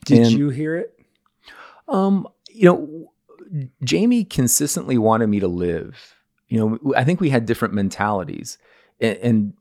Did 0.04 0.26
and, 0.26 0.30
you 0.32 0.50
hear 0.50 0.76
it? 0.76 0.98
Um, 1.88 2.28
you 2.50 2.64
know, 2.66 3.12
Jamie 3.82 4.24
consistently 4.24 4.98
wanted 4.98 5.28
me 5.28 5.40
to 5.40 5.48
live. 5.48 6.14
You 6.48 6.58
know, 6.60 6.94
I 6.94 7.04
think 7.04 7.20
we 7.20 7.30
had 7.30 7.46
different 7.46 7.72
mentalities. 7.72 8.58
And, 9.00 9.16
and 9.18 9.52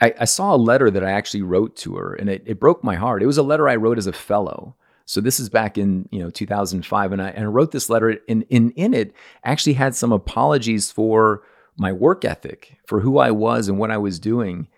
I, 0.00 0.14
I, 0.20 0.24
saw 0.24 0.54
a 0.54 0.56
letter 0.56 0.90
that 0.90 1.04
I 1.04 1.10
actually 1.10 1.42
wrote 1.42 1.76
to 1.76 1.96
her, 1.96 2.14
and 2.14 2.28
it, 2.28 2.42
it, 2.46 2.60
broke 2.60 2.82
my 2.84 2.94
heart. 2.96 3.22
It 3.22 3.26
was 3.26 3.38
a 3.38 3.42
letter 3.42 3.68
I 3.68 3.76
wrote 3.76 3.98
as 3.98 4.06
a 4.06 4.12
fellow. 4.12 4.76
So 5.06 5.20
this 5.20 5.38
is 5.38 5.48
back 5.48 5.76
in 5.76 6.08
you 6.10 6.20
know 6.20 6.30
2005, 6.30 7.12
and 7.12 7.22
I, 7.22 7.28
and 7.28 7.44
I 7.44 7.48
wrote 7.48 7.72
this 7.72 7.90
letter. 7.90 8.18
And 8.28 8.44
in 8.48 8.70
in 8.72 8.94
it, 8.94 9.14
actually 9.44 9.74
had 9.74 9.94
some 9.94 10.12
apologies 10.12 10.90
for 10.90 11.42
my 11.76 11.92
work 11.92 12.24
ethic, 12.24 12.78
for 12.86 13.00
who 13.00 13.18
I 13.18 13.30
was 13.30 13.68
and 13.68 13.78
what 13.78 13.90
I 13.90 13.98
was 13.98 14.18
doing. 14.18 14.68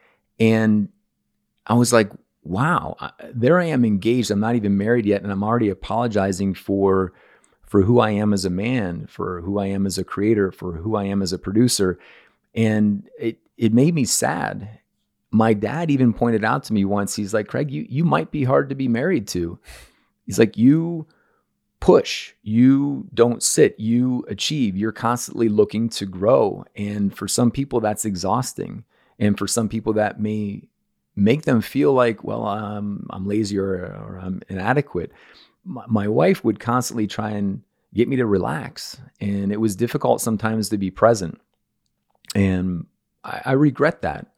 And 0.41 0.89
I 1.67 1.75
was 1.75 1.93
like, 1.93 2.11
wow, 2.43 2.97
there 3.35 3.61
I 3.61 3.67
am 3.67 3.85
engaged. 3.85 4.31
I'm 4.31 4.41
not 4.41 4.55
even 4.55 4.79
married 4.79 5.07
yet, 5.07 5.23
and 5.23 5.31
I'm 5.31 5.45
already 5.45 5.69
apologizing 5.69 6.55
for 6.55 7.13
for 7.67 7.83
who 7.83 7.99
I 7.99 8.11
am 8.11 8.33
as 8.33 8.45
a 8.45 8.51
man, 8.51 9.07
for 9.09 9.41
who 9.41 9.59
I 9.59 9.67
am 9.67 9.87
as 9.87 9.99
a 9.99 10.05
creator, 10.05 10.53
for 10.53 10.73
who 10.73 10.95
I 10.95 11.05
am 11.05 11.21
as 11.21 11.33
a 11.33 11.39
producer. 11.39 11.99
And 12.55 13.09
it 13.19 13.39
it 13.57 13.73
made 13.73 13.95
me 13.95 14.05
sad. 14.05 14.81
My 15.31 15.53
dad 15.53 15.91
even 15.91 16.13
pointed 16.15 16.45
out 16.45 16.65
to 16.65 16.73
me 16.73 16.85
once, 16.85 17.15
he's 17.17 17.35
like, 17.35 17.49
Craig, 17.49 17.71
you 17.71 17.87
you 17.89 18.05
might 18.05 18.31
be 18.31 18.45
hard 18.45 18.69
to 18.69 18.75
be 18.75 18.89
married 18.89 19.29
to. 19.29 19.59
He's 20.27 20.39
like, 20.39 20.57
you 20.57 21.07
push, 21.81 22.35
you 22.43 23.07
don't 23.15 23.43
sit, 23.43 23.79
you 23.79 24.25
achieve, 24.29 24.77
you're 24.77 24.93
constantly 24.93 25.49
looking 25.49 25.89
to 25.91 26.07
grow. 26.07 26.65
And 26.75 27.17
for 27.17 27.29
some 27.29 27.51
people, 27.51 27.81
that's 27.81 28.05
exhausting. 28.05 28.85
And 29.19 29.39
for 29.39 29.47
some 29.47 29.69
people, 29.69 29.93
that 29.95 30.21
may 30.21 30.69
make 31.15 31.43
them 31.43 31.61
feel 31.61 31.93
like, 31.93 32.25
well, 32.25 32.47
um, 32.47 33.07
I'm 33.11 33.27
lazy 33.27 33.59
or, 33.59 33.75
or 33.75 34.21
I'm 34.23 34.43
inadequate 34.49 35.13
my, 35.67 35.85
my 35.89 36.09
wife 36.09 36.45
would 36.45 36.61
constantly 36.61 37.07
try 37.07 37.31
and 37.31 37.63
get 37.93 38.09
me 38.09 38.17
to 38.17 38.27
relax. 38.27 38.99
And 39.21 39.53
it 39.53 39.61
was 39.61 39.77
difficult 39.77 40.21
sometimes 40.21 40.69
to 40.71 40.79
be 40.79 40.91
present. 40.91 41.41
And 42.35 42.87
I, 43.25 43.43
I 43.47 43.53
regret 43.53 44.03
that, 44.03 44.29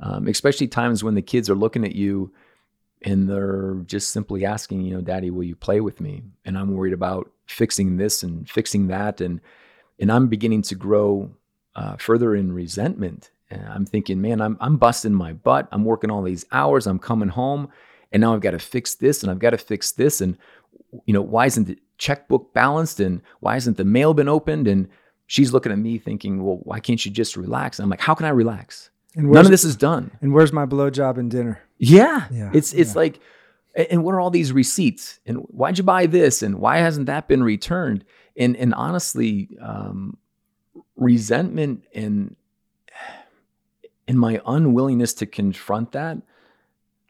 um, 0.00 0.26
especially 0.26 0.68
times 0.68 1.04
when 1.04 1.14
the 1.14 1.22
kids 1.22 1.48
are 1.48 1.54
looking 1.54 1.84
at 1.84 1.94
you 1.94 2.32
and 3.04 3.28
they're 3.28 3.82
just 3.86 4.10
simply 4.10 4.44
asking, 4.44 4.82
you 4.82 4.94
know, 4.94 5.00
Daddy, 5.00 5.30
will 5.30 5.44
you 5.44 5.56
play 5.56 5.80
with 5.80 6.00
me? 6.00 6.22
And 6.44 6.56
I'm 6.56 6.74
worried 6.74 6.92
about 6.92 7.30
fixing 7.46 7.96
this 7.96 8.22
and 8.22 8.48
fixing 8.48 8.88
that. 8.88 9.20
And, 9.20 9.40
and 9.98 10.10
I'm 10.10 10.28
beginning 10.28 10.62
to 10.62 10.74
grow 10.74 11.30
uh, 11.74 11.96
further 11.96 12.34
in 12.34 12.52
resentment. 12.52 13.30
And 13.50 13.66
I'm 13.68 13.84
thinking, 13.84 14.20
man, 14.20 14.40
I'm, 14.40 14.56
I'm 14.60 14.76
busting 14.76 15.14
my 15.14 15.32
butt. 15.32 15.68
I'm 15.72 15.84
working 15.84 16.10
all 16.10 16.22
these 16.22 16.46
hours. 16.52 16.86
I'm 16.86 16.98
coming 16.98 17.28
home 17.28 17.68
and 18.12 18.20
now 18.20 18.34
I've 18.34 18.40
got 18.40 18.52
to 18.52 18.58
fix 18.58 18.94
this 18.94 19.22
and 19.22 19.30
I've 19.30 19.38
got 19.38 19.50
to 19.50 19.58
fix 19.58 19.92
this. 19.92 20.20
And 20.20 20.36
you 21.06 21.14
know, 21.14 21.22
why 21.22 21.46
isn't 21.46 21.64
the 21.64 21.78
checkbook 21.98 22.52
balanced 22.52 23.00
and 23.00 23.22
why 23.40 23.54
hasn't 23.54 23.78
the 23.78 23.84
mail 23.84 24.14
been 24.14 24.28
opened? 24.28 24.68
And 24.68 24.88
she's 25.26 25.52
looking 25.52 25.72
at 25.72 25.78
me 25.78 25.98
thinking, 25.98 26.44
well, 26.44 26.60
why 26.62 26.78
can't 26.78 27.04
you 27.04 27.10
just 27.10 27.36
relax? 27.36 27.78
And 27.78 27.84
I'm 27.84 27.90
like, 27.90 28.00
how 28.00 28.14
can 28.14 28.26
I 28.26 28.30
relax? 28.30 28.90
And 29.14 29.30
None 29.30 29.44
of 29.44 29.50
this 29.50 29.64
is 29.64 29.76
done. 29.76 30.10
And 30.20 30.32
where's 30.32 30.52
my 30.52 30.64
blowjob 30.64 31.18
and 31.18 31.30
dinner? 31.30 31.62
Yeah. 31.78 32.26
yeah 32.30 32.50
it's 32.54 32.72
it's 32.72 32.94
yeah. 32.94 32.98
like, 32.98 33.20
and 33.74 34.04
what 34.04 34.14
are 34.14 34.20
all 34.20 34.30
these 34.30 34.52
receipts? 34.52 35.20
And 35.26 35.38
why'd 35.38 35.78
you 35.78 35.84
buy 35.84 36.06
this? 36.06 36.42
And 36.42 36.58
why 36.60 36.78
hasn't 36.78 37.06
that 37.06 37.28
been 37.28 37.42
returned? 37.42 38.04
And 38.36 38.56
and 38.56 38.72
honestly, 38.74 39.50
um, 39.60 40.16
resentment 40.96 41.84
and 41.94 42.36
and 44.08 44.18
my 44.18 44.40
unwillingness 44.46 45.14
to 45.14 45.26
confront 45.26 45.92
that 45.92 46.18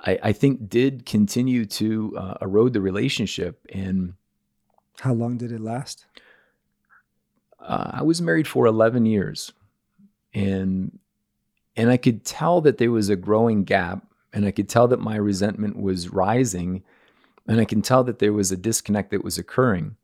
I, 0.02 0.18
I 0.22 0.32
think 0.32 0.68
did 0.68 1.06
continue 1.06 1.64
to 1.66 2.16
uh, 2.18 2.34
erode 2.42 2.72
the 2.72 2.80
relationship. 2.80 3.60
And 3.72 4.14
how 5.00 5.12
long 5.14 5.36
did 5.36 5.52
it 5.52 5.60
last? 5.60 6.06
Uh, 7.60 7.90
I 7.94 8.02
was 8.02 8.20
married 8.20 8.48
for 8.48 8.66
11 8.66 9.06
years, 9.06 9.52
and 10.34 10.98
and 11.76 11.90
I 11.90 11.96
could 11.96 12.24
tell 12.24 12.60
that 12.62 12.78
there 12.78 12.90
was 12.90 13.08
a 13.08 13.16
growing 13.16 13.64
gap, 13.64 14.06
and 14.32 14.46
I 14.46 14.50
could 14.50 14.68
tell 14.68 14.88
that 14.88 15.00
my 15.00 15.16
resentment 15.16 15.80
was 15.80 16.10
rising, 16.10 16.82
and 17.46 17.60
I 17.60 17.64
can 17.64 17.82
tell 17.82 18.04
that 18.04 18.18
there 18.18 18.32
was 18.32 18.52
a 18.52 18.56
disconnect 18.56 19.10
that 19.10 19.24
was 19.24 19.38
occurring. 19.38 19.96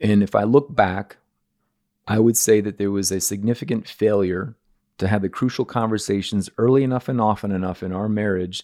And 0.00 0.22
if 0.22 0.34
I 0.34 0.44
look 0.44 0.74
back, 0.74 1.16
I 2.06 2.18
would 2.18 2.36
say 2.36 2.60
that 2.60 2.78
there 2.78 2.90
was 2.90 3.10
a 3.10 3.20
significant 3.20 3.88
failure 3.88 4.54
to 4.98 5.08
have 5.08 5.22
the 5.22 5.28
crucial 5.28 5.64
conversations 5.64 6.48
early 6.56 6.82
enough 6.82 7.08
and 7.08 7.20
often 7.20 7.52
enough 7.52 7.82
in 7.82 7.92
our 7.92 8.08
marriage 8.08 8.62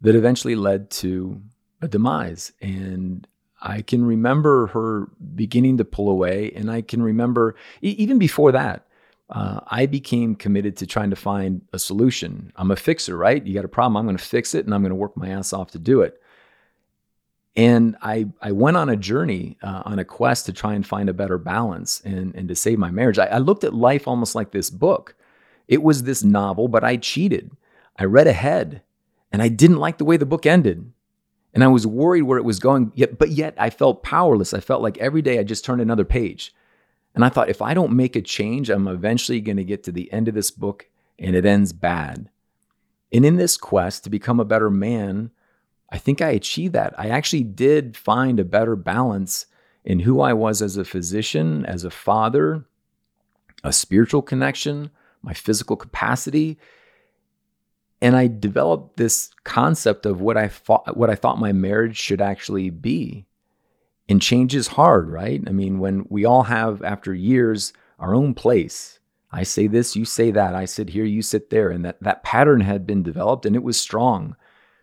that 0.00 0.14
eventually 0.14 0.54
led 0.54 0.90
to 0.90 1.40
a 1.80 1.88
demise. 1.88 2.52
And 2.60 3.26
I 3.62 3.82
can 3.82 4.04
remember 4.04 4.68
her 4.68 5.08
beginning 5.34 5.78
to 5.78 5.84
pull 5.84 6.10
away. 6.10 6.52
And 6.54 6.70
I 6.70 6.82
can 6.82 7.02
remember, 7.02 7.56
e- 7.82 7.96
even 7.98 8.18
before 8.18 8.52
that, 8.52 8.83
uh, 9.30 9.60
I 9.66 9.86
became 9.86 10.34
committed 10.34 10.76
to 10.78 10.86
trying 10.86 11.10
to 11.10 11.16
find 11.16 11.62
a 11.72 11.78
solution. 11.78 12.52
I'm 12.56 12.70
a 12.70 12.76
fixer, 12.76 13.16
right? 13.16 13.44
You 13.44 13.54
got 13.54 13.64
a 13.64 13.68
problem, 13.68 13.96
I'm 13.96 14.06
going 14.06 14.16
to 14.16 14.24
fix 14.24 14.54
it, 14.54 14.64
and 14.64 14.74
I'm 14.74 14.82
going 14.82 14.90
to 14.90 14.96
work 14.96 15.16
my 15.16 15.28
ass 15.28 15.52
off 15.52 15.70
to 15.72 15.78
do 15.78 16.02
it. 16.02 16.20
And 17.56 17.96
I, 18.02 18.26
I 18.42 18.52
went 18.52 18.76
on 18.76 18.88
a 18.88 18.96
journey, 18.96 19.58
uh, 19.62 19.82
on 19.84 19.98
a 19.98 20.04
quest 20.04 20.46
to 20.46 20.52
try 20.52 20.74
and 20.74 20.86
find 20.86 21.08
a 21.08 21.14
better 21.14 21.38
balance 21.38 22.00
and, 22.04 22.34
and 22.34 22.48
to 22.48 22.56
save 22.56 22.78
my 22.78 22.90
marriage. 22.90 23.18
I, 23.18 23.26
I 23.26 23.38
looked 23.38 23.64
at 23.64 23.72
life 23.72 24.08
almost 24.08 24.34
like 24.34 24.50
this 24.50 24.70
book. 24.70 25.14
It 25.68 25.82
was 25.82 26.02
this 26.02 26.24
novel, 26.24 26.68
but 26.68 26.82
I 26.84 26.96
cheated. 26.96 27.52
I 27.96 28.04
read 28.04 28.26
ahead 28.26 28.82
and 29.32 29.40
I 29.40 29.48
didn't 29.48 29.78
like 29.78 29.98
the 29.98 30.04
way 30.04 30.16
the 30.16 30.26
book 30.26 30.46
ended. 30.46 30.90
And 31.54 31.62
I 31.62 31.68
was 31.68 31.86
worried 31.86 32.22
where 32.22 32.38
it 32.38 32.44
was 32.44 32.58
going, 32.58 32.90
yet, 32.96 33.16
but 33.18 33.30
yet 33.30 33.54
I 33.56 33.70
felt 33.70 34.02
powerless. 34.02 34.52
I 34.52 34.58
felt 34.58 34.82
like 34.82 34.98
every 34.98 35.22
day 35.22 35.38
I 35.38 35.44
just 35.44 35.64
turned 35.64 35.80
another 35.80 36.04
page. 36.04 36.52
And 37.14 37.24
I 37.24 37.28
thought, 37.28 37.48
if 37.48 37.62
I 37.62 37.74
don't 37.74 37.92
make 37.92 38.16
a 38.16 38.22
change, 38.22 38.70
I'm 38.70 38.88
eventually 38.88 39.40
going 39.40 39.56
to 39.56 39.64
get 39.64 39.84
to 39.84 39.92
the 39.92 40.12
end 40.12 40.28
of 40.28 40.34
this 40.34 40.50
book 40.50 40.88
and 41.18 41.36
it 41.36 41.46
ends 41.46 41.72
bad. 41.72 42.28
And 43.12 43.24
in 43.24 43.36
this 43.36 43.56
quest 43.56 44.04
to 44.04 44.10
become 44.10 44.40
a 44.40 44.44
better 44.44 44.70
man, 44.70 45.30
I 45.90 45.98
think 45.98 46.20
I 46.20 46.30
achieved 46.30 46.74
that. 46.74 46.92
I 46.98 47.08
actually 47.08 47.44
did 47.44 47.96
find 47.96 48.40
a 48.40 48.44
better 48.44 48.74
balance 48.74 49.46
in 49.84 50.00
who 50.00 50.20
I 50.20 50.32
was 50.32 50.60
as 50.60 50.76
a 50.76 50.84
physician, 50.84 51.64
as 51.66 51.84
a 51.84 51.90
father, 51.90 52.64
a 53.62 53.72
spiritual 53.72 54.22
connection, 54.22 54.90
my 55.22 55.34
physical 55.34 55.76
capacity. 55.76 56.58
And 58.00 58.16
I 58.16 58.26
developed 58.26 58.96
this 58.96 59.30
concept 59.44 60.04
of 60.04 60.20
what 60.20 60.36
I 60.36 60.48
thought 60.48 60.96
what 60.96 61.10
I 61.10 61.14
thought 61.14 61.38
my 61.38 61.52
marriage 61.52 61.96
should 61.96 62.20
actually 62.20 62.70
be. 62.70 63.26
And 64.08 64.20
change 64.20 64.54
is 64.54 64.68
hard, 64.68 65.08
right? 65.08 65.42
I 65.46 65.50
mean, 65.50 65.78
when 65.78 66.06
we 66.08 66.24
all 66.24 66.44
have 66.44 66.82
after 66.82 67.14
years 67.14 67.72
our 67.98 68.14
own 68.14 68.34
place. 68.34 68.98
I 69.32 69.42
say 69.42 69.66
this, 69.66 69.96
you 69.96 70.04
say 70.04 70.30
that, 70.30 70.54
I 70.54 70.64
sit 70.64 70.90
here, 70.90 71.04
you 71.04 71.22
sit 71.22 71.50
there, 71.50 71.70
and 71.70 71.84
that 71.84 72.00
that 72.02 72.22
pattern 72.22 72.60
had 72.60 72.86
been 72.86 73.02
developed 73.02 73.46
and 73.46 73.56
it 73.56 73.62
was 73.62 73.80
strong. 73.80 74.36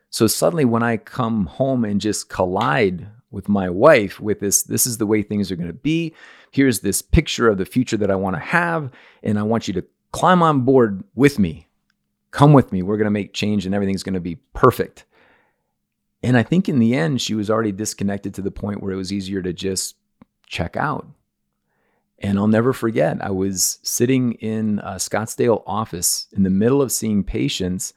So 0.10 0.28
suddenly 0.28 0.66
when 0.66 0.84
I 0.84 0.98
come 0.98 1.46
home 1.46 1.86
and 1.86 2.02
just 2.02 2.30
collide 2.30 3.08
with 3.30 3.48
my 3.48 3.70
wife 3.70 4.20
with 4.20 4.42
this 4.42 4.64
this 4.64 4.86
is 4.86 4.98
the 4.98 5.06
way 5.06 5.22
things 5.22 5.52
are 5.52 5.56
going 5.56 5.68
to 5.68 5.74
be. 5.74 6.14
Here's 6.52 6.82
this 6.82 7.02
picture 7.02 7.48
of 7.48 7.58
the 7.58 7.66
future 7.66 7.96
that 7.96 8.12
I 8.12 8.16
want 8.16 8.36
to 8.36 8.42
have 8.42 8.92
and 9.24 9.40
I 9.40 9.44
want 9.44 9.70
you 9.70 9.74
to 9.76 9.86
climb 10.12 10.44
on 10.44 10.62
board 10.62 11.04
with 11.16 11.40
me. 11.40 11.68
Come 12.32 12.52
with 12.52 12.74
me. 12.74 12.82
We're 12.82 12.98
going 12.98 13.06
to 13.06 13.12
make 13.12 13.34
change 13.34 13.66
and 13.66 13.74
everything's 13.74 14.04
going 14.04 14.16
to 14.16 14.20
be 14.20 14.36
perfect. 14.54 15.06
And 16.24 16.38
I 16.38 16.44
think 16.44 16.70
in 16.70 16.80
the 16.80 16.96
end 16.96 17.22
she 17.22 17.34
was 17.34 17.50
already 17.50 17.72
disconnected 17.72 18.34
to 18.36 18.42
the 18.42 18.52
point 18.52 18.82
where 18.82 18.92
it 18.92 18.98
was 18.98 19.12
easier 19.12 19.42
to 19.42 19.54
just 19.54 19.96
check 20.48 20.78
out. 20.78 21.08
And 22.20 22.38
I'll 22.38 22.48
never 22.48 22.72
forget, 22.72 23.18
I 23.20 23.32
was 23.32 23.80
sitting 23.82 24.34
in 24.34 24.80
a 24.80 24.96
Scottsdale 24.96 25.64
office 25.66 26.28
in 26.32 26.44
the 26.44 26.52
middle 26.52 26.82
of 26.82 26.92
seeing 26.92 27.24
patients 27.24 27.94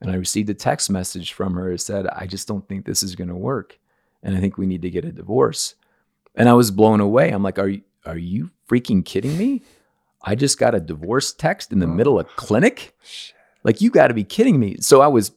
and 0.00 0.12
I 0.12 0.16
received 0.16 0.50
a 0.50 0.54
text 0.54 0.90
message 0.90 1.32
from 1.32 1.54
her 1.54 1.72
that 1.72 1.80
said, 1.80 2.06
I 2.08 2.26
just 2.26 2.46
don't 2.46 2.68
think 2.68 2.84
this 2.84 3.02
is 3.02 3.16
going 3.16 3.28
to 3.28 3.34
work. 3.34 3.78
And 4.22 4.36
I 4.36 4.40
think 4.40 4.58
we 4.58 4.66
need 4.66 4.82
to 4.82 4.90
get 4.90 5.04
a 5.04 5.12
divorce. 5.12 5.76
And 6.34 6.48
I 6.48 6.52
was 6.52 6.70
blown 6.70 7.00
away. 7.00 7.30
I'm 7.30 7.42
like, 7.42 7.58
are 7.58 7.68
you, 7.68 7.82
are 8.04 8.18
you 8.18 8.50
freaking 8.68 9.04
kidding 9.04 9.38
me? 9.38 9.62
I 10.22 10.34
just 10.34 10.58
got 10.58 10.74
a 10.74 10.80
divorce 10.80 11.32
text 11.32 11.72
in 11.72 11.78
the 11.78 11.86
oh. 11.86 11.90
middle 11.90 12.18
of 12.18 12.26
clinic. 12.36 12.94
Like, 13.62 13.80
you 13.80 13.90
got 13.90 14.08
to 14.08 14.14
be 14.14 14.24
kidding 14.24 14.60
me. 14.60 14.76
So 14.80 15.00
I 15.00 15.06
was 15.06 15.32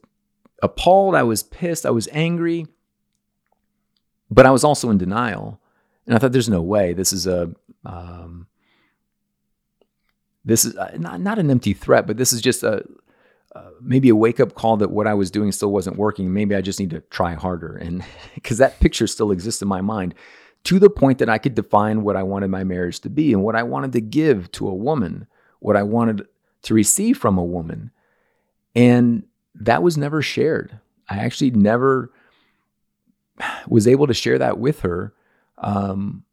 appalled. 0.62 1.16
I 1.16 1.24
was 1.24 1.44
pissed. 1.44 1.86
I 1.86 1.92
was 1.92 2.08
angry. 2.12 2.68
But 4.30 4.46
I 4.46 4.52
was 4.52 4.64
also 4.64 4.90
in 4.90 4.98
denial. 4.98 5.60
And 6.06 6.16
I 6.16 6.20
thought, 6.20 6.32
there's 6.32 6.50
no 6.50 6.62
way. 6.62 6.94
This 6.94 7.12
is 7.12 7.28
a, 7.28 7.52
um, 7.86 8.48
this 10.46 10.66
is 10.66 10.76
uh, 10.78 10.96
not, 10.98 11.20
not 11.20 11.40
an 11.40 11.52
empty 11.52 11.74
threat, 11.74 12.08
but 12.08 12.18
this 12.18 12.32
is 12.32 12.42
just 12.42 12.64
a, 12.64 12.84
uh, 13.56 13.70
maybe 13.82 14.10
a 14.10 14.16
wake 14.16 14.40
up 14.40 14.54
call 14.54 14.78
that 14.78 14.92
what 14.92 15.08
I 15.08 15.14
was 15.14 15.32
doing 15.32 15.52
still 15.52 15.72
wasn't 15.72 15.98
working. 15.98 16.34
Maybe 16.34 16.56
I 16.56 16.62
just 16.62 16.80
need 16.80 16.92
to 16.92 17.02
try 17.02 17.34
harder. 17.34 17.76
And 17.76 18.04
because 18.36 18.58
that 18.58 18.80
picture 18.80 19.08
still 19.08 19.32
exists 19.32 19.62
in 19.62 19.68
my 19.68 19.82
mind 19.82 20.16
to 20.66 20.80
the 20.80 20.90
point 20.90 21.20
that 21.20 21.30
I 21.30 21.38
could 21.38 21.56
define 21.56 22.04
what 22.04 22.16
I 22.16 22.24
wanted 22.24 22.50
my 22.50 22.64
marriage 22.64 23.00
to 23.02 23.10
be 23.10 23.32
and 23.32 23.44
what 23.44 23.56
I 23.56 23.64
wanted 23.64 23.94
to 23.94 24.02
give 24.02 24.52
to 24.54 24.68
a 24.68 24.74
woman, 24.74 25.28
what 25.60 25.78
I 25.78 25.84
wanted 25.84 26.28
to 26.64 26.74
receive 26.74 27.18
from 27.18 27.38
a 27.38 27.44
woman. 27.44 27.92
And 28.76 29.24
that 29.60 29.84
was 29.84 29.98
never 29.98 30.22
shared. 30.22 30.80
I 31.10 31.18
actually 31.18 31.52
never 31.52 32.12
was 33.68 33.88
able 33.88 34.08
to 34.08 34.14
share 34.14 34.38
that 34.40 34.58
with 34.58 34.82
her. 34.82 35.14
Um, 35.58 36.24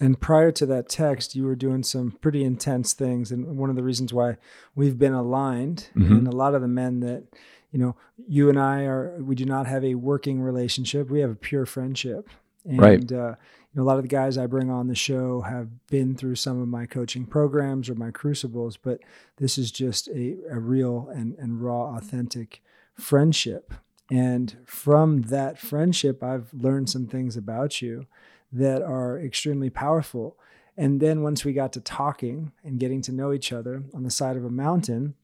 and 0.00 0.20
prior 0.20 0.50
to 0.52 0.66
that 0.66 0.88
text, 0.88 1.36
you 1.36 1.44
were 1.44 1.54
doing 1.54 1.82
some 1.82 2.12
pretty 2.20 2.44
intense 2.44 2.92
things. 2.92 3.30
And 3.30 3.56
one 3.56 3.70
of 3.70 3.76
the 3.76 3.82
reasons 3.82 4.12
why 4.12 4.36
we've 4.74 4.98
been 4.98 5.12
aligned, 5.12 5.90
mm-hmm. 5.96 6.12
and 6.12 6.28
a 6.28 6.32
lot 6.32 6.54
of 6.54 6.62
the 6.62 6.68
men 6.68 7.00
that, 7.00 7.24
you 7.70 7.78
know, 7.78 7.96
you 8.26 8.48
and 8.48 8.58
I 8.58 8.84
are, 8.84 9.16
we 9.20 9.34
do 9.34 9.44
not 9.44 9.66
have 9.66 9.84
a 9.84 9.94
working 9.94 10.40
relationship. 10.40 11.10
We 11.10 11.20
have 11.20 11.30
a 11.30 11.36
pure 11.36 11.66
friendship. 11.66 12.28
And, 12.64 12.80
right. 12.80 13.12
uh, 13.12 13.34
you 13.36 13.74
know, 13.74 13.82
a 13.82 13.84
lot 13.84 13.96
of 13.96 14.02
the 14.02 14.08
guys 14.08 14.38
I 14.38 14.46
bring 14.46 14.70
on 14.70 14.88
the 14.88 14.94
show 14.94 15.42
have 15.42 15.86
been 15.88 16.14
through 16.14 16.36
some 16.36 16.60
of 16.60 16.68
my 16.68 16.86
coaching 16.86 17.24
programs 17.24 17.88
or 17.88 17.94
my 17.94 18.10
crucibles, 18.10 18.76
but 18.76 19.00
this 19.36 19.56
is 19.56 19.70
just 19.70 20.08
a, 20.08 20.36
a 20.50 20.58
real 20.58 21.08
and, 21.14 21.34
and 21.38 21.62
raw, 21.62 21.96
authentic 21.96 22.62
friendship. 22.98 23.72
And 24.10 24.56
from 24.66 25.22
that 25.22 25.58
friendship, 25.58 26.22
I've 26.22 26.52
learned 26.52 26.90
some 26.90 27.06
things 27.06 27.36
about 27.36 27.80
you 27.80 28.06
that 28.52 28.82
are 28.82 29.18
extremely 29.18 29.70
powerful. 29.70 30.36
And 30.76 31.00
then 31.00 31.22
once 31.22 31.44
we 31.44 31.52
got 31.52 31.72
to 31.74 31.80
talking 31.80 32.52
and 32.64 32.78
getting 32.78 33.00
to 33.02 33.12
know 33.12 33.32
each 33.32 33.52
other 33.52 33.84
on 33.94 34.02
the 34.02 34.10
side 34.10 34.36
of 34.36 34.44
a 34.44 34.50
mountain, 34.50 35.14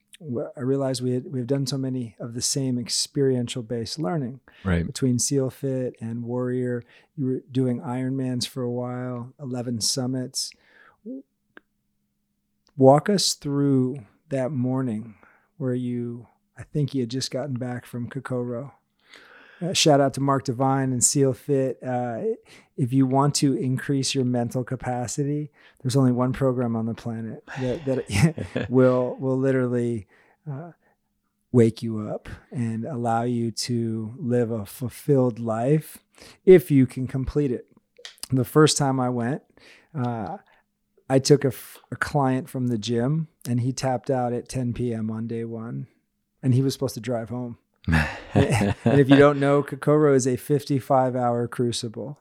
I 0.57 0.61
realized 0.61 1.00
we 1.00 1.12
had, 1.12 1.33
we've 1.33 1.46
done 1.46 1.66
so 1.66 1.78
many 1.78 2.16
of 2.18 2.35
the 2.35 2.42
same 2.42 2.76
experiential 2.76 3.62
based 3.62 4.00
learning 4.00 4.40
right. 4.64 4.85
between 4.85 5.18
SEAL 5.18 5.50
Fit 5.50 5.94
and 6.00 6.24
Warrior. 6.24 6.83
You 7.16 7.26
were 7.26 7.42
doing 7.52 7.81
Ironmans 7.81 8.46
for 8.46 8.62
a 8.62 8.70
while, 8.70 9.33
11 9.38 9.81
summits. 9.81 10.50
Walk 12.76 13.09
us 13.09 13.35
through 13.35 14.07
that 14.31 14.50
morning 14.50 15.14
where 15.57 15.74
you, 15.74 16.26
I 16.59 16.62
think 16.64 16.90
he 16.90 17.01
had 17.01 17.11
just 17.11 17.31
gotten 17.31 17.55
back 17.55 17.87
from 17.87 18.09
Kokoro. 18.09 18.73
Uh, 19.61 19.73
shout 19.73 20.01
out 20.01 20.14
to 20.14 20.21
Mark 20.21 20.44
Divine 20.44 20.92
and 20.92 21.03
Seal 21.03 21.33
Fit. 21.33 21.79
Uh, 21.83 22.21
if 22.77 22.92
you 22.92 23.07
want 23.07 23.35
to 23.37 23.55
increase 23.55 24.14
your 24.14 24.25
mental 24.25 24.62
capacity, 24.62 25.51
there's 25.83 25.97
only 25.97 26.12
one 26.12 26.33
program 26.33 26.77
on 26.77 26.87
the 26.87 26.94
planet 26.94 27.42
that, 27.61 27.85
that 27.85 28.71
will 28.71 29.16
will 29.18 29.37
literally 29.37 30.07
uh, 30.51 30.73
wake 31.51 31.83
you 31.83 32.09
up 32.09 32.29
and 32.51 32.85
allow 32.85 33.23
you 33.23 33.51
to 33.51 34.14
live 34.18 34.51
a 34.51 34.66
fulfilled 34.66 35.38
life 35.38 35.99
if 36.44 36.71
you 36.71 36.87
can 36.87 37.07
complete 37.07 37.51
it. 37.51 37.66
The 38.31 38.44
first 38.44 38.77
time 38.77 39.01
I 39.01 39.09
went, 39.09 39.42
uh, 39.94 40.38
I 41.09 41.18
took 41.18 41.44
a, 41.44 41.53
a 41.90 41.97
client 41.97 42.49
from 42.49 42.68
the 42.68 42.79
gym 42.79 43.29
and 43.49 43.61
he 43.61 43.73
tapped 43.73 44.11
out 44.11 44.33
at 44.33 44.49
10 44.49 44.75
p.m. 44.75 45.11
on 45.11 45.27
day 45.27 45.44
one, 45.44 45.87
and 46.42 46.55
he 46.55 46.62
was 46.62 46.72
supposed 46.72 46.94
to 46.94 47.01
drive 47.01 47.31
home. 47.31 47.59
and 48.35 48.74
if 48.85 49.09
you 49.09 49.16
don't 49.16 49.40
know, 49.40 49.62
Kokoro 49.62 50.14
is 50.14 50.27
a 50.27 50.37
55 50.37 51.16
hour 51.16 51.48
crucible 51.48 52.18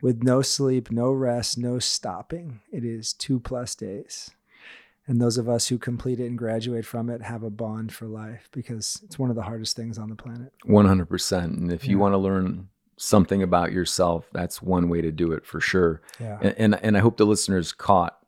with 0.00 0.22
no 0.22 0.42
sleep, 0.42 0.90
no 0.90 1.12
rest, 1.12 1.58
no 1.58 1.78
stopping. 1.78 2.60
It 2.72 2.84
is 2.84 3.12
two 3.12 3.38
plus 3.40 3.74
days. 3.74 4.30
And 5.06 5.20
those 5.20 5.38
of 5.38 5.48
us 5.48 5.68
who 5.68 5.78
complete 5.78 6.20
it 6.20 6.26
and 6.26 6.38
graduate 6.38 6.86
from 6.86 7.10
it 7.10 7.22
have 7.22 7.42
a 7.42 7.50
bond 7.50 7.92
for 7.92 8.06
life 8.06 8.48
because 8.52 9.00
it's 9.04 9.18
one 9.18 9.28
of 9.28 9.36
the 9.36 9.42
hardest 9.42 9.74
things 9.74 9.98
on 9.98 10.08
the 10.08 10.14
planet. 10.14 10.52
100%. 10.66 11.44
And 11.44 11.72
if 11.72 11.84
yeah. 11.84 11.90
you 11.90 11.98
want 11.98 12.12
to 12.12 12.18
learn 12.18 12.68
something 12.96 13.42
about 13.42 13.72
yourself, 13.72 14.28
that's 14.32 14.62
one 14.62 14.88
way 14.88 15.00
to 15.00 15.10
do 15.10 15.32
it 15.32 15.44
for 15.44 15.60
sure. 15.60 16.00
Yeah. 16.20 16.38
And, 16.40 16.54
and, 16.58 16.84
and 16.84 16.96
I 16.96 17.00
hope 17.00 17.16
the 17.16 17.26
listeners 17.26 17.72
caught 17.72 18.19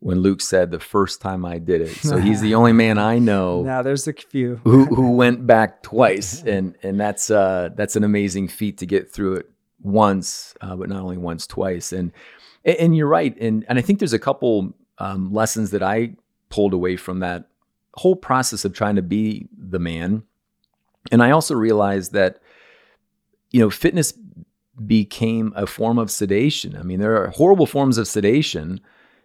when 0.00 0.20
Luke 0.20 0.40
said 0.40 0.70
the 0.70 0.80
first 0.80 1.20
time 1.20 1.44
I 1.44 1.58
did 1.58 1.82
it. 1.82 1.94
So 1.96 2.16
he's 2.16 2.40
the 2.40 2.54
only 2.54 2.72
man 2.72 2.98
I 2.98 3.18
know. 3.18 3.62
now 3.64 3.82
there's 3.82 4.08
a 4.08 4.12
few 4.14 4.60
who 4.64 4.86
who 4.86 5.12
went 5.12 5.46
back 5.46 5.82
twice, 5.82 6.42
and 6.42 6.74
and 6.82 6.98
that's 6.98 7.30
uh 7.30 7.70
that's 7.76 7.96
an 7.96 8.04
amazing 8.04 8.48
feat 8.48 8.78
to 8.78 8.86
get 8.86 9.10
through 9.10 9.36
it 9.36 9.50
once, 9.82 10.54
uh, 10.60 10.74
but 10.74 10.88
not 10.88 11.02
only 11.02 11.18
once, 11.18 11.46
twice. 11.46 11.92
And 11.92 12.12
and 12.64 12.96
you're 12.96 13.06
right, 13.06 13.36
and 13.38 13.64
and 13.68 13.78
I 13.78 13.82
think 13.82 13.98
there's 13.98 14.14
a 14.14 14.18
couple 14.18 14.74
um, 14.98 15.32
lessons 15.32 15.70
that 15.70 15.82
I 15.82 16.14
pulled 16.48 16.72
away 16.72 16.96
from 16.96 17.20
that 17.20 17.48
whole 17.94 18.16
process 18.16 18.64
of 18.64 18.72
trying 18.72 18.96
to 18.96 19.02
be 19.02 19.48
the 19.56 19.78
man, 19.78 20.22
and 21.12 21.22
I 21.22 21.30
also 21.30 21.54
realized 21.54 22.14
that 22.14 22.40
you 23.50 23.60
know 23.60 23.68
fitness 23.68 24.14
became 24.86 25.52
a 25.56 25.66
form 25.66 25.98
of 25.98 26.10
sedation. 26.10 26.74
I 26.74 26.82
mean, 26.84 27.00
there 27.00 27.22
are 27.22 27.28
horrible 27.28 27.66
forms 27.66 27.98
of 27.98 28.08
sedation 28.08 28.80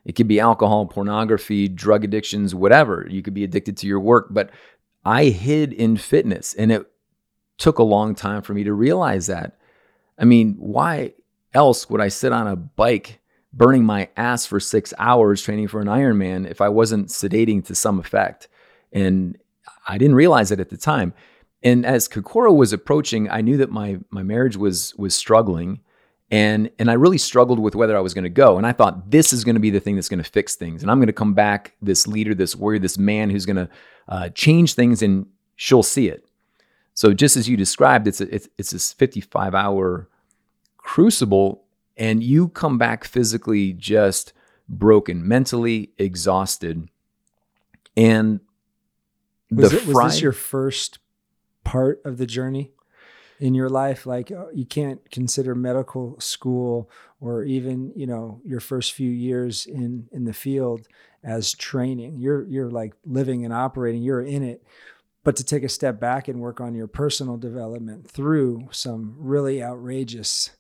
it 0.06 0.14
could 0.14 0.28
be 0.28 0.40
alcohol, 0.40 0.86
pornography, 0.86 1.68
drug 1.68 2.04
addictions, 2.04 2.56
whatever. 2.56 3.08
You 3.10 3.22
could 3.22 3.34
be 3.34 3.44
addicted 3.44 3.78
to 3.78 3.88
your 3.88 4.00
work. 4.00 4.28
But 4.30 4.52
I 5.04 5.26
hid 5.26 5.74
in 5.74 5.98
fitness 5.98 6.54
and 6.54 6.72
it 6.72 6.90
took 7.58 7.80
a 7.80 7.84
long 7.84 8.16
time 8.16 8.42
for 8.42 8.54
me 8.54 8.64
to 8.64 8.74
realize 8.74 9.28
that. 9.28 9.58
I 10.18 10.26
mean, 10.26 10.56
why 10.60 11.14
else 11.54 11.90
would 11.90 12.02
I 12.02 12.10
sit 12.10 12.32
on 12.32 12.48
a 12.48 12.56
bike 12.56 13.20
burning 13.56 13.86
my 13.86 14.10
ass 14.18 14.46
for 14.46 14.60
six 14.60 14.94
hours 15.00 15.42
training 15.42 15.70
for 15.70 15.80
an 15.80 15.88
Ironman 15.88 16.50
if 16.50 16.60
I 16.60 16.70
wasn't 16.70 17.08
sedating 17.08 17.64
to 17.66 17.76
some 17.76 18.00
effect. 18.00 18.50
And 18.92 19.38
I 19.88 19.98
didn't 19.98 20.16
realize 20.16 20.52
it 20.52 20.60
at 20.60 20.70
the 20.70 20.78
time. 20.78 21.14
And 21.64 21.86
as 21.86 22.08
Kokoro 22.08 22.52
was 22.52 22.74
approaching, 22.74 23.30
I 23.30 23.42
knew 23.42 23.58
that 23.58 23.72
my 23.72 24.00
my 24.12 24.24
marriage 24.24 24.58
was 24.58 24.94
was 24.98 25.16
struggling. 25.16 25.80
And 26.32 26.72
and 26.80 26.90
I 26.90 26.94
really 26.94 27.20
struggled 27.20 27.60
with 27.60 27.76
whether 27.76 27.96
I 27.96 28.00
was 28.00 28.14
going 28.14 28.24
to 28.24 28.30
go. 28.30 28.58
And 28.58 28.66
I 28.66 28.72
thought 28.72 29.12
this 29.12 29.32
is 29.32 29.44
going 29.44 29.56
to 29.56 29.62
be 29.62 29.70
the 29.70 29.80
thing 29.80 29.96
that's 29.96 30.10
going 30.10 30.24
to 30.24 30.30
fix 30.30 30.56
things. 30.56 30.82
And 30.82 30.90
I'm 30.90 30.98
going 30.98 31.08
to 31.08 31.14
come 31.14 31.34
back 31.34 31.76
this 31.82 32.08
leader, 32.08 32.34
this 32.34 32.56
warrior, 32.56 32.80
this 32.80 32.98
man 32.98 33.30
who's 33.30 33.46
going 33.46 33.58
to 33.58 33.70
uh, 34.08 34.30
change 34.30 34.74
things, 34.74 35.02
and 35.02 35.28
she'll 35.56 35.84
see 35.84 36.08
it. 36.08 36.28
So 36.96 37.14
just 37.14 37.38
as 37.38 37.48
you 37.48 37.58
described, 37.58 38.08
it's 38.08 38.22
a, 38.22 38.34
it's 38.34 38.50
it's 38.58 38.72
this 38.72 38.92
55 38.94 39.54
hour 39.54 40.10
crucible 40.78 41.66
and 41.98 42.24
you 42.24 42.50
come 42.50 42.78
back 42.78 43.04
physically 43.04 43.74
just 43.74 44.34
broken, 44.68 45.28
mentally 45.28 45.92
exhausted. 45.98 46.90
And 47.96 48.40
was, 49.50 49.74
it, 49.74 49.88
was 49.88 50.14
this 50.14 50.22
your 50.22 50.32
first 50.32 51.00
part 51.64 52.02
of 52.06 52.18
the 52.18 52.26
journey 52.26 52.72
in 53.40 53.54
your 53.54 53.70
life? 53.70 54.06
Like 54.06 54.32
uh, 54.32 54.50
you 54.54 54.66
can't 54.66 55.10
consider 55.12 55.56
medical 55.56 56.20
school 56.20 56.90
or 57.20 57.44
even 57.44 57.92
you 57.96 58.08
know 58.08 58.42
your 58.46 58.60
first 58.60 58.94
few 58.94 59.10
years 59.10 59.66
in 59.66 60.08
in 60.12 60.26
the 60.26 60.34
field 60.34 60.88
as 61.24 61.54
training. 61.54 62.18
You're 62.20 62.44
you're 62.48 62.70
like 62.70 62.94
living 63.06 63.46
and 63.46 63.54
operating. 63.54 64.04
You're 64.04 64.22
in 64.22 64.44
it. 64.44 64.64
But 65.24 65.36
to 65.38 65.44
take 65.44 65.64
a 65.64 65.70
step 65.70 66.00
back 66.00 66.28
and 66.28 66.40
work 66.40 66.62
on 66.62 66.76
your 66.76 66.88
personal 66.88 67.36
development 67.36 68.08
through 68.10 68.68
some 68.72 69.16
really 69.18 69.64
outrageous 69.64 70.52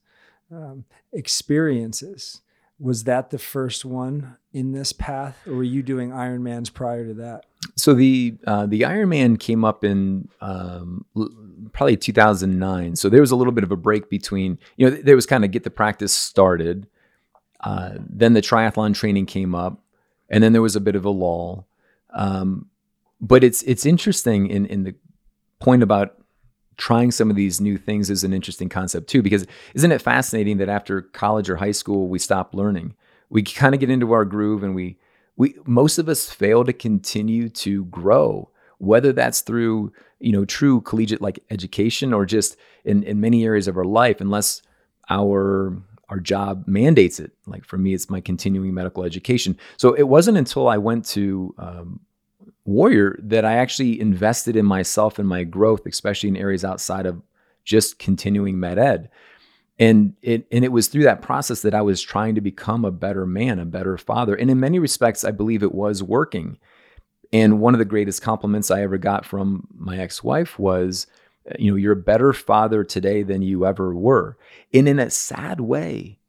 um, 0.52 0.86
experiences. 1.14 2.42
Was 2.80 3.06
that 3.06 3.30
the 3.30 3.38
first 3.38 3.86
one 3.86 4.38
in 4.52 4.74
this 4.74 4.92
path, 4.92 5.48
or 5.48 5.56
were 5.56 5.64
you 5.64 5.82
doing 5.82 6.12
Ironmans 6.12 6.74
prior 6.74 7.06
to 7.08 7.14
that? 7.16 7.46
So 7.76 7.94
the 7.94 8.36
uh, 8.46 8.66
the 8.66 8.82
Ironman 8.82 9.40
came 9.40 9.64
up 9.64 9.84
in 9.84 10.28
um, 10.42 11.06
probably 11.72 11.98
2009. 11.98 12.96
So 12.96 13.10
there 13.10 13.22
was 13.22 13.32
a 13.32 13.36
little 13.36 13.54
bit 13.54 13.64
of 13.64 13.72
a 13.72 13.78
break 13.78 14.10
between, 14.10 14.60
you 14.78 14.90
know, 14.90 14.96
there 14.96 15.16
was 15.16 15.26
kind 15.26 15.46
of 15.46 15.52
get 15.52 15.64
the 15.64 15.70
practice 15.70 16.14
started. 16.14 16.88
Uh, 17.62 17.94
then 17.98 18.34
the 18.34 18.42
triathlon 18.42 18.94
training 18.94 19.26
came 19.26 19.56
up, 19.56 19.82
and 20.30 20.44
then 20.44 20.54
there 20.54 20.62
was 20.62 20.76
a 20.76 20.82
bit 20.82 20.96
of 20.96 21.06
a 21.06 21.10
lull. 21.10 21.68
Um, 22.14 22.68
but 23.22 23.44
it's 23.44 23.64
it's 23.64 23.86
interesting 23.86 24.48
in 24.48 24.66
in 24.66 24.84
the 24.84 24.96
point 25.60 25.82
about 25.82 26.18
trying 26.78 27.12
some 27.12 27.30
of 27.30 27.36
these 27.36 27.62
new 27.62 27.78
things 27.78 28.10
is 28.10 28.24
an 28.24 28.34
interesting 28.34 28.70
concept 28.70 29.08
too 29.08 29.22
because 29.22 29.46
isn't 29.74 29.92
it 29.92 30.02
fascinating 30.02 30.58
that 30.58 30.70
after 30.70 31.02
college 31.02 31.50
or 31.50 31.56
high 31.56 31.72
school 31.72 32.08
we 32.08 32.20
stop 32.20 32.54
learning? 32.54 32.96
We 33.30 33.44
kind 33.44 33.74
of 33.74 33.80
get 33.80 33.90
into 33.90 34.12
our 34.12 34.26
groove 34.26 34.64
and 34.64 34.76
we 34.76 34.98
we 35.38 35.56
most 35.66 35.98
of 35.98 36.08
us 36.08 36.30
fail 36.30 36.64
to 36.64 36.74
continue 36.74 37.50
to 37.50 37.86
grow 37.86 38.50
whether 38.78 39.14
that's 39.14 39.42
through 39.42 39.92
you 40.20 40.32
know 40.32 40.46
true 40.46 40.82
collegiate 40.82 41.22
like 41.22 41.40
education 41.50 42.14
or 42.14 42.26
just 42.26 42.58
in 42.84 43.04
in 43.04 43.20
many 43.20 43.46
areas 43.46 43.68
of 43.68 43.78
our 43.78 43.86
life 43.86 44.22
unless 44.22 44.62
our 45.10 45.82
our 46.10 46.20
job 46.20 46.66
mandates 46.68 47.20
it. 47.20 47.32
Like 47.48 47.66
for 47.66 47.78
me 47.78 47.94
it's 47.94 48.10
my 48.10 48.22
continuing 48.22 48.74
medical 48.74 49.04
education. 49.04 49.58
So 49.78 49.94
it 49.94 50.04
wasn't 50.04 50.38
until 50.38 50.68
i 50.68 50.78
went 50.78 51.06
to 51.06 51.54
um, 51.58 52.00
warrior 52.66 53.20
that 53.22 53.46
I 53.46 53.54
actually 53.54 54.00
invested 54.02 54.56
in 54.56 54.66
myself 54.66 55.20
and 55.20 55.28
my 55.28 55.44
growth, 55.44 55.86
especially 55.86 56.30
in 56.30 56.38
areas 56.38 56.66
outside 56.66 57.06
of 57.06 57.22
just 57.64 58.00
continuing 58.00 58.60
med 58.60 58.78
ed. 58.78 59.10
And 59.78 60.14
it 60.22 60.48
and 60.52 60.64
it 60.64 60.72
was 60.72 60.88
through 60.88 61.04
that 61.04 61.22
process 61.22 61.62
that 61.62 61.74
I 61.74 61.82
was 61.82 62.02
trying 62.02 62.36
to 62.36 62.42
become 62.42 62.86
a 62.86 62.92
better 62.92 63.26
man, 63.26 63.60
a 63.60 63.66
better 63.66 63.98
father. 63.98 64.34
And 64.34 64.50
in 64.50 64.60
many 64.60 64.80
respects, 64.80 65.24
I 65.24 65.32
believe 65.32 65.64
it 65.64 65.76
was 65.76 66.02
working. 66.02 66.58
And 67.34 67.60
one 67.60 67.74
of 67.74 67.80
the 67.80 67.86
greatest 67.86 68.22
compliments 68.22 68.72
I 68.72 68.84
ever 68.84 68.98
got 68.98 69.26
from 69.26 69.68
my 69.76 69.98
ex-wife 69.98 70.58
was, 70.58 71.08
uh, 71.50 71.56
you 71.60 71.70
know, 71.70 71.76
you're 71.76 71.94
a 71.94 71.98
better 71.98 72.32
father 72.32 72.84
today 72.84 73.24
than 73.24 73.42
you 73.42 73.66
ever 73.66 73.94
were. 73.94 74.38
And 74.74 74.88
in 74.88 75.00
a 75.00 75.10
sad 75.10 75.60
way, 75.60 76.20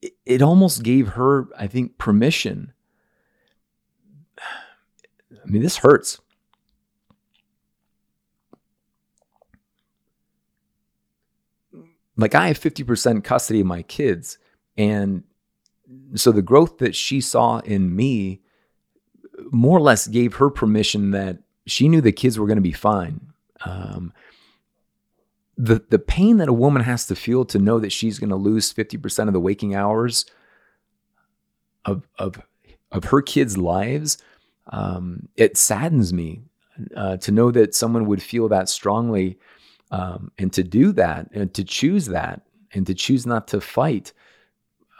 it, 0.00 0.12
it 0.24 0.42
almost 0.42 0.84
gave 0.84 1.08
her, 1.08 1.48
I 1.58 1.66
think, 1.66 1.98
permission 1.98 2.72
I 5.48 5.50
mean, 5.50 5.62
this 5.62 5.78
hurts. 5.78 6.20
Like, 12.16 12.34
I 12.34 12.48
have 12.48 12.58
50% 12.58 13.24
custody 13.24 13.60
of 13.60 13.66
my 13.66 13.82
kids. 13.82 14.38
And 14.76 15.22
so 16.14 16.32
the 16.32 16.42
growth 16.42 16.78
that 16.78 16.94
she 16.94 17.20
saw 17.20 17.60
in 17.60 17.94
me 17.94 18.42
more 19.50 19.78
or 19.78 19.80
less 19.80 20.06
gave 20.06 20.34
her 20.34 20.50
permission 20.50 21.12
that 21.12 21.38
she 21.66 21.88
knew 21.88 22.00
the 22.00 22.12
kids 22.12 22.38
were 22.38 22.46
going 22.46 22.56
to 22.56 22.62
be 22.62 22.72
fine. 22.72 23.32
Um, 23.64 24.12
the 25.56 25.84
the 25.88 25.98
pain 25.98 26.36
that 26.36 26.48
a 26.48 26.52
woman 26.52 26.82
has 26.82 27.06
to 27.06 27.16
feel 27.16 27.44
to 27.46 27.58
know 27.58 27.80
that 27.80 27.90
she's 27.90 28.20
going 28.20 28.30
to 28.30 28.36
lose 28.36 28.72
50% 28.72 29.26
of 29.26 29.32
the 29.32 29.40
waking 29.40 29.74
hours 29.74 30.24
of 31.84 32.06
of 32.18 32.40
of 32.92 33.04
her 33.04 33.20
kids' 33.20 33.58
lives 33.58 34.18
um, 34.70 35.28
it 35.36 35.56
saddens 35.56 36.12
me 36.12 36.42
uh, 36.96 37.16
to 37.18 37.32
know 37.32 37.50
that 37.50 37.74
someone 37.74 38.06
would 38.06 38.22
feel 38.22 38.48
that 38.48 38.68
strongly 38.68 39.38
um, 39.90 40.30
and 40.38 40.52
to 40.52 40.62
do 40.62 40.92
that 40.92 41.28
and 41.32 41.52
to 41.54 41.64
choose 41.64 42.06
that 42.06 42.42
and 42.72 42.86
to 42.86 42.94
choose 42.94 43.26
not 43.26 43.48
to 43.48 43.60
fight 43.60 44.12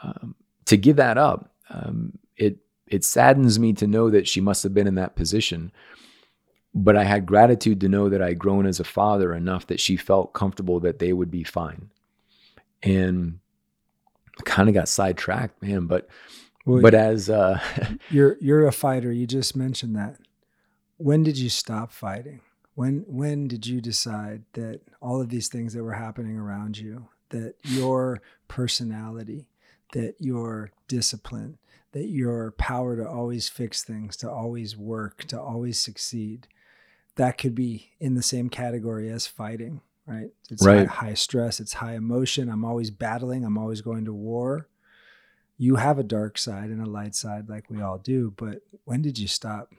um, 0.03 0.35
to 0.65 0.77
give 0.77 0.95
that 0.95 1.17
up 1.17 1.53
um, 1.69 2.17
it 2.37 2.57
it 2.87 3.03
saddens 3.03 3.59
me 3.59 3.73
to 3.73 3.87
know 3.87 4.09
that 4.09 4.27
she 4.27 4.41
must 4.41 4.63
have 4.63 4.73
been 4.73 4.87
in 4.87 4.95
that 4.95 5.15
position. 5.15 5.71
But 6.73 6.95
i 6.95 7.03
had 7.03 7.25
gratitude 7.25 7.81
to 7.81 7.89
know 7.89 8.09
that 8.09 8.21
i'd 8.21 8.37
grown 8.39 8.65
as 8.65 8.79
a 8.79 8.83
father 8.83 9.33
enough 9.33 9.67
that 9.67 9.79
she 9.79 9.97
felt 9.97 10.33
comfortable 10.33 10.79
that 10.81 10.99
they 10.99 11.13
would 11.13 11.31
be 11.31 11.43
fine. 11.43 11.89
And 12.83 13.39
kind 14.45 14.69
of 14.69 14.75
got 14.75 14.87
sidetracked 14.87 15.61
man 15.61 15.85
but 15.85 16.07
well, 16.69 16.81
but 16.81 16.93
as 16.93 17.29
uh, 17.29 17.59
you're 18.09 18.37
you're 18.39 18.67
a 18.67 18.71
fighter, 18.71 19.11
you 19.11 19.25
just 19.25 19.55
mentioned 19.55 19.95
that. 19.95 20.17
When 20.97 21.23
did 21.23 21.37
you 21.37 21.49
stop 21.49 21.91
fighting? 21.91 22.41
When 22.75 23.05
when 23.07 23.47
did 23.47 23.65
you 23.65 23.81
decide 23.81 24.43
that 24.53 24.81
all 25.01 25.19
of 25.19 25.29
these 25.29 25.47
things 25.47 25.73
that 25.73 25.83
were 25.83 25.93
happening 25.93 26.37
around 26.37 26.77
you, 26.77 27.07
that 27.29 27.55
your 27.63 28.21
personality, 28.47 29.47
that 29.93 30.15
your 30.19 30.71
discipline, 30.87 31.57
that 31.91 32.07
your 32.07 32.51
power 32.51 32.95
to 32.95 33.07
always 33.07 33.49
fix 33.49 33.83
things, 33.83 34.15
to 34.17 34.29
always 34.29 34.77
work, 34.77 35.25
to 35.25 35.39
always 35.39 35.79
succeed, 35.79 36.47
that 37.15 37.37
could 37.37 37.55
be 37.55 37.89
in 37.99 38.13
the 38.13 38.23
same 38.23 38.49
category 38.49 39.09
as 39.09 39.25
fighting, 39.27 39.81
right? 40.05 40.29
It's 40.49 40.65
right. 40.65 40.87
High, 40.87 41.07
high 41.07 41.13
stress, 41.15 41.59
it's 41.59 41.73
high 41.73 41.95
emotion. 41.95 42.47
I'm 42.47 42.63
always 42.63 42.91
battling, 42.91 43.43
I'm 43.43 43.57
always 43.57 43.81
going 43.81 44.05
to 44.05 44.13
war 44.13 44.67
you 45.61 45.75
have 45.75 45.99
a 45.99 46.03
dark 46.03 46.37
side 46.37 46.69
and 46.69 46.81
a 46.81 46.89
light 46.89 47.13
side 47.13 47.49
like 47.49 47.69
we 47.69 47.81
all 47.81 47.99
do 47.99 48.33
but 48.37 48.61
when 48.85 49.01
did 49.03 49.19
you 49.19 49.27
stop 49.27 49.71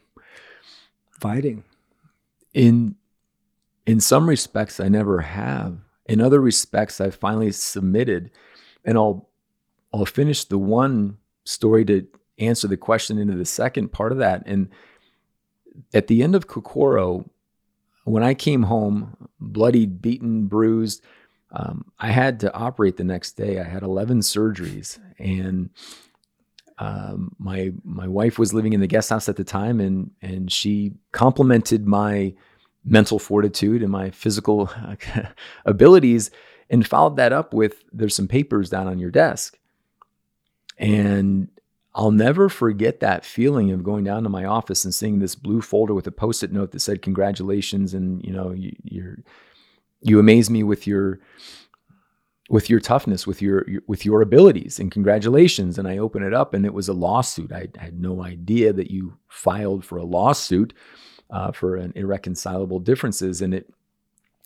fighting? 1.11 1.65
In 2.55 2.95
in 3.87 3.99
some 3.99 4.29
respects 4.29 4.79
i 4.79 4.89
never 4.89 5.23
have. 5.23 5.79
In 6.07 6.21
other 6.21 6.41
respects 6.41 7.01
i 7.01 7.11
finally 7.11 7.51
submitted 7.51 8.31
and 8.85 8.97
i'll 8.97 9.29
i'll 9.93 10.07
finish 10.07 10.45
the 10.45 10.59
one 10.59 11.17
story 11.45 11.85
to 11.87 12.07
answer 12.39 12.69
the 12.69 12.77
question 12.77 13.19
into 13.19 13.35
the 13.35 13.45
second 13.45 13.91
part 13.91 14.13
of 14.13 14.19
that. 14.19 14.43
And 14.47 14.69
at 15.95 16.07
the 16.07 16.23
end 16.23 16.35
of 16.35 16.47
kokoro 16.47 17.29
when 18.05 18.23
i 18.23 18.35
came 18.35 18.65
home 18.65 19.17
bloodied 19.39 20.03
beaten 20.03 20.47
bruised 20.47 21.03
um, 21.53 21.87
I 21.99 22.11
had 22.11 22.41
to 22.41 22.53
operate 22.55 22.97
the 22.97 23.05
next 23.05 23.33
day. 23.33 23.59
I 23.59 23.65
had 23.65 23.83
11 23.83 24.21
surgeries, 24.21 24.99
and 25.19 25.71
um, 26.79 27.35
my 27.39 27.73
my 27.85 28.07
wife 28.09 28.39
was 28.39 28.55
living 28.55 28.73
in 28.73 28.81
the 28.81 28.87
guest 28.87 29.11
house 29.11 29.29
at 29.29 29.37
the 29.37 29.45
time, 29.45 29.81
and 29.81 30.13
and 30.23 30.51
she 30.51 30.93
complimented 31.13 31.87
my 31.87 32.35
mental 32.85 33.19
fortitude 33.19 33.83
and 33.83 33.91
my 33.91 34.11
physical 34.11 34.71
abilities, 35.67 36.31
and 36.71 36.87
followed 36.87 37.17
that 37.17 37.33
up 37.33 37.53
with 37.53 37.85
"There's 37.93 38.15
some 38.15 38.29
papers 38.29 38.71
down 38.71 38.87
on 38.87 39.01
your 39.01 39.11
desk," 39.11 39.59
and 40.79 41.49
I'll 41.95 42.13
never 42.13 42.49
forget 42.49 43.01
that 43.01 43.25
feeling 43.25 43.73
of 43.73 43.83
going 43.83 44.05
down 44.05 44.23
to 44.23 44.29
my 44.29 44.45
office 44.45 44.85
and 44.85 44.95
seeing 44.95 45.19
this 45.19 45.35
blue 45.35 45.61
folder 45.61 45.93
with 45.93 46.07
a 46.07 46.13
post-it 46.13 46.53
note 46.53 46.71
that 46.71 46.81
said 46.81 47.03
"Congratulations," 47.03 47.93
and 47.93 48.25
you 48.25 48.33
know 48.33 48.53
you, 48.53 48.75
you're 48.85 49.19
you 50.03 50.19
amaze 50.19 50.51
me 50.51 50.63
with 50.63 50.87
your 50.87 51.21
with 52.49 52.69
your 52.69 52.81
toughness, 52.81 53.29
with 53.29 53.41
your, 53.41 53.65
your, 53.71 53.81
with 53.87 54.05
your 54.05 54.23
abilities, 54.23 54.81
and 54.81 54.91
congratulations. 54.91 55.79
And 55.79 55.87
I 55.87 55.99
open 55.99 56.25
it 56.25 56.35
up, 56.35 56.53
and 56.53 56.67
it 56.67 56.75
was 56.75 56.89
a 56.89 56.93
lawsuit. 56.93 57.53
I, 57.53 57.69
I 57.79 57.85
had 57.85 58.01
no 58.01 58.25
idea 58.25 58.73
that 58.73 58.91
you 58.91 59.19
filed 59.29 59.85
for 59.85 59.99
a 59.99 60.05
lawsuit 60.05 60.75
uh, 61.31 61.53
for 61.53 61.77
an 61.77 61.93
irreconcilable 61.95 62.81
differences, 62.81 63.41
and 63.41 63.55
it 63.55 63.73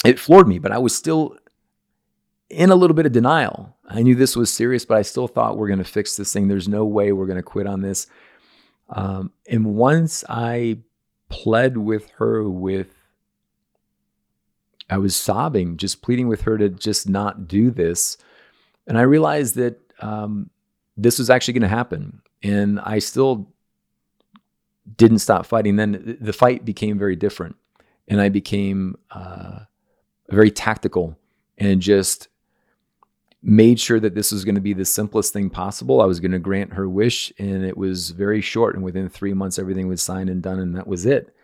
it 0.04 0.18
floored 0.18 0.48
me. 0.48 0.58
But 0.58 0.72
I 0.72 0.78
was 0.78 0.94
still 0.94 1.38
in 2.50 2.70
a 2.70 2.76
little 2.76 2.94
bit 2.94 3.06
of 3.06 3.12
denial. 3.12 3.74
I 3.88 4.02
knew 4.02 4.14
this 4.14 4.36
was 4.36 4.52
serious, 4.52 4.84
but 4.84 4.98
I 4.98 5.02
still 5.02 5.26
thought 5.26 5.56
we're 5.56 5.68
going 5.68 5.78
to 5.78 5.84
fix 5.84 6.16
this 6.16 6.32
thing. 6.32 6.48
There's 6.48 6.68
no 6.68 6.84
way 6.84 7.12
we're 7.12 7.26
going 7.26 7.36
to 7.36 7.42
quit 7.42 7.66
on 7.66 7.80
this. 7.80 8.06
Um, 8.90 9.32
and 9.48 9.74
once 9.74 10.24
I 10.28 10.78
pled 11.30 11.78
with 11.78 12.10
her 12.18 12.48
with 12.48 12.88
I 14.90 14.98
was 14.98 15.16
sobbing, 15.16 15.76
just 15.76 16.02
pleading 16.02 16.28
with 16.28 16.42
her 16.42 16.58
to 16.58 16.68
just 16.68 17.08
not 17.08 17.48
do 17.48 17.70
this. 17.70 18.16
And 18.86 18.98
I 18.98 19.02
realized 19.02 19.54
that 19.56 19.80
um, 20.00 20.50
this 20.96 21.18
was 21.18 21.30
actually 21.30 21.54
going 21.54 21.62
to 21.62 21.68
happen. 21.68 22.20
And 22.42 22.78
I 22.80 22.98
still 22.98 23.48
didn't 24.96 25.20
stop 25.20 25.46
fighting. 25.46 25.76
Then 25.76 26.18
the 26.20 26.32
fight 26.32 26.64
became 26.64 26.98
very 26.98 27.16
different. 27.16 27.56
And 28.08 28.20
I 28.20 28.28
became 28.28 28.96
uh, 29.10 29.60
very 30.28 30.50
tactical 30.50 31.18
and 31.56 31.80
just 31.80 32.28
made 33.42 33.80
sure 33.80 34.00
that 34.00 34.14
this 34.14 34.32
was 34.32 34.44
going 34.44 34.54
to 34.54 34.60
be 34.60 34.74
the 34.74 34.84
simplest 34.84 35.32
thing 35.32 35.48
possible. 35.48 36.02
I 36.02 36.06
was 36.06 36.20
going 36.20 36.32
to 36.32 36.38
grant 36.38 36.74
her 36.74 36.88
wish. 36.88 37.32
And 37.38 37.64
it 37.64 37.78
was 37.78 38.10
very 38.10 38.42
short. 38.42 38.74
And 38.74 38.84
within 38.84 39.08
three 39.08 39.32
months, 39.32 39.58
everything 39.58 39.88
was 39.88 40.02
signed 40.02 40.28
and 40.28 40.42
done. 40.42 40.58
And 40.58 40.76
that 40.76 40.86
was 40.86 41.06
it 41.06 41.34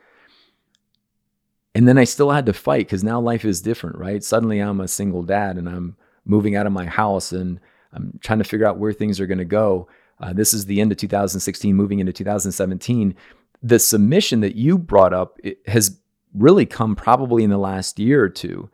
and 1.74 1.86
then 1.86 1.98
I 1.98 2.04
still 2.04 2.30
had 2.30 2.46
to 2.46 2.52
fight 2.52 2.86
because 2.86 3.04
now 3.04 3.20
life 3.20 3.44
is 3.44 3.60
different, 3.60 3.96
right? 3.96 4.22
Suddenly 4.24 4.58
I'm 4.58 4.80
a 4.80 4.88
single 4.88 5.22
dad 5.22 5.56
and 5.56 5.68
I'm 5.68 5.96
moving 6.24 6.56
out 6.56 6.66
of 6.66 6.72
my 6.72 6.86
house 6.86 7.32
and 7.32 7.60
I'm 7.92 8.18
trying 8.22 8.38
to 8.38 8.44
figure 8.44 8.66
out 8.66 8.78
where 8.78 8.92
things 8.92 9.20
are 9.20 9.26
going 9.26 9.38
to 9.38 9.44
go. 9.44 9.88
Uh, 10.20 10.32
this 10.32 10.52
is 10.52 10.66
the 10.66 10.80
end 10.80 10.92
of 10.92 10.98
2016, 10.98 11.74
moving 11.74 12.00
into 12.00 12.12
2017. 12.12 13.14
The 13.62 13.78
submission 13.78 14.40
that 14.40 14.56
you 14.56 14.78
brought 14.78 15.14
up 15.14 15.38
has 15.66 15.98
really 16.34 16.66
come 16.66 16.94
probably 16.94 17.44
in 17.44 17.50
the 17.50 17.58
last 17.58 17.98
year 17.98 18.22
or 18.22 18.28
two, 18.28 18.70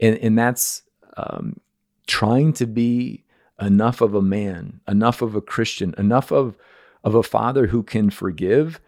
and 0.00 0.16
and 0.18 0.38
that's 0.38 0.82
um, 1.16 1.60
trying 2.06 2.52
to 2.54 2.66
be 2.66 3.24
enough 3.60 4.00
of 4.00 4.14
a 4.14 4.22
man, 4.22 4.80
enough 4.88 5.22
of 5.22 5.34
a 5.34 5.40
Christian, 5.40 5.94
enough 5.98 6.32
of 6.32 6.56
of 7.04 7.14
a 7.14 7.22
father 7.22 7.68
who 7.68 7.82
can 7.82 8.10
forgive 8.10 8.80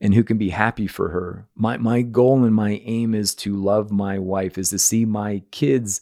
and 0.00 0.14
who 0.14 0.24
can 0.24 0.38
be 0.38 0.50
happy 0.50 0.86
for 0.86 1.10
her. 1.10 1.46
My 1.54 1.76
my 1.76 2.02
goal 2.02 2.44
and 2.44 2.54
my 2.54 2.80
aim 2.84 3.14
is 3.14 3.34
to 3.36 3.54
love 3.54 3.90
my 3.90 4.18
wife, 4.18 4.56
is 4.56 4.70
to 4.70 4.78
see 4.78 5.04
my 5.04 5.42
kids 5.50 6.00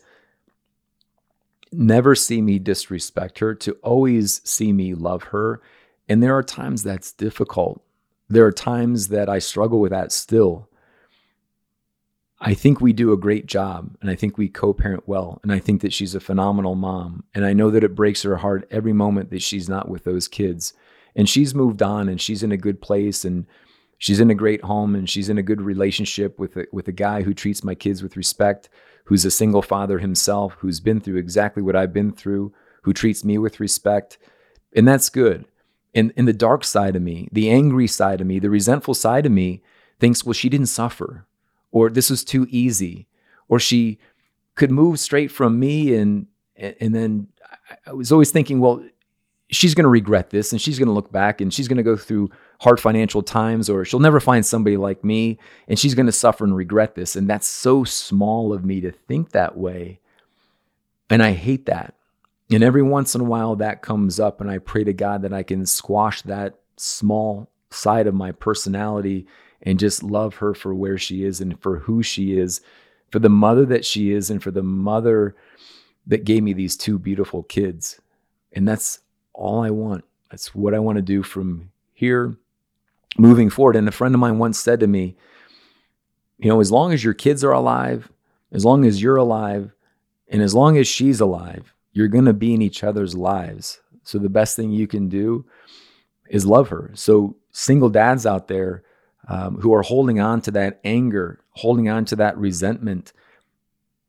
never 1.73 2.15
see 2.15 2.41
me 2.41 2.59
disrespect 2.59 3.39
her, 3.41 3.55
to 3.55 3.73
always 3.83 4.41
see 4.45 4.73
me 4.73 4.95
love 4.95 5.25
her. 5.25 5.61
And 6.09 6.23
there 6.23 6.37
are 6.37 6.43
times 6.43 6.83
that's 6.83 7.13
difficult. 7.13 7.83
There 8.29 8.45
are 8.45 8.53
times 8.53 9.09
that 9.09 9.29
I 9.29 9.39
struggle 9.39 9.81
with 9.81 9.91
that 9.91 10.13
still. 10.13 10.69
I 12.41 12.55
think 12.55 12.81
we 12.81 12.93
do 12.93 13.13
a 13.13 13.19
great 13.19 13.47
job 13.47 13.97
and 14.01 14.11
I 14.11 14.15
think 14.15 14.39
we 14.39 14.49
co 14.49 14.73
parent 14.73 15.09
well. 15.09 15.41
And 15.43 15.53
I 15.53 15.59
think 15.59 15.83
that 15.83 15.93
she's 15.93 16.15
a 16.15 16.21
phenomenal 16.21 16.77
mom. 16.77 17.25
And 17.35 17.45
I 17.45 17.53
know 17.53 17.71
that 17.71 17.83
it 17.83 17.97
breaks 17.97 18.23
her 18.23 18.37
heart 18.37 18.67
every 18.71 18.93
moment 18.93 19.31
that 19.31 19.43
she's 19.43 19.69
not 19.69 19.89
with 19.89 20.05
those 20.05 20.29
kids. 20.29 20.73
And 21.17 21.29
she's 21.29 21.55
moved 21.55 21.83
on 21.83 22.09
and 22.09 22.21
she's 22.21 22.43
in 22.43 22.53
a 22.53 22.57
good 22.57 22.81
place. 22.81 23.25
And 23.25 23.47
she's 23.99 24.21
in 24.21 24.31
a 24.31 24.35
great 24.35 24.63
home 24.63 24.95
and 24.95 25.11
she's 25.11 25.29
in 25.29 25.39
a 25.39 25.43
good 25.43 25.61
relationship 25.61 26.39
with 26.39 26.57
a, 26.57 26.67
with 26.73 26.89
a 26.89 26.93
guy 26.93 27.23
who 27.23 27.35
treats 27.35 27.63
my 27.63 27.75
kids 27.75 28.03
with 28.03 28.17
respect, 28.17 28.69
who's 29.05 29.25
a 29.25 29.31
single 29.31 29.63
father 29.63 29.99
himself, 29.99 30.55
who's 30.61 30.81
been 30.81 31.01
through 31.01 31.17
exactly 31.17 31.63
what 31.63 31.77
I've 31.77 31.93
been 31.93 32.13
through, 32.13 32.53
who 32.83 32.93
treats 32.93 33.25
me 33.25 33.37
with 33.37 33.61
respect. 33.61 34.17
And 34.75 34.87
that's 34.87 35.09
good. 35.11 35.47
And, 35.95 36.13
and 36.17 36.29
the 36.29 36.33
dark 36.33 36.65
side 36.65 36.95
of 36.95 37.03
me, 37.03 37.29
the 37.33 37.51
angry 37.51 37.89
side 37.89 38.21
of 38.21 38.27
me, 38.27 38.39
the 38.39 38.51
resentful 38.51 38.95
side 38.95 39.27
of 39.27 39.33
me 39.33 39.63
thinks, 39.99 40.25
well, 40.25 40.33
she 40.33 40.49
didn't 40.49 40.67
suffer, 40.67 41.27
or 41.73 41.91
this 41.91 42.09
was 42.09 42.25
too 42.25 42.47
easy, 42.51 43.09
or 43.49 43.59
she 43.59 43.99
could 44.55 44.71
move 44.71 45.01
straight 45.01 45.31
from 45.31 45.59
me. 45.59 45.95
And, 45.95 46.27
and 46.57 46.95
then 46.95 47.29
I 47.87 47.95
was 47.95 48.13
always 48.13 48.31
thinking, 48.31 48.61
well, 48.61 48.85
she's 49.51 49.75
going 49.75 49.85
to 49.85 49.89
regret 49.89 50.31
this 50.31 50.53
and 50.53 50.61
she's 50.61 50.79
going 50.79 50.89
to 50.89 50.93
look 50.93 51.11
back 51.11 51.41
and 51.41 51.53
she's 51.53 51.69
going 51.69 51.79
to 51.79 51.83
go 51.83 51.97
through 51.97 52.31
hard 52.61 52.81
financial 52.81 53.23
times 53.23 53.71
or 53.71 53.85
she'll 53.85 54.01
never 54.01 54.21
find 54.21 54.45
somebody 54.45 54.77
like 54.77 55.05
me 55.05 55.39
and 55.69 55.79
she's 55.79 55.95
going 55.95 56.07
to 56.07 56.13
suffer 56.13 56.45
and 56.45 56.57
regret 56.57 56.95
this 56.95 57.15
and 57.15 57.29
that's 57.29 57.47
so 57.47 57.85
small 57.85 58.53
of 58.53 58.65
me 58.65 58.81
to 58.81 58.91
think 58.91 59.31
that 59.31 59.57
way. 59.57 60.01
And 61.11 61.23
i 61.23 61.33
hate 61.33 61.67
that. 61.67 61.95
And 62.51 62.63
every 62.63 62.83
once 62.83 63.15
in 63.15 63.21
a 63.21 63.25
while 63.25 63.57
that 63.57 63.83
comes 63.83 64.19
up 64.19 64.41
and 64.41 64.51
i 64.51 64.59
pray 64.59 64.85
to 64.85 64.93
god 64.93 65.23
that 65.23 65.33
i 65.33 65.43
can 65.43 65.67
squash 65.67 66.23
that 66.23 66.59
small 66.77 67.51
side 67.71 68.07
of 68.07 68.15
my 68.15 68.33
personality 68.33 69.27
and 69.63 69.79
just 69.79 70.03
love 70.03 70.37
her 70.37 70.55
for 70.55 70.75
where 70.75 70.99
she 70.99 71.25
is 71.25 71.41
and 71.41 71.61
for 71.61 71.81
who 71.81 72.03
she 72.03 72.39
is 72.39 72.61
for 73.11 73.19
the 73.19 73.29
mother 73.29 73.65
that 73.67 73.85
she 73.85 74.13
is 74.13 74.31
and 74.31 74.43
for 74.43 74.51
the 74.51 74.63
mother 74.63 75.35
that 76.07 76.25
gave 76.25 76.43
me 76.43 76.53
these 76.53 76.77
two 76.77 76.99
beautiful 76.99 77.43
kids. 77.45 78.01
And 78.53 78.67
that's 78.67 79.01
all 79.33 79.63
I 79.63 79.71
want. 79.71 80.05
That's 80.31 80.55
what 80.55 80.75
I 80.75 80.79
want 80.79 80.97
to 80.97 81.03
do 81.03 81.23
from 81.23 81.71
here 81.93 82.37
moving 83.17 83.51
forward. 83.51 83.77
And 83.77 83.89
a 83.89 83.93
friend 83.93 84.15
of 84.15 84.21
mine 84.21 84.39
once 84.39 84.59
said 84.59 84.81
to 84.81 84.87
me, 84.87 85.17
you 86.39 86.49
know, 86.49 86.61
as 86.61 86.71
long 86.71 86.93
as 86.93 87.03
your 87.03 87.15
kids 87.15 87.43
are 87.43 87.53
alive, 87.53 88.11
as 88.53 88.65
long 88.65 88.85
as 88.85 89.03
you're 89.03 89.17
alive, 89.17 89.75
and 90.29 90.43
as 90.43 90.55
long 90.55 90.77
as 90.77 90.87
she's 90.87 91.21
alive, 91.21 91.75
you're 91.93 92.09
going 92.09 92.27
to 92.27 92.33
be 92.33 92.55
in 92.55 92.63
each 92.63 92.85
other's 92.85 93.15
lives. 93.15 93.81
So 94.03 94.19
the 94.19 94.29
best 94.29 94.57
thing 94.57 94.71
you 94.71 94.87
can 94.87 95.09
do 95.09 95.47
is 96.29 96.47
love 96.47 96.69
her. 96.69 96.93
So 96.95 97.37
single 97.51 97.89
dads 97.89 98.27
out 98.27 98.49
there 98.49 98.83
um, 99.29 99.57
who 99.61 99.75
are 99.75 99.83
holding 99.83 100.21
on 100.21 100.41
to 100.43 100.51
that 100.53 100.81
anger, 100.85 101.41
holding 101.53 101.89
on 101.89 102.05
to 102.07 102.17
that 102.17 102.39
resentment, 102.39 103.13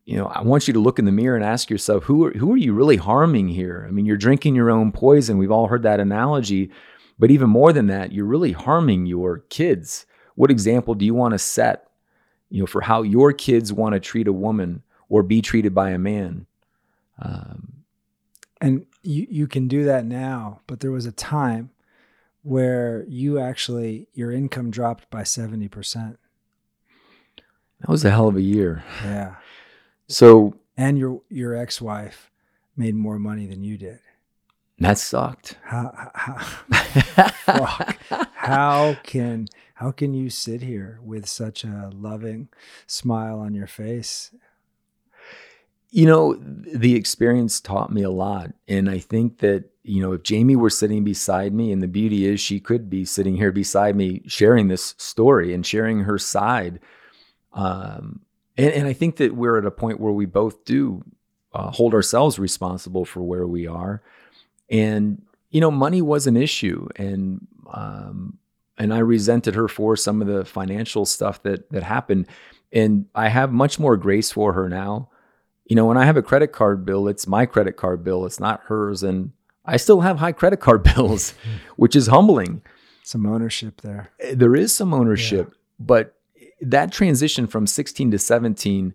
you 0.05 0.17
know, 0.17 0.27
I 0.27 0.41
want 0.41 0.67
you 0.67 0.73
to 0.73 0.79
look 0.79 0.99
in 0.99 1.05
the 1.05 1.11
mirror 1.11 1.35
and 1.35 1.45
ask 1.45 1.69
yourself, 1.69 2.05
who 2.05 2.25
are, 2.25 2.31
who 2.31 2.53
are 2.53 2.57
you 2.57 2.73
really 2.73 2.97
harming 2.97 3.49
here? 3.49 3.85
I 3.87 3.91
mean, 3.91 4.05
you're 4.05 4.17
drinking 4.17 4.55
your 4.55 4.71
own 4.71 4.91
poison. 4.91 5.37
We've 5.37 5.51
all 5.51 5.67
heard 5.67 5.83
that 5.83 5.99
analogy. 5.99 6.71
But 7.19 7.31
even 7.31 7.49
more 7.49 7.73
than 7.73 7.87
that, 7.87 8.11
you're 8.11 8.25
really 8.25 8.53
harming 8.53 9.05
your 9.05 9.39
kids. 9.49 10.05
What 10.35 10.49
example 10.49 10.95
do 10.95 11.05
you 11.05 11.13
want 11.13 11.33
to 11.33 11.39
set, 11.39 11.89
you 12.49 12.61
know, 12.61 12.65
for 12.65 12.81
how 12.81 13.01
your 13.01 13.33
kids 13.33 13.73
want 13.73 13.93
to 13.93 13.99
treat 13.99 14.27
a 14.27 14.33
woman 14.33 14.83
or 15.09 15.21
be 15.21 15.41
treated 15.41 15.75
by 15.75 15.89
a 15.89 15.97
man? 15.97 16.45
Um, 17.21 17.83
and 18.61 18.85
you, 19.03 19.27
you 19.29 19.47
can 19.47 19.67
do 19.67 19.83
that 19.83 20.05
now, 20.05 20.61
but 20.65 20.79
there 20.79 20.91
was 20.91 21.05
a 21.05 21.11
time 21.11 21.71
where 22.41 23.05
you 23.09 23.37
actually, 23.37 24.07
your 24.13 24.31
income 24.31 24.71
dropped 24.71 25.09
by 25.09 25.23
70%. 25.23 26.17
That 27.81 27.89
was 27.89 28.03
a 28.05 28.11
hell 28.11 28.27
of 28.27 28.37
a 28.37 28.41
year. 28.41 28.83
Yeah. 29.03 29.35
So 30.07 30.55
and 30.75 30.97
your 30.97 31.21
your 31.29 31.55
ex 31.55 31.81
wife 31.81 32.31
made 32.75 32.95
more 32.95 33.19
money 33.19 33.45
than 33.45 33.63
you 33.63 33.77
did. 33.77 33.99
That 34.79 34.97
sucked. 34.97 35.57
How 35.63 36.11
how, 36.13 37.93
how 38.33 38.95
can 39.03 39.47
how 39.73 39.91
can 39.91 40.13
you 40.13 40.29
sit 40.29 40.61
here 40.61 40.99
with 41.03 41.27
such 41.27 41.63
a 41.63 41.89
loving 41.93 42.47
smile 42.87 43.39
on 43.39 43.53
your 43.53 43.67
face? 43.67 44.31
You 45.91 46.05
know, 46.05 46.35
the 46.39 46.95
experience 46.95 47.59
taught 47.59 47.91
me 47.91 48.03
a 48.03 48.11
lot. 48.11 48.53
And 48.67 48.89
I 48.89 48.99
think 48.99 49.39
that, 49.39 49.65
you 49.83 50.01
know, 50.01 50.13
if 50.13 50.23
Jamie 50.23 50.55
were 50.55 50.69
sitting 50.69 51.03
beside 51.03 51.51
me, 51.53 51.71
and 51.71 51.81
the 51.81 51.87
beauty 51.87 52.25
is 52.25 52.39
she 52.39 52.59
could 52.59 52.89
be 52.89 53.05
sitting 53.05 53.35
here 53.35 53.51
beside 53.51 53.95
me 53.95 54.21
sharing 54.27 54.67
this 54.67 54.93
story 54.97 55.53
and 55.53 55.65
sharing 55.65 56.01
her 56.01 56.19
side. 56.19 56.79
Um, 57.53 58.21
and, 58.55 58.71
and 58.71 58.87
I 58.87 58.93
think 58.93 59.15
that 59.15 59.35
we're 59.35 59.57
at 59.57 59.65
a 59.65 59.71
point 59.71 59.99
where 59.99 60.13
we 60.13 60.27
both 60.27 60.63
do 60.63 61.03
uh, 61.53 61.71
hold 61.71 61.95
ourselves 61.95 62.37
responsible 62.37 63.03
for 63.03 63.23
where 63.23 63.47
we 63.47 63.65
are. 63.65 64.03
And, 64.69 65.21
you 65.49 65.61
know, 65.61 65.71
money 65.71 66.01
was 66.01 66.27
an 66.27 66.37
issue. 66.37 66.87
And, 66.95 67.47
um, 67.71 68.37
and 68.79 68.93
I 68.93 68.99
resented 68.99 69.55
her 69.55 69.67
for 69.67 69.95
some 69.95 70.21
of 70.21 70.27
the 70.27 70.45
financial 70.45 71.05
stuff 71.05 71.43
that 71.43 71.69
that 71.71 71.83
happened. 71.83 72.27
And 72.71 73.05
I 73.13 73.27
have 73.27 73.51
much 73.51 73.77
more 73.77 73.97
grace 73.97 74.31
for 74.31 74.53
her 74.53 74.69
now. 74.69 75.09
You 75.65 75.75
know, 75.75 75.85
when 75.85 75.97
I 75.97 76.05
have 76.05 76.17
a 76.17 76.23
credit 76.23 76.51
card 76.51 76.85
bill, 76.85 77.07
it's 77.07 77.27
my 77.27 77.45
credit 77.45 77.75
card 77.75 78.03
bill, 78.03 78.25
it's 78.25 78.39
not 78.39 78.61
hers. 78.67 79.03
And 79.03 79.33
I 79.65 79.77
still 79.77 80.01
have 80.01 80.17
high 80.17 80.31
credit 80.31 80.61
card 80.61 80.83
bills, 80.95 81.33
which 81.75 81.95
is 81.95 82.07
humbling. 82.07 82.61
Some 83.03 83.25
ownership 83.25 83.81
there. 83.81 84.11
There 84.33 84.55
is 84.55 84.75
some 84.75 84.93
ownership, 84.93 85.49
yeah. 85.49 85.57
but 85.79 86.15
that 86.61 86.91
transition 86.91 87.47
from 87.47 87.67
16 87.67 88.11
to 88.11 88.19
17 88.19 88.93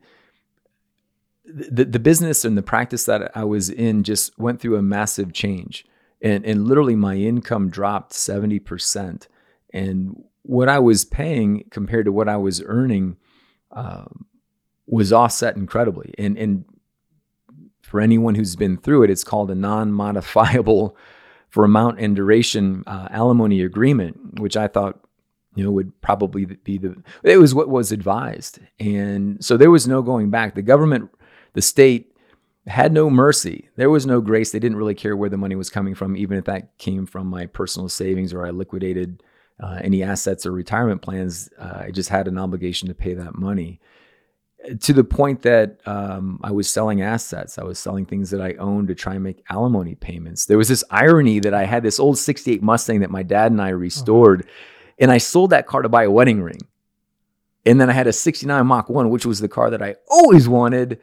the, 1.54 1.84
the 1.84 1.98
business 1.98 2.44
and 2.44 2.58
the 2.58 2.62
practice 2.62 3.04
that 3.04 3.36
I 3.36 3.44
was 3.44 3.70
in 3.70 4.02
just 4.02 4.36
went 4.38 4.60
through 4.60 4.76
a 4.76 4.82
massive 4.82 5.32
change. 5.32 5.86
And, 6.20 6.44
and 6.44 6.66
literally, 6.66 6.96
my 6.96 7.16
income 7.16 7.68
dropped 7.70 8.12
70%. 8.12 9.28
And 9.72 10.24
what 10.42 10.68
I 10.68 10.78
was 10.78 11.04
paying 11.04 11.64
compared 11.70 12.06
to 12.06 12.12
what 12.12 12.28
I 12.28 12.36
was 12.36 12.62
earning 12.64 13.16
um, 13.70 14.26
was 14.86 15.12
offset 15.12 15.56
incredibly. 15.56 16.12
And, 16.18 16.36
and 16.36 16.64
for 17.82 18.00
anyone 18.00 18.34
who's 18.34 18.56
been 18.56 18.76
through 18.76 19.04
it, 19.04 19.10
it's 19.10 19.24
called 19.24 19.50
a 19.50 19.54
non 19.54 19.92
modifiable 19.92 20.96
for 21.50 21.64
amount 21.64 22.00
and 22.00 22.16
duration 22.16 22.82
uh, 22.86 23.06
alimony 23.10 23.60
agreement, 23.60 24.40
which 24.40 24.56
I 24.56 24.66
thought 24.66 24.98
you 25.54 25.62
know, 25.62 25.70
would 25.70 26.00
probably 26.00 26.46
be 26.46 26.78
the, 26.78 26.96
it 27.22 27.36
was 27.36 27.54
what 27.54 27.68
was 27.68 27.92
advised. 27.92 28.58
And 28.80 29.44
so 29.44 29.56
there 29.56 29.70
was 29.70 29.86
no 29.86 30.02
going 30.02 30.30
back. 30.30 30.56
The 30.56 30.62
government, 30.62 31.10
the 31.54 31.62
state 31.62 32.16
had 32.66 32.92
no 32.92 33.10
mercy. 33.10 33.68
There 33.76 33.90
was 33.90 34.06
no 34.06 34.20
grace. 34.20 34.52
They 34.52 34.58
didn't 34.58 34.78
really 34.78 34.94
care 34.94 35.16
where 35.16 35.28
the 35.28 35.36
money 35.36 35.56
was 35.56 35.70
coming 35.70 35.94
from, 35.94 36.16
even 36.16 36.38
if 36.38 36.44
that 36.44 36.76
came 36.78 37.06
from 37.06 37.26
my 37.26 37.46
personal 37.46 37.88
savings 37.88 38.32
or 38.32 38.46
I 38.46 38.50
liquidated 38.50 39.22
uh, 39.60 39.78
any 39.82 40.02
assets 40.02 40.46
or 40.46 40.52
retirement 40.52 41.02
plans. 41.02 41.50
Uh, 41.58 41.84
I 41.86 41.90
just 41.90 42.08
had 42.08 42.28
an 42.28 42.38
obligation 42.38 42.88
to 42.88 42.94
pay 42.94 43.14
that 43.14 43.34
money 43.34 43.80
to 44.80 44.92
the 44.92 45.04
point 45.04 45.42
that 45.42 45.80
um, 45.86 46.40
I 46.42 46.50
was 46.50 46.68
selling 46.70 47.02
assets. 47.02 47.58
I 47.58 47.64
was 47.64 47.78
selling 47.78 48.06
things 48.06 48.30
that 48.30 48.40
I 48.40 48.54
owned 48.54 48.88
to 48.88 48.94
try 48.94 49.14
and 49.14 49.22
make 49.22 49.44
alimony 49.50 49.94
payments. 49.94 50.46
There 50.46 50.58
was 50.58 50.68
this 50.68 50.84
irony 50.90 51.38
that 51.40 51.54
I 51.54 51.64
had 51.64 51.82
this 51.82 52.00
old 52.00 52.18
68 52.18 52.62
Mustang 52.62 53.00
that 53.00 53.10
my 53.10 53.22
dad 53.22 53.52
and 53.52 53.60
I 53.60 53.70
restored, 53.70 54.44
oh. 54.46 54.50
and 54.98 55.10
I 55.10 55.18
sold 55.18 55.50
that 55.50 55.66
car 55.66 55.82
to 55.82 55.88
buy 55.88 56.04
a 56.04 56.10
wedding 56.10 56.42
ring. 56.42 56.60
And 57.66 57.80
then 57.80 57.88
I 57.88 57.92
had 57.92 58.06
a 58.06 58.12
69 58.12 58.66
Mach 58.66 58.88
1, 58.88 59.10
which 59.10 59.26
was 59.26 59.40
the 59.40 59.48
car 59.48 59.70
that 59.70 59.82
I 59.82 59.96
always 60.08 60.48
wanted, 60.48 61.00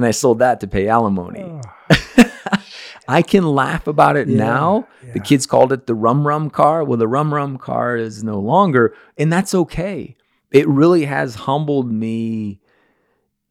and 0.00 0.06
I 0.06 0.12
sold 0.12 0.38
that 0.38 0.60
to 0.60 0.66
pay 0.66 0.88
alimony. 0.88 1.44
Oh. 1.44 2.24
I 3.08 3.20
can 3.20 3.44
laugh 3.44 3.86
about 3.86 4.16
it 4.16 4.28
yeah, 4.28 4.38
now. 4.38 4.88
Yeah. 5.04 5.12
The 5.12 5.20
kids 5.20 5.44
called 5.44 5.74
it 5.74 5.86
the 5.86 5.94
rum 5.94 6.26
rum 6.26 6.48
car. 6.48 6.82
Well, 6.82 6.96
the 6.96 7.06
rum 7.06 7.34
rum 7.34 7.58
car 7.58 7.98
is 7.98 8.24
no 8.24 8.38
longer, 8.38 8.94
and 9.18 9.30
that's 9.30 9.54
okay. 9.54 10.16
It 10.52 10.66
really 10.66 11.04
has 11.04 11.34
humbled 11.34 11.92
me 11.92 12.60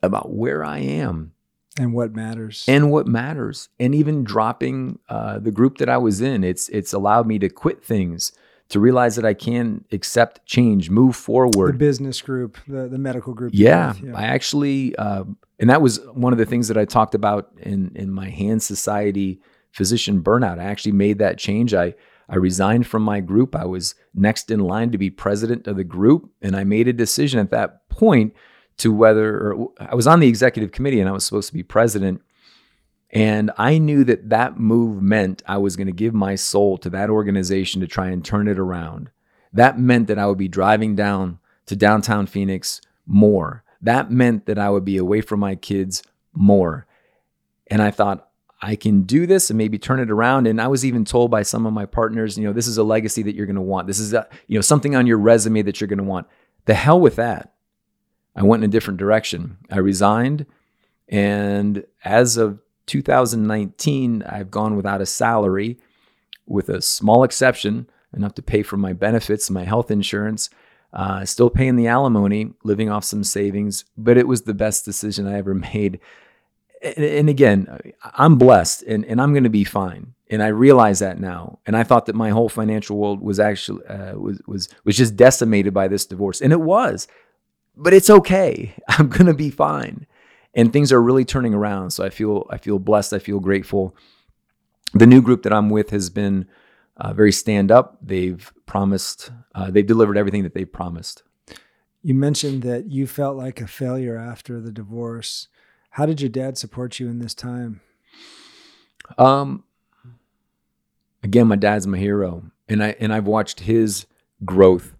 about 0.02 0.34
where 0.34 0.64
I 0.64 0.80
am 0.80 1.34
and 1.78 1.93
what 1.93 2.16
matters 2.16 2.66
and 2.68 2.89
what 2.89 3.06
matters 3.06 3.70
and 3.80 3.93
even 3.93 4.24
dropping 4.24 4.97
uh, 5.08 5.38
the 5.38 5.52
group 5.52 5.78
that 5.78 5.88
i 5.88 5.97
was 5.97 6.20
in 6.20 6.43
it's 6.43 6.68
it's 6.70 6.91
allowed 6.91 7.26
me 7.26 7.39
to 7.39 7.47
quit 7.47 7.82
things 7.84 8.34
to 8.70 8.80
realize 8.80 9.15
that 9.15 9.26
i 9.26 9.34
can 9.34 9.84
accept 9.91 10.45
change 10.45 10.89
move 10.89 11.15
forward 11.15 11.74
the 11.74 11.78
business 11.78 12.22
group 12.22 12.57
the, 12.67 12.88
the 12.88 12.97
medical 12.97 13.34
group 13.34 13.51
yeah, 13.53 13.93
yeah. 14.03 14.15
i 14.15 14.24
actually 14.24 14.95
uh, 14.95 15.24
and 15.59 15.70
that 15.70 15.82
was 15.82 15.99
one 16.13 16.32
of 16.32 16.39
the 16.39 16.45
things 16.45 16.67
that 16.67 16.78
i 16.78 16.86
talked 16.86 17.15
about 17.15 17.51
in 17.57 17.91
in 17.95 18.11
my 18.11 18.30
hand 18.30 18.61
society 18.63 19.39
physician 19.72 20.22
burnout 20.22 20.59
i 20.59 20.63
actually 20.63 20.91
made 20.91 21.20
that 21.20 21.38
change 21.38 21.74
i 21.74 21.93
I 22.30 22.36
resigned 22.36 22.86
from 22.86 23.01
my 23.01 23.20
group. 23.20 23.55
I 23.55 23.65
was 23.65 23.95
next 24.13 24.51
in 24.51 24.59
line 24.59 24.91
to 24.91 24.97
be 24.97 25.09
president 25.09 25.67
of 25.67 25.78
the 25.78 25.84
group. 25.84 26.30
And 26.41 26.55
I 26.55 26.63
made 26.63 26.88
a 26.88 26.93
decision 26.93 27.39
at 27.39 27.49
that 27.49 27.89
point 27.89 28.34
to 28.78 28.93
whether 28.93 29.36
or 29.36 29.70
I 29.80 29.95
was 29.95 30.07
on 30.07 30.20
the 30.20 30.28
executive 30.28 30.72
committee 30.72 30.99
and 30.99 31.09
I 31.09 31.11
was 31.11 31.26
supposed 31.26 31.47
to 31.47 31.53
be 31.53 31.63
president. 31.63 32.22
And 33.12 33.51
I 33.57 33.80
knew 33.80 34.03
that 34.03 34.30
that 34.30 34.60
move 34.60 35.01
meant 35.01 35.41
I 35.47 35.57
was 35.57 35.76
going 35.76 35.88
to 35.88 35.93
give 35.93 36.14
my 36.14 36.36
soul 36.36 36.78
to 36.80 36.89
that 36.91 37.10
organization 37.10 37.82
to 37.82 37.88
try 37.88 38.10
and 38.10 38.24
turn 38.24 38.47
it 38.47 38.60
around. 38.60 39.10
That 39.51 39.80
meant 39.80 40.07
that 40.07 40.20
I 40.20 40.28
would 40.28 40.38
be 40.38 40.47
driving 40.47 40.95
down 40.95 41.39
to 41.66 41.76
downtown 41.76 42.28
Phoenix 42.28 42.82
more. 43.07 43.64
That 43.82 44.12
meant 44.12 44.45
that 44.45 44.60
I 44.60 44.70
would 44.70 44.86
be 44.86 44.97
away 44.97 45.22
from 45.22 45.39
my 45.39 45.55
kids 45.55 46.03
more. 46.34 46.86
And 47.68 47.82
I 47.82 47.91
thought, 47.91 48.28
I 48.62 48.76
can 48.76 49.03
do 49.03 49.26
this 49.26 49.49
and 49.49 49.57
maybe 49.57 49.80
turn 49.80 50.01
it 50.01 50.12
around. 50.12 50.45
And 50.45 50.62
I 50.62 50.68
was 50.68 50.84
even 50.84 51.05
told 51.05 51.32
by 51.32 51.43
some 51.43 51.66
of 51.66 51.72
my 51.72 51.86
partners, 51.86 52.38
you 52.38 52.43
know, 52.43 52.51
this 52.51 52.68
is 52.68 52.78
a 52.78 52.84
legacy 52.84 53.24
that 53.24 53.34
you're 53.34 53.45
going 53.45 53.55
to 53.55 53.62
want. 53.62 53.88
This 53.88 53.99
is, 53.99 54.14
a, 54.14 54.28
you 54.47 54.57
know, 54.57 54.62
something 54.62 54.95
on 54.95 55.07
your 55.07 55.18
resume 55.18 55.62
that 55.62 55.80
you're 55.80 55.88
going 55.88 55.97
to 55.97 56.03
want. 56.03 56.28
The 56.66 56.74
hell 56.74 56.99
with 56.99 57.16
that. 57.16 57.53
I 58.36 58.43
went 58.43 58.64
in 58.64 58.70
a 58.70 58.72
different 58.72 58.99
direction. 58.99 59.57
I 59.72 59.78
resigned. 59.78 60.45
And 61.07 61.86
as 62.03 62.36
of 62.36 62.60
2019, 62.90 64.24
I've 64.24 64.52
gone 64.52 64.76
without 64.76 65.02
a 65.02 65.06
salary, 65.06 65.78
with 66.46 66.70
a 66.70 66.82
small 66.82 67.24
exception, 67.24 67.90
enough 68.14 68.34
to 68.36 68.42
pay 68.42 68.64
for 68.64 68.78
my 68.78 68.94
benefits, 68.94 69.50
my 69.50 69.64
health 69.64 69.92
insurance, 69.92 70.50
uh, 70.92 71.24
still 71.24 71.50
paying 71.50 71.76
the 71.76 71.88
alimony, 71.88 72.52
living 72.64 72.90
off 72.90 73.04
some 73.04 73.24
savings. 73.24 73.86
But 73.98 74.18
it 74.18 74.28
was 74.28 74.42
the 74.42 74.54
best 74.54 74.84
decision 74.84 75.28
I 75.28 75.38
ever 75.38 75.54
made. 75.74 76.00
And, 76.84 77.06
and 77.06 77.30
again, 77.30 77.94
I'm 78.04 78.38
blessed 78.38 78.84
and, 78.84 79.06
and 79.06 79.22
I'm 79.22 79.34
going 79.34 79.44
to 79.44 79.50
be 79.50 79.64
fine. 79.64 80.14
And 80.32 80.44
I 80.44 80.48
realize 80.48 81.00
that 81.00 81.20
now. 81.20 81.60
And 81.66 81.78
I 81.78 81.84
thought 81.84 82.06
that 82.08 82.16
my 82.16 82.30
whole 82.30 82.50
financial 82.50 82.98
world 82.98 83.22
was 83.22 83.40
actually 83.40 83.86
uh, 83.88 84.14
was 84.14 84.40
was 84.46 84.70
was 84.84 84.96
just 84.96 85.16
decimated 85.16 85.74
by 85.74 85.88
this 85.88 86.06
divorce, 86.06 86.40
and 86.40 86.54
it 86.54 86.62
was 86.62 87.08
but 87.80 87.94
it's 87.94 88.10
okay. 88.10 88.76
I'm 88.88 89.08
going 89.08 89.26
to 89.26 89.34
be 89.34 89.50
fine. 89.50 90.06
And 90.54 90.74
things 90.74 90.91
are 90.91 91.02
really 91.02 91.26
turning 91.26 91.54
around. 91.54 91.91
So 91.91 92.04
I 92.04 92.10
feel 92.10 92.47
I 92.50 92.58
feel 92.58 92.80
blessed. 92.80 93.14
I 93.14 93.20
feel 93.20 93.39
grateful. 93.39 93.95
The 94.93 95.06
new 95.06 95.22
group 95.22 95.43
that 95.43 95.54
I'm 95.54 95.70
with 95.70 95.91
has 95.91 96.10
been 96.10 96.47
uh, 96.97 97.14
very 97.14 97.32
stand 97.32 97.72
up. 97.72 97.97
They've 98.02 98.52
promised, 98.66 99.32
uh, 99.56 99.72
they've 99.72 99.86
delivered 99.86 100.18
everything 100.18 100.43
that 100.43 100.54
they've 100.54 100.72
promised. 100.72 101.24
You 102.02 102.14
mentioned 102.14 102.64
that 102.64 102.89
you 102.89 103.08
felt 103.08 103.38
like 103.38 103.62
a 103.62 103.68
failure 103.68 104.18
after 104.18 104.60
the 104.60 104.72
divorce. 104.72 105.47
How 105.91 106.06
did 106.06 106.22
your 106.22 106.30
dad 106.30 106.58
support 106.58 107.00
you 107.00 107.08
in 107.08 107.20
this 107.20 107.34
time? 107.34 107.82
Um, 109.18 109.64
again, 111.24 111.47
my 111.47 111.56
dad's 111.56 111.88
my 111.88 111.97
hero, 111.97 112.43
and 112.68 112.84
I 112.84 112.95
and 113.00 113.12
I've 113.12 113.28
watched 113.28 113.62
his 113.62 114.06
growth. 114.45 114.95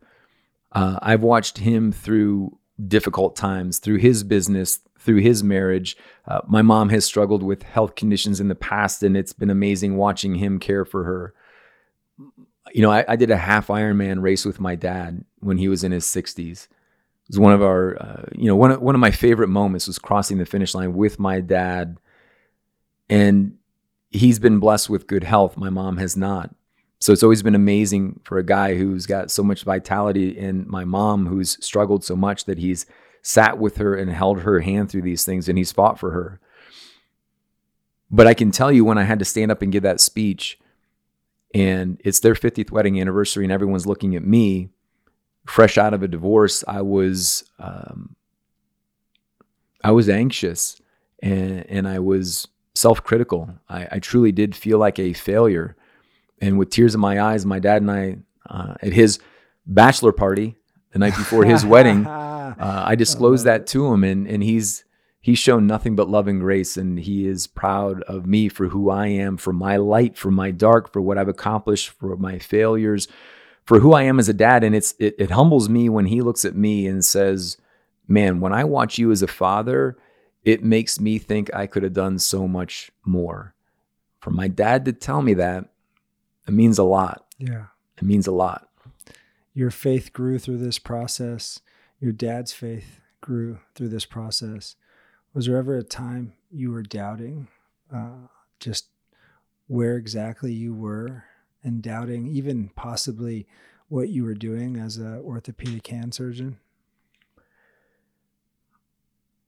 Uh, 0.72 1.00
I've 1.02 1.24
watched 1.24 1.60
him 1.60 1.92
through 1.92 2.58
difficult 2.88 3.36
times 3.36 3.80
through 3.80 3.98
his 3.98 4.24
business, 4.24 4.80
through 5.10 5.22
his 5.22 5.44
marriage. 5.44 5.98
Uh, 6.28 6.40
my 6.48 6.62
mom 6.62 6.90
has 6.90 7.04
struggled 7.04 7.42
with 7.42 7.64
health 7.64 7.96
conditions 7.96 8.40
in 8.40 8.48
the 8.48 8.54
past, 8.54 9.02
and 9.02 9.18
it's 9.18 9.34
been 9.34 9.50
amazing 9.50 9.98
watching 9.98 10.36
him 10.36 10.60
care 10.60 10.86
for 10.86 11.04
her. 11.04 11.34
You 12.72 12.84
know, 12.84 12.92
I, 12.92 13.04
I 13.08 13.16
did 13.16 13.32
a 13.32 13.38
half 13.38 13.70
Ironman 13.70 14.22
race 14.22 14.46
with 14.46 14.60
my 14.60 14.76
dad 14.76 15.26
when 15.40 15.58
he 15.58 15.68
was 15.68 15.84
in 15.84 15.92
his 15.92 16.06
60s. 16.06 16.66
It 16.66 16.70
was 17.28 17.40
one 17.40 17.54
of 17.54 17.64
our, 17.64 18.00
uh, 18.00 18.26
you 18.36 18.46
know, 18.46 18.56
one 18.56 18.70
of, 18.70 18.84
one 18.84 18.94
of 18.94 19.02
my 19.02 19.10
favorite 19.10 19.48
moments 19.48 19.88
was 19.88 19.98
crossing 19.98 20.38
the 20.38 20.46
finish 20.46 20.76
line 20.76 20.94
with 20.94 21.18
my 21.18 21.42
dad. 21.42 21.98
And 23.10 23.58
he's 24.12 24.38
been 24.38 24.60
blessed 24.60 24.92
with 24.92 25.08
good 25.08 25.24
health. 25.24 25.58
My 25.58 25.72
mom 25.72 25.98
has 25.98 26.16
not. 26.16 26.54
So 27.00 27.14
it's 27.14 27.24
always 27.24 27.42
been 27.42 27.56
amazing 27.56 28.20
for 28.26 28.38
a 28.38 28.46
guy 28.46 28.76
who's 28.76 29.08
got 29.08 29.32
so 29.32 29.42
much 29.42 29.64
vitality 29.64 30.38
and 30.38 30.68
my 30.68 30.86
mom 30.86 31.26
who's 31.26 31.58
struggled 31.66 32.04
so 32.04 32.16
much 32.16 32.46
that 32.46 32.60
he's 32.60 32.86
sat 33.22 33.58
with 33.58 33.78
her 33.78 33.96
and 33.96 34.12
held 34.12 34.42
her 34.42 34.60
hand 34.62 34.90
through 34.90 35.02
these 35.02 35.26
things 35.26 35.50
and 35.50 35.58
he's 35.58 35.72
fought 35.72 36.00
for 36.00 36.12
her. 36.12 36.40
But 38.12 38.28
I 38.28 38.34
can 38.34 38.52
tell 38.52 38.72
you 38.72 38.84
when 38.84 38.98
I 38.98 39.04
had 39.04 39.20
to 39.20 39.26
stand 39.26 39.52
up 39.52 39.62
and 39.62 39.72
give 39.72 39.84
that 39.84 40.00
speech 40.00 40.60
and 41.54 42.00
it's 42.04 42.20
their 42.20 42.34
50th 42.34 42.72
wedding 42.72 43.00
anniversary 43.00 43.46
and 43.46 43.52
everyone's 43.52 43.88
looking 43.88 44.16
at 44.16 44.24
me 44.24 44.70
fresh 45.46 45.78
out 45.78 45.94
of 45.94 46.04
a 46.04 46.08
divorce, 46.08 46.64
I 46.68 46.82
was 46.82 47.44
um, 47.60 48.16
I 49.84 49.92
was 49.92 50.10
anxious 50.10 50.80
and 51.22 51.66
and 51.70 51.88
I 51.88 52.00
was 52.00 52.48
self-critical. 52.76 53.50
I, 53.68 53.88
I 53.94 54.00
truly 54.00 54.32
did 54.32 54.56
feel 54.56 54.78
like 54.78 55.00
a 55.00 55.14
failure 55.14 55.76
and 56.42 56.58
with 56.58 56.70
tears 56.70 56.96
in 56.96 57.02
my 57.02 57.22
eyes, 57.22 57.46
my 57.46 57.60
dad 57.60 57.82
and 57.82 57.92
I, 57.92 58.18
uh, 58.50 58.76
at 58.82 58.94
his 58.94 59.20
bachelor 59.66 60.12
party 60.12 60.56
the 60.92 61.00
night 61.00 61.16
before 61.16 61.46
his 61.46 61.66
wedding, 61.66 62.06
uh, 62.08 62.56
I 62.60 62.96
disclosed 62.96 63.46
that 63.46 63.68
to 63.68 63.92
him, 63.94 64.04
and 64.04 64.28
and 64.28 64.44
he's 64.44 64.84
he's 65.22 65.40
shown 65.40 65.68
nothing 65.68 65.96
but 65.96 66.10
love 66.10 66.28
and 66.28 66.40
grace, 66.40 66.78
and 66.78 67.00
he 67.00 67.28
is 67.28 67.48
proud 67.48 68.02
of 68.04 68.26
me 68.26 68.50
for 68.50 68.70
who 68.70 68.90
I 68.90 69.08
am, 69.08 69.38
for 69.38 69.54
my 69.54 69.78
light, 69.78 70.18
for 70.18 70.32
my 70.32 70.52
dark, 70.52 70.92
for 70.92 71.02
what 71.02 71.18
I've 71.18 71.28
accomplished, 71.28 71.90
for 71.90 72.16
my 72.18 72.40
failures, 72.40 73.08
for 73.66 73.80
who 73.80 73.94
I 73.94 74.04
am 74.04 74.20
as 74.20 74.30
a 74.30 74.34
dad, 74.34 74.64
and 74.64 74.76
it's 74.76 74.94
it, 75.00 75.16
it 75.20 75.32
humbles 75.32 75.70
me 75.70 75.90
when 75.90 76.06
he 76.06 76.22
looks 76.22 76.46
at 76.46 76.56
me 76.56 76.88
and 76.88 77.04
says, 77.04 77.58
"Man, 78.08 78.40
when 78.40 78.54
I 78.54 78.64
watch 78.64 78.98
you 78.98 79.12
as 79.12 79.22
a 79.22 79.28
father." 79.28 79.98
It 80.46 80.64
makes 80.64 81.02
me 81.02 81.20
think 81.20 81.54
I 81.54 81.68
could 81.68 81.84
have 81.84 81.92
done 81.92 82.18
so 82.18 82.48
much 82.48 82.92
more. 83.06 83.54
For 84.22 84.32
my 84.32 84.48
dad 84.48 84.86
to 84.86 84.94
tell 84.94 85.22
me 85.22 85.34
that, 85.36 85.66
it 86.48 86.54
means 86.54 86.78
a 86.78 86.84
lot. 86.84 87.26
Yeah. 87.38 87.66
It 87.98 88.04
means 88.04 88.28
a 88.28 88.32
lot. 88.32 88.69
Your 89.60 89.72
faith 89.72 90.14
grew 90.14 90.40
through 90.40 90.60
this 90.60 90.80
process. 90.80 91.60
Your 92.00 92.14
dad's 92.14 92.54
faith 92.54 93.02
grew 93.20 93.60
through 93.76 93.90
this 93.90 94.06
process. 94.06 94.78
Was 95.34 95.48
there 95.48 95.58
ever 95.58 95.76
a 95.76 95.84
time 95.84 96.32
you 96.50 96.72
were 96.72 96.82
doubting 96.82 97.50
uh, 97.94 98.30
just 98.62 98.86
where 99.68 99.98
exactly 99.98 100.54
you 100.54 100.74
were 100.74 101.26
and 101.62 101.82
doubting 101.82 102.26
even 102.26 102.70
possibly 102.70 103.48
what 103.90 104.08
you 104.08 104.24
were 104.24 104.34
doing 104.34 104.78
as 104.78 104.96
an 104.96 105.18
orthopedic 105.18 105.86
hand 105.88 106.14
surgeon? 106.14 106.58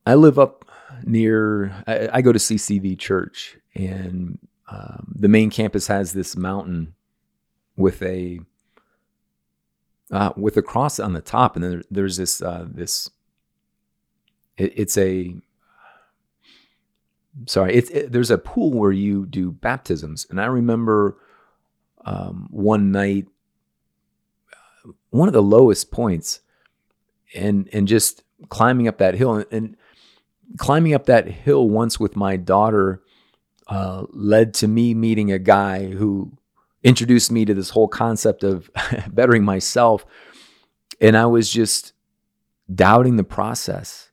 I 0.06 0.16
live 0.16 0.38
up 0.38 0.66
near, 1.06 1.86
I, 1.88 2.10
I 2.12 2.22
go 2.22 2.34
to 2.34 2.38
CCV 2.38 3.00
Church, 3.00 3.58
and 3.76 4.40
um, 4.68 5.14
the 5.18 5.30
main 5.30 5.50
campus 5.50 5.88
has 5.88 6.12
this 6.12 6.36
mountain 6.36 6.96
with 7.78 8.02
a 8.02 8.42
uh, 10.12 10.34
with 10.36 10.58
a 10.58 10.62
cross 10.62 11.00
on 11.00 11.14
the 11.14 11.22
top, 11.22 11.56
and 11.56 11.64
then 11.64 11.84
there's 11.90 12.18
this 12.18 12.42
uh, 12.42 12.68
this. 12.70 13.10
It, 14.58 14.74
it's 14.76 14.98
a 14.98 15.36
sorry. 17.46 17.76
It's 17.76 17.90
it, 17.90 18.12
there's 18.12 18.32
a 18.32 18.38
pool 18.38 18.72
where 18.72 18.92
you 18.92 19.26
do 19.26 19.52
baptisms, 19.52 20.28
and 20.30 20.40
I 20.42 20.46
remember 20.46 21.18
um, 22.06 22.48
one 22.52 22.92
night, 22.92 23.28
one 25.10 25.28
of 25.28 25.34
the 25.34 25.42
lowest 25.42 25.92
points, 25.92 26.42
and 27.34 27.70
and 27.72 27.88
just 27.88 28.24
climbing 28.50 28.88
up 28.88 28.98
that 28.98 29.16
hill, 29.16 29.36
and, 29.36 29.46
and 29.52 29.78
climbing 30.58 30.94
up 30.94 31.06
that 31.06 31.28
hill 31.28 31.70
once 31.70 32.00
with 32.00 32.16
my 32.16 32.36
daughter 32.36 33.02
uh, 33.68 34.06
led 34.10 34.54
to 34.56 34.68
me 34.68 34.94
meeting 34.94 35.32
a 35.32 35.40
guy 35.40 35.88
who 35.88 36.34
introduced 36.84 37.32
me 37.32 37.46
to 37.46 37.54
this 37.54 37.70
whole 37.70 37.88
concept 37.88 38.44
of 38.44 38.70
bettering 39.12 39.44
myself. 39.44 40.06
And 41.00 41.18
I 41.18 41.26
was 41.26 41.52
just 41.52 41.94
doubting 42.74 43.18
the 43.18 43.24
process. 43.24 44.10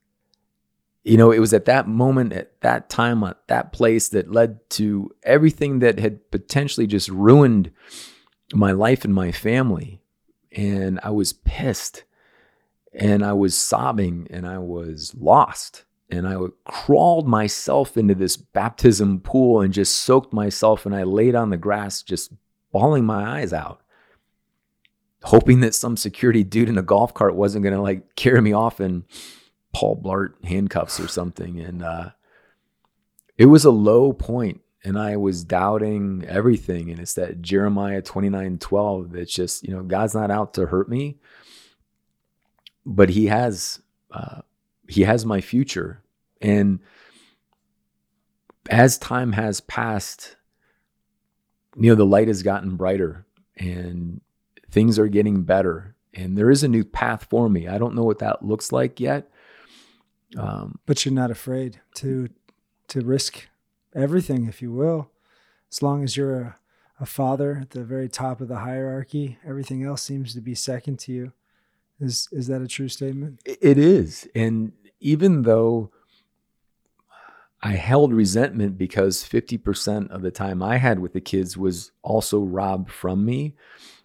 You 1.04 1.16
know, 1.16 1.30
it 1.30 1.38
was 1.38 1.54
at 1.54 1.64
that 1.66 1.88
moment, 1.88 2.32
at 2.32 2.60
that 2.60 2.90
time, 2.90 3.22
at 3.24 3.38
that 3.46 3.72
place 3.72 4.08
that 4.10 4.30
led 4.30 4.58
to 4.70 5.10
everything 5.22 5.78
that 5.78 5.98
had 5.98 6.30
potentially 6.30 6.86
just 6.86 7.08
ruined 7.08 7.70
my 8.52 8.72
life 8.72 9.04
and 9.04 9.14
my 9.14 9.32
family. 9.32 10.02
And 10.52 10.98
I 11.02 11.10
was 11.10 11.32
pissed 11.32 12.04
and 12.92 13.24
I 13.24 13.32
was 13.32 13.56
sobbing 13.56 14.26
and 14.30 14.46
I 14.46 14.58
was 14.58 15.14
lost. 15.18 15.84
And 16.10 16.26
I 16.26 16.38
crawled 16.64 17.28
myself 17.28 17.98
into 17.98 18.14
this 18.14 18.36
baptism 18.36 19.20
pool 19.20 19.60
and 19.60 19.74
just 19.74 19.96
soaked 19.96 20.32
myself. 20.32 20.86
And 20.86 20.94
I 20.94 21.02
laid 21.02 21.34
on 21.34 21.50
the 21.50 21.58
grass, 21.58 22.02
just 22.02 22.32
bawling 22.72 23.04
my 23.04 23.38
eyes 23.38 23.52
out, 23.52 23.80
hoping 25.22 25.60
that 25.60 25.74
some 25.74 25.96
security 25.96 26.44
dude 26.44 26.68
in 26.68 26.78
a 26.78 26.82
golf 26.82 27.14
cart 27.14 27.34
wasn't 27.34 27.62
going 27.62 27.74
to 27.74 27.82
like 27.82 28.14
carry 28.16 28.40
me 28.40 28.52
off 28.52 28.80
in 28.80 29.04
Paul 29.72 30.00
Blart 30.02 30.44
handcuffs 30.44 31.00
or 31.00 31.08
something. 31.08 31.60
And 31.60 31.82
uh, 31.82 32.10
it 33.36 33.46
was 33.46 33.64
a 33.64 33.70
low 33.70 34.12
point 34.12 34.60
and 34.84 34.98
I 34.98 35.16
was 35.16 35.44
doubting 35.44 36.24
everything. 36.28 36.90
And 36.90 37.00
it's 37.00 37.14
that 37.14 37.42
Jeremiah 37.42 38.02
29 38.02 38.58
12 38.58 39.12
that's 39.12 39.32
just, 39.32 39.62
you 39.62 39.74
know, 39.74 39.82
God's 39.82 40.14
not 40.14 40.30
out 40.30 40.54
to 40.54 40.66
hurt 40.66 40.88
me, 40.88 41.18
but 42.86 43.10
He 43.10 43.26
has, 43.26 43.82
uh, 44.10 44.42
He 44.88 45.02
has 45.02 45.26
my 45.26 45.40
future. 45.40 46.02
And 46.40 46.80
as 48.70 48.98
time 48.98 49.32
has 49.32 49.60
passed, 49.60 50.36
you 51.78 51.90
know, 51.90 51.94
the 51.94 52.04
light 52.04 52.28
has 52.28 52.42
gotten 52.42 52.76
brighter 52.76 53.24
and 53.56 54.20
things 54.70 54.98
are 54.98 55.08
getting 55.08 55.42
better. 55.42 55.94
And 56.12 56.36
there 56.36 56.50
is 56.50 56.64
a 56.64 56.68
new 56.68 56.84
path 56.84 57.26
for 57.30 57.48
me. 57.48 57.68
I 57.68 57.78
don't 57.78 57.94
know 57.94 58.02
what 58.02 58.18
that 58.18 58.44
looks 58.44 58.72
like 58.72 58.98
yet. 58.98 59.30
Um, 60.36 60.78
but 60.86 61.04
you're 61.04 61.14
not 61.14 61.30
afraid 61.30 61.80
to 61.96 62.28
to 62.88 63.00
risk 63.02 63.48
everything, 63.94 64.46
if 64.46 64.60
you 64.60 64.72
will, 64.72 65.10
as 65.70 65.82
long 65.82 66.02
as 66.02 66.16
you're 66.16 66.40
a, 66.40 66.56
a 67.00 67.06
father 67.06 67.58
at 67.62 67.70
the 67.70 67.84
very 67.84 68.08
top 68.08 68.40
of 68.40 68.48
the 68.48 68.58
hierarchy. 68.58 69.38
Everything 69.46 69.84
else 69.84 70.02
seems 70.02 70.34
to 70.34 70.40
be 70.40 70.54
second 70.54 70.98
to 71.00 71.12
you. 71.12 71.32
Is 72.00 72.28
is 72.32 72.46
that 72.48 72.62
a 72.62 72.68
true 72.68 72.88
statement? 72.88 73.40
It 73.44 73.78
is, 73.78 74.28
and 74.34 74.72
even 75.00 75.42
though 75.42 75.90
I 77.62 77.72
held 77.72 78.12
resentment 78.12 78.78
because 78.78 79.24
50% 79.24 80.10
of 80.10 80.22
the 80.22 80.30
time 80.30 80.62
I 80.62 80.76
had 80.76 81.00
with 81.00 81.12
the 81.12 81.20
kids 81.20 81.56
was 81.56 81.90
also 82.02 82.40
robbed 82.40 82.90
from 82.90 83.24
me. 83.24 83.54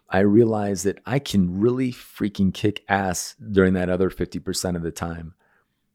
I 0.10 0.20
realized 0.20 0.86
that 0.86 1.00
I 1.06 1.20
can 1.20 1.60
really 1.60 1.92
freaking 1.92 2.54
kick 2.54 2.84
ass 2.90 3.36
during 3.52 3.74
that 3.74 3.90
other 3.90 4.10
50% 4.10 4.76
of 4.76 4.82
the 4.82 4.92
time. 4.92 5.36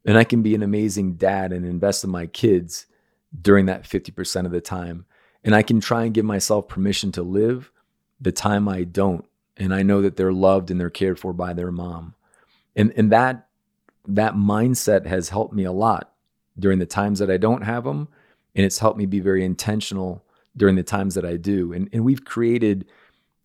And 0.05 0.17
I 0.17 0.25
can 0.25 0.43
be 0.43 0.55
an 0.55 0.63
amazing 0.63 1.15
dad 1.15 1.53
and 1.53 1.67
invest 1.67 2.05
in 2.05 2.11
my 2.11 2.27
kids 2.27 2.87
during 3.41 3.67
that 3.67 3.85
50% 3.85 4.47
of 4.47 4.53
the 4.53 4.61
time. 4.61 5.05
And 5.45 5.55
I 5.55 5.63
can 5.63 5.81
try 5.81 6.05
and 6.05 6.15
give 6.15 6.25
myself 6.25 6.69
permission 6.69 7.13
to 7.13 7.23
live 7.23 7.73
the 8.21 8.33
time 8.33 8.69
I 8.69 8.85
don't. 8.85 9.25
And 9.57 9.75
I 9.75 9.83
know 9.83 10.01
that 10.03 10.17
they're 10.17 10.33
loved 10.33 10.71
and 10.71 10.81
they're 10.81 10.91
cared 10.91 11.19
for 11.19 11.33
by 11.33 11.53
their 11.53 11.73
mom. 11.73 12.15
And, 12.77 12.93
and 12.97 13.11
that, 13.11 13.49
that 14.07 14.35
mindset 14.35 15.07
has 15.07 15.29
helped 15.29 15.53
me 15.53 15.65
a 15.65 15.73
lot 15.73 16.13
during 16.59 16.79
the 16.79 16.87
times 16.87 17.19
that 17.19 17.31
I 17.31 17.37
don't 17.37 17.63
have 17.63 17.85
them. 17.85 18.09
And 18.55 18.65
it's 18.65 18.79
helped 18.79 18.99
me 18.99 19.07
be 19.07 19.21
very 19.21 19.45
intentional 19.45 20.25
during 20.57 20.77
the 20.77 20.83
times 20.83 21.15
that 21.15 21.25
I 21.25 21.37
do. 21.37 21.73
And, 21.73 21.89
and 21.93 22.05
we've 22.05 22.25
created 22.25 22.87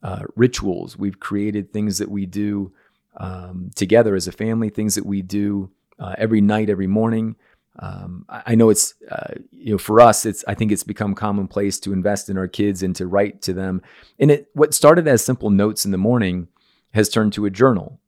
uh, 0.01 0.24
rituals, 0.36 0.97
we've 0.97 1.20
created 1.20 1.72
things 1.72 1.97
that 1.97 2.09
we 2.09 2.26
do 2.26 2.74
um, 3.18 3.72
together 3.76 4.16
as 4.16 4.28
a 4.28 4.32
family, 4.32 4.70
things 4.70 4.95
that 4.95 5.05
we 5.05 5.22
do 5.22 5.70
uh, 5.99 6.16
every 6.18 6.41
night, 6.41 6.70
every 6.70 6.88
morning. 6.88 7.36
Um, 7.80 8.26
I 8.30 8.53
know 8.53 8.70
it's 8.70 8.93
uh, 9.09 9.34
you 9.51 9.72
know 9.72 9.78
for 9.78 9.99
us, 9.99 10.26
it's 10.26 10.43
I 10.47 10.53
think 10.53 10.72
it's 10.72 10.84
become 10.84 11.16
commonplace 11.16 11.80
to 11.82 11.93
invest 11.93 12.30
in 12.30 12.38
our 12.38 12.47
kids 12.47 12.84
and 12.84 12.95
to 12.95 13.07
write 13.07 13.41
to 13.43 13.53
them. 13.53 13.82
And 14.20 14.30
it 14.30 14.49
what 14.53 14.74
started 14.74 15.07
as 15.07 15.26
simple 15.26 15.49
notes 15.49 15.84
in 15.84 15.91
the 15.91 15.97
morning 15.97 16.49
has 16.91 17.09
turned 17.09 17.34
to 17.34 17.45
a 17.45 17.49
journal, 17.49 17.99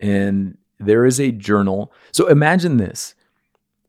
and 0.00 0.58
there 0.80 1.06
is 1.06 1.20
a 1.20 1.30
journal. 1.30 1.92
So 2.10 2.26
imagine 2.26 2.78
this: 2.78 3.14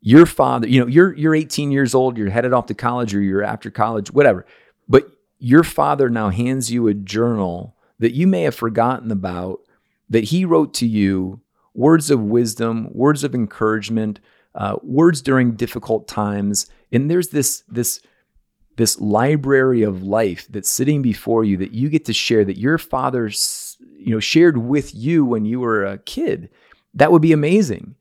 your 0.05 0.25
father, 0.25 0.67
you 0.67 0.81
know, 0.81 0.87
you're 0.87 1.15
you're 1.15 1.33
18 1.33 1.71
years 1.71 1.95
old, 1.95 2.17
you're 2.17 2.29
headed 2.29 2.51
off 2.51 2.65
to 2.65 2.73
college 2.73 3.15
or 3.15 3.21
you're 3.21 3.41
after 3.41 3.71
college, 3.71 4.11
whatever. 4.11 4.45
But 4.87 5.07
your 5.39 5.63
father 5.63 6.09
now 6.09 6.29
hands 6.29 6.69
you 6.69 6.89
a 6.89 6.93
journal 6.93 7.77
that 7.99 8.13
you 8.13 8.27
may 8.27 8.41
have 8.43 8.53
forgotten 8.53 9.11
about 9.11 9.61
that 10.09 10.25
he 10.25 10.43
wrote 10.43 10.73
to 10.75 10.85
you 10.85 11.39
words 11.73 12.11
of 12.11 12.19
wisdom, 12.19 12.89
words 12.91 13.23
of 13.23 13.33
encouragement, 13.33 14.19
uh, 14.55 14.75
words 14.83 15.21
during 15.21 15.55
difficult 15.55 16.05
times. 16.05 16.67
And 16.91 17.09
there's 17.09 17.29
this 17.29 17.63
this 17.69 18.01
this 18.75 18.99
library 18.99 19.83
of 19.83 20.03
life 20.03 20.47
that's 20.49 20.69
sitting 20.69 21.01
before 21.01 21.45
you 21.45 21.55
that 21.55 21.71
you 21.71 21.87
get 21.87 22.03
to 22.05 22.13
share 22.13 22.43
that 22.43 22.57
your 22.57 22.77
father 22.77 23.31
you 23.79 24.13
know 24.13 24.19
shared 24.19 24.57
with 24.57 24.93
you 24.93 25.23
when 25.23 25.45
you 25.45 25.61
were 25.61 25.85
a 25.85 25.97
kid. 25.97 26.49
That 26.93 27.13
would 27.13 27.21
be 27.21 27.31
amazing. 27.31 27.95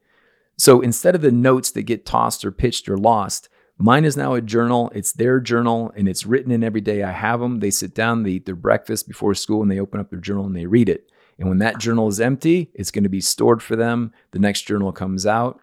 So 0.56 0.80
instead 0.80 1.14
of 1.14 1.22
the 1.22 1.32
notes 1.32 1.70
that 1.72 1.82
get 1.82 2.06
tossed 2.06 2.44
or 2.44 2.52
pitched 2.52 2.88
or 2.88 2.96
lost, 2.96 3.48
mine 3.78 4.04
is 4.04 4.16
now 4.16 4.34
a 4.34 4.40
journal. 4.40 4.90
It's 4.94 5.12
their 5.12 5.40
journal 5.40 5.92
and 5.96 6.08
it's 6.08 6.26
written 6.26 6.52
in 6.52 6.62
every 6.62 6.80
day. 6.80 7.02
I 7.02 7.12
have 7.12 7.40
them. 7.40 7.60
They 7.60 7.70
sit 7.70 7.94
down, 7.94 8.22
they 8.22 8.32
eat 8.32 8.46
their 8.46 8.54
breakfast 8.54 9.08
before 9.08 9.34
school, 9.34 9.62
and 9.62 9.70
they 9.70 9.80
open 9.80 10.00
up 10.00 10.10
their 10.10 10.20
journal 10.20 10.46
and 10.46 10.56
they 10.56 10.66
read 10.66 10.88
it. 10.88 11.10
And 11.38 11.48
when 11.48 11.58
that 11.58 11.78
journal 11.78 12.08
is 12.08 12.20
empty, 12.20 12.70
it's 12.74 12.90
going 12.90 13.04
to 13.04 13.10
be 13.10 13.20
stored 13.20 13.62
for 13.62 13.74
them. 13.74 14.12
The 14.32 14.38
next 14.38 14.62
journal 14.62 14.92
comes 14.92 15.26
out, 15.26 15.60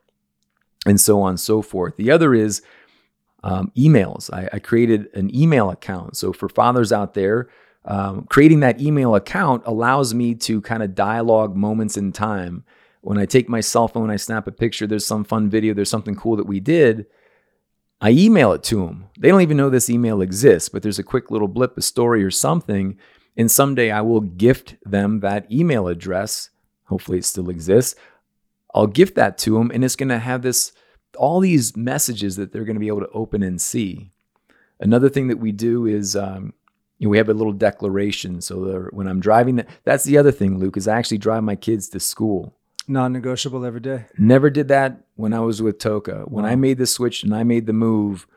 and 0.86 1.00
so 1.00 1.22
on 1.22 1.30
and 1.30 1.40
so 1.40 1.62
forth. 1.62 1.96
The 1.96 2.12
other 2.12 2.34
is 2.34 2.62
um, 3.44 3.72
emails. 3.78 4.34
I, 4.34 4.50
I, 4.52 4.60
created 4.60 5.08
an 5.14 5.34
email 5.34 5.70
account. 5.70 6.18
So 6.18 6.34
for 6.34 6.50
fathers 6.50 6.92
out 6.92 7.14
there, 7.14 7.48
um, 7.86 8.28
creating 8.30 8.60
that 8.60 8.82
email 8.82 9.16
account 9.16 9.64
allows 9.66 10.14
me 10.14 10.36
to 10.36 10.60
kind 10.60 10.84
of 10.84 10.94
dialogue 10.94 11.56
moments 11.56 11.96
in 11.96 12.12
time 12.12 12.66
when 13.02 13.18
I 13.18 13.26
take 13.26 13.50
my 13.50 13.62
cell 13.62 13.88
phone, 13.88 14.10
I 14.10 14.18
snap 14.18 14.47
a 14.47 14.52
picture, 14.52 14.88
there's 14.88 15.06
some 15.06 15.24
fun 15.24 15.50
video, 15.50 15.74
there's 15.74 15.89
something 15.89 16.16
cool 16.16 16.36
that 16.36 16.47
we 16.47 16.60
did, 16.60 17.06
I 18.02 18.12
email 18.12 18.54
it 18.54 18.64
to 18.64 18.86
them. 18.86 19.10
They 19.20 19.28
don't 19.28 19.41
even 19.41 19.58
know 19.58 19.70
this 19.70 19.89
email 19.89 20.22
exists, 20.22 20.70
but 20.70 20.84
there's 20.84 21.00
a 21.00 21.04
quick 21.04 21.32
little 21.32 21.50
blip, 21.50 21.78
a 21.78 21.82
story 21.82 22.24
or 22.24 22.32
something. 22.32 22.97
And 23.36 23.52
someday 23.52 23.91
I 23.91 24.02
will 24.02 24.22
gift 24.22 24.76
them 24.86 25.20
that 25.20 25.52
email 25.52 25.88
address. 25.88 26.50
Hopefully 26.86 27.18
it 27.18 27.26
still 27.26 27.50
exists. 27.50 27.95
I'll 28.74 28.88
gift 28.88 29.16
that 29.16 29.38
to 29.39 29.56
them, 29.56 29.72
and 29.74 29.84
it's 29.84 29.95
going 29.95 30.10
to 30.10 30.20
have 30.20 30.43
this 30.43 30.72
all 31.18 31.39
these 31.39 31.76
messages 31.76 32.36
that 32.36 32.54
they're 32.54 32.64
going 32.64 32.76
to 32.76 32.80
be 32.80 32.88
able 32.88 33.00
to 33.00 33.10
open 33.10 33.41
and 33.41 33.60
see. 33.60 34.12
Another 34.80 35.10
thing 35.10 35.28
that 35.28 35.39
we 35.39 35.52
do 35.52 35.88
is 35.88 36.16
um, 36.16 36.54
you 37.00 37.08
know, 37.08 37.10
we 37.10 37.18
have 37.18 37.30
a 37.30 37.34
little 37.34 37.52
declaration. 37.52 38.41
So 38.41 38.88
when 38.91 39.08
I'm 39.08 39.20
driving, 39.20 39.66
that's 39.84 40.04
the 40.04 40.18
other 40.18 40.32
thing, 40.32 40.60
Luke, 40.60 40.78
is 40.78 40.88
I 40.88 40.97
actually 40.97 41.18
drive 41.18 41.43
my 41.43 41.56
kids 41.56 41.89
to 41.89 42.00
school 42.00 42.59
non-negotiable 42.90 43.66
every 43.66 43.80
day. 43.80 44.06
Never 44.18 44.50
did 44.50 44.68
that 44.70 45.02
when 45.16 45.34
I 45.34 45.40
was 45.40 45.62
with 45.62 45.80
TOCA. 45.80 46.26
When 46.28 46.44
wow. 46.46 46.52
I 46.52 46.56
made 46.56 46.78
the 46.78 46.88
switch 46.88 47.24
and 47.24 47.34
I 47.34 47.44
made 47.44 47.66
the 47.66 47.74
move, 47.74 48.28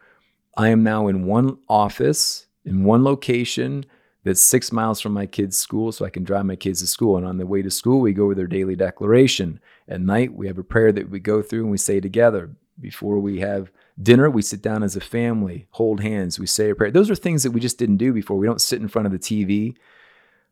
I 0.57 0.68
am 0.68 0.82
now 0.82 1.09
in 1.09 1.26
one 1.26 1.59
office 1.68 2.46
in 2.64 2.84
one 2.84 3.03
location 3.03 3.84
that's 4.24 4.40
six 4.40 4.70
miles 4.70 5.00
from 5.00 5.12
my 5.12 5.26
kids' 5.26 5.57
school, 5.57 5.90
so 5.90 6.05
I 6.05 6.11
can 6.11 6.22
drive 6.22 6.46
my 6.46 6.55
kids 6.55 6.80
to 6.80 6.86
school. 6.86 7.16
And 7.16 7.26
on 7.26 7.38
the 7.38 7.46
way 7.46 7.61
to 7.62 7.70
school, 7.70 8.00
we 8.00 8.12
go 8.12 8.24
over 8.24 8.34
their 8.34 8.46
daily 8.46 8.76
declaration. 8.76 9.61
At 9.88 10.00
night, 10.00 10.32
we 10.34 10.46
have 10.46 10.59
a 10.59 10.64
prayer 10.64 10.92
that 10.92 11.11
we 11.11 11.18
go 11.18 11.42
through 11.42 11.62
and 11.62 11.70
we 11.70 11.78
say 11.78 11.98
together. 12.00 12.50
Before 12.80 13.18
we 13.18 13.40
have 13.40 13.72
dinner, 14.00 14.30
we 14.30 14.42
sit 14.42 14.62
down 14.62 14.82
as 14.82 14.96
a 14.96 15.00
family, 15.00 15.66
hold 15.70 16.00
hands, 16.00 16.38
we 16.38 16.46
say 16.46 16.70
a 16.70 16.74
prayer. 16.74 16.90
Those 16.90 17.11
are 17.11 17.14
things 17.14 17.42
that 17.42 17.50
we 17.50 17.61
just 17.61 17.78
didn't 17.78 17.96
do 17.96 18.12
before. 18.12 18.38
We 18.38 18.46
don't 18.46 18.61
sit 18.61 18.80
in 18.80 18.88
front 18.88 19.07
of 19.07 19.12
the 19.12 19.18
TV 19.18 19.76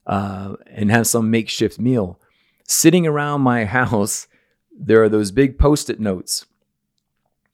uh, 0.07 0.57
and 0.67 0.91
have 0.91 1.07
some 1.07 1.31
makeshift 1.31 1.79
meal 1.79 2.21
sitting 2.71 3.07
around 3.07 3.41
my 3.41 3.65
house, 3.79 4.27
there 4.73 5.03
are 5.03 5.09
those 5.09 5.31
big 5.31 5.59
post 5.59 5.91
it 5.91 6.01
notes, 6.01 6.47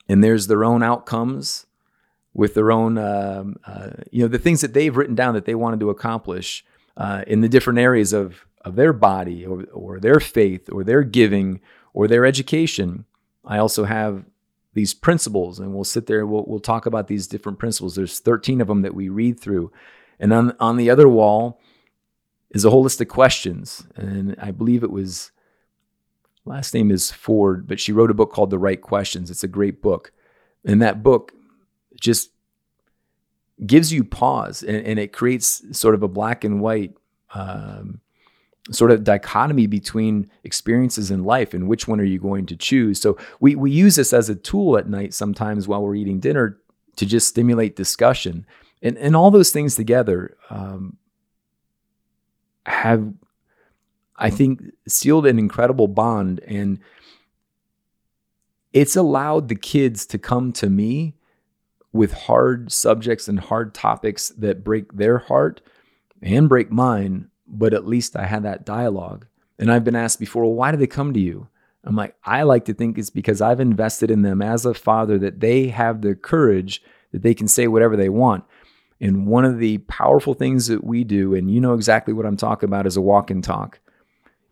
and 0.08 0.22
there's 0.22 0.46
their 0.46 0.64
own 0.64 0.82
outcomes 0.82 1.66
with 2.32 2.54
their 2.54 2.70
own, 2.70 2.98
um, 2.98 3.56
uh, 3.66 3.90
you 4.10 4.22
know, 4.22 4.28
the 4.28 4.38
things 4.38 4.60
that 4.60 4.74
they've 4.74 4.96
written 4.96 5.14
down 5.14 5.34
that 5.34 5.46
they 5.46 5.54
wanted 5.54 5.80
to 5.80 5.88
accomplish 5.88 6.64
uh, 6.98 7.24
in 7.26 7.40
the 7.40 7.48
different 7.48 7.78
areas 7.78 8.12
of, 8.12 8.46
of 8.62 8.76
their 8.76 8.92
body 8.92 9.44
or, 9.44 9.64
or 9.72 9.98
their 9.98 10.20
faith 10.20 10.70
or 10.70 10.84
their 10.84 11.02
giving 11.02 11.60
or 11.94 12.06
their 12.06 12.26
education. 12.26 13.06
I 13.42 13.56
also 13.56 13.84
have 13.84 14.24
these 14.74 14.92
principles, 14.92 15.58
and 15.58 15.74
we'll 15.74 15.84
sit 15.84 16.06
there. 16.06 16.26
We'll, 16.26 16.44
we'll 16.46 16.60
talk 16.60 16.84
about 16.84 17.08
these 17.08 17.26
different 17.26 17.58
principles. 17.58 17.94
There's 17.94 18.20
13 18.20 18.60
of 18.60 18.68
them 18.68 18.82
that 18.82 18.94
we 18.94 19.08
read 19.08 19.40
through, 19.40 19.72
and 20.20 20.32
on 20.32 20.54
on 20.60 20.76
the 20.76 20.90
other 20.90 21.08
wall 21.08 21.58
is 22.56 22.64
a 22.64 22.70
holistic 22.70 23.08
questions. 23.08 23.86
And 23.96 24.34
I 24.40 24.50
believe 24.50 24.82
it 24.82 24.90
was, 24.90 25.30
last 26.46 26.72
name 26.72 26.90
is 26.90 27.10
Ford, 27.10 27.68
but 27.68 27.78
she 27.78 27.92
wrote 27.92 28.10
a 28.10 28.14
book 28.14 28.32
called 28.32 28.50
The 28.50 28.58
Right 28.58 28.80
Questions. 28.80 29.30
It's 29.30 29.44
a 29.44 29.48
great 29.48 29.82
book. 29.82 30.10
And 30.64 30.80
that 30.80 31.02
book 31.02 31.32
just 32.00 32.30
gives 33.66 33.92
you 33.92 34.04
pause 34.04 34.62
and, 34.62 34.76
and 34.86 34.98
it 34.98 35.12
creates 35.12 35.62
sort 35.78 35.94
of 35.94 36.02
a 36.02 36.08
black 36.08 36.44
and 36.44 36.60
white 36.62 36.94
um, 37.34 38.00
sort 38.70 38.90
of 38.90 39.04
dichotomy 39.04 39.66
between 39.66 40.30
experiences 40.42 41.10
in 41.10 41.24
life 41.24 41.52
and 41.52 41.68
which 41.68 41.86
one 41.86 42.00
are 42.00 42.04
you 42.04 42.18
going 42.18 42.46
to 42.46 42.56
choose. 42.56 43.00
So 43.00 43.18
we, 43.38 43.54
we 43.54 43.70
use 43.70 43.96
this 43.96 44.14
as 44.14 44.30
a 44.30 44.34
tool 44.34 44.78
at 44.78 44.88
night 44.88 45.12
sometimes 45.12 45.68
while 45.68 45.82
we're 45.82 45.94
eating 45.94 46.20
dinner 46.20 46.58
to 46.96 47.04
just 47.04 47.28
stimulate 47.28 47.76
discussion. 47.76 48.46
And, 48.82 48.96
and 48.96 49.14
all 49.14 49.30
those 49.30 49.50
things 49.50 49.74
together 49.74 50.38
um, 50.48 50.96
have, 52.66 53.12
I 54.16 54.30
think, 54.30 54.62
sealed 54.86 55.26
an 55.26 55.38
incredible 55.38 55.88
bond. 55.88 56.40
And 56.40 56.80
it's 58.72 58.96
allowed 58.96 59.48
the 59.48 59.56
kids 59.56 60.06
to 60.06 60.18
come 60.18 60.52
to 60.52 60.68
me 60.68 61.14
with 61.92 62.12
hard 62.12 62.70
subjects 62.70 63.28
and 63.28 63.40
hard 63.40 63.72
topics 63.74 64.28
that 64.30 64.64
break 64.64 64.92
their 64.92 65.18
heart 65.18 65.60
and 66.20 66.48
break 66.48 66.70
mine, 66.70 67.30
but 67.46 67.72
at 67.72 67.86
least 67.86 68.16
I 68.16 68.26
had 68.26 68.42
that 68.42 68.66
dialogue. 68.66 69.26
And 69.58 69.72
I've 69.72 69.84
been 69.84 69.96
asked 69.96 70.20
before, 70.20 70.44
well, 70.44 70.54
why 70.54 70.72
do 70.72 70.76
they 70.76 70.86
come 70.86 71.14
to 71.14 71.20
you? 71.20 71.48
I'm 71.84 71.96
like, 71.96 72.16
I 72.24 72.42
like 72.42 72.64
to 72.66 72.74
think 72.74 72.98
it's 72.98 73.10
because 73.10 73.40
I've 73.40 73.60
invested 73.60 74.10
in 74.10 74.22
them 74.22 74.42
as 74.42 74.66
a 74.66 74.74
father 74.74 75.18
that 75.18 75.40
they 75.40 75.68
have 75.68 76.02
the 76.02 76.14
courage 76.14 76.82
that 77.12 77.22
they 77.22 77.32
can 77.32 77.48
say 77.48 77.68
whatever 77.68 77.96
they 77.96 78.08
want. 78.08 78.44
And 79.00 79.26
one 79.26 79.44
of 79.44 79.58
the 79.58 79.78
powerful 79.78 80.34
things 80.34 80.68
that 80.68 80.84
we 80.84 81.04
do, 81.04 81.34
and 81.34 81.50
you 81.50 81.60
know 81.60 81.74
exactly 81.74 82.14
what 82.14 82.26
I'm 82.26 82.36
talking 82.36 82.68
about, 82.68 82.86
is 82.86 82.96
a 82.96 83.02
walk 83.02 83.30
and 83.30 83.44
talk. 83.44 83.78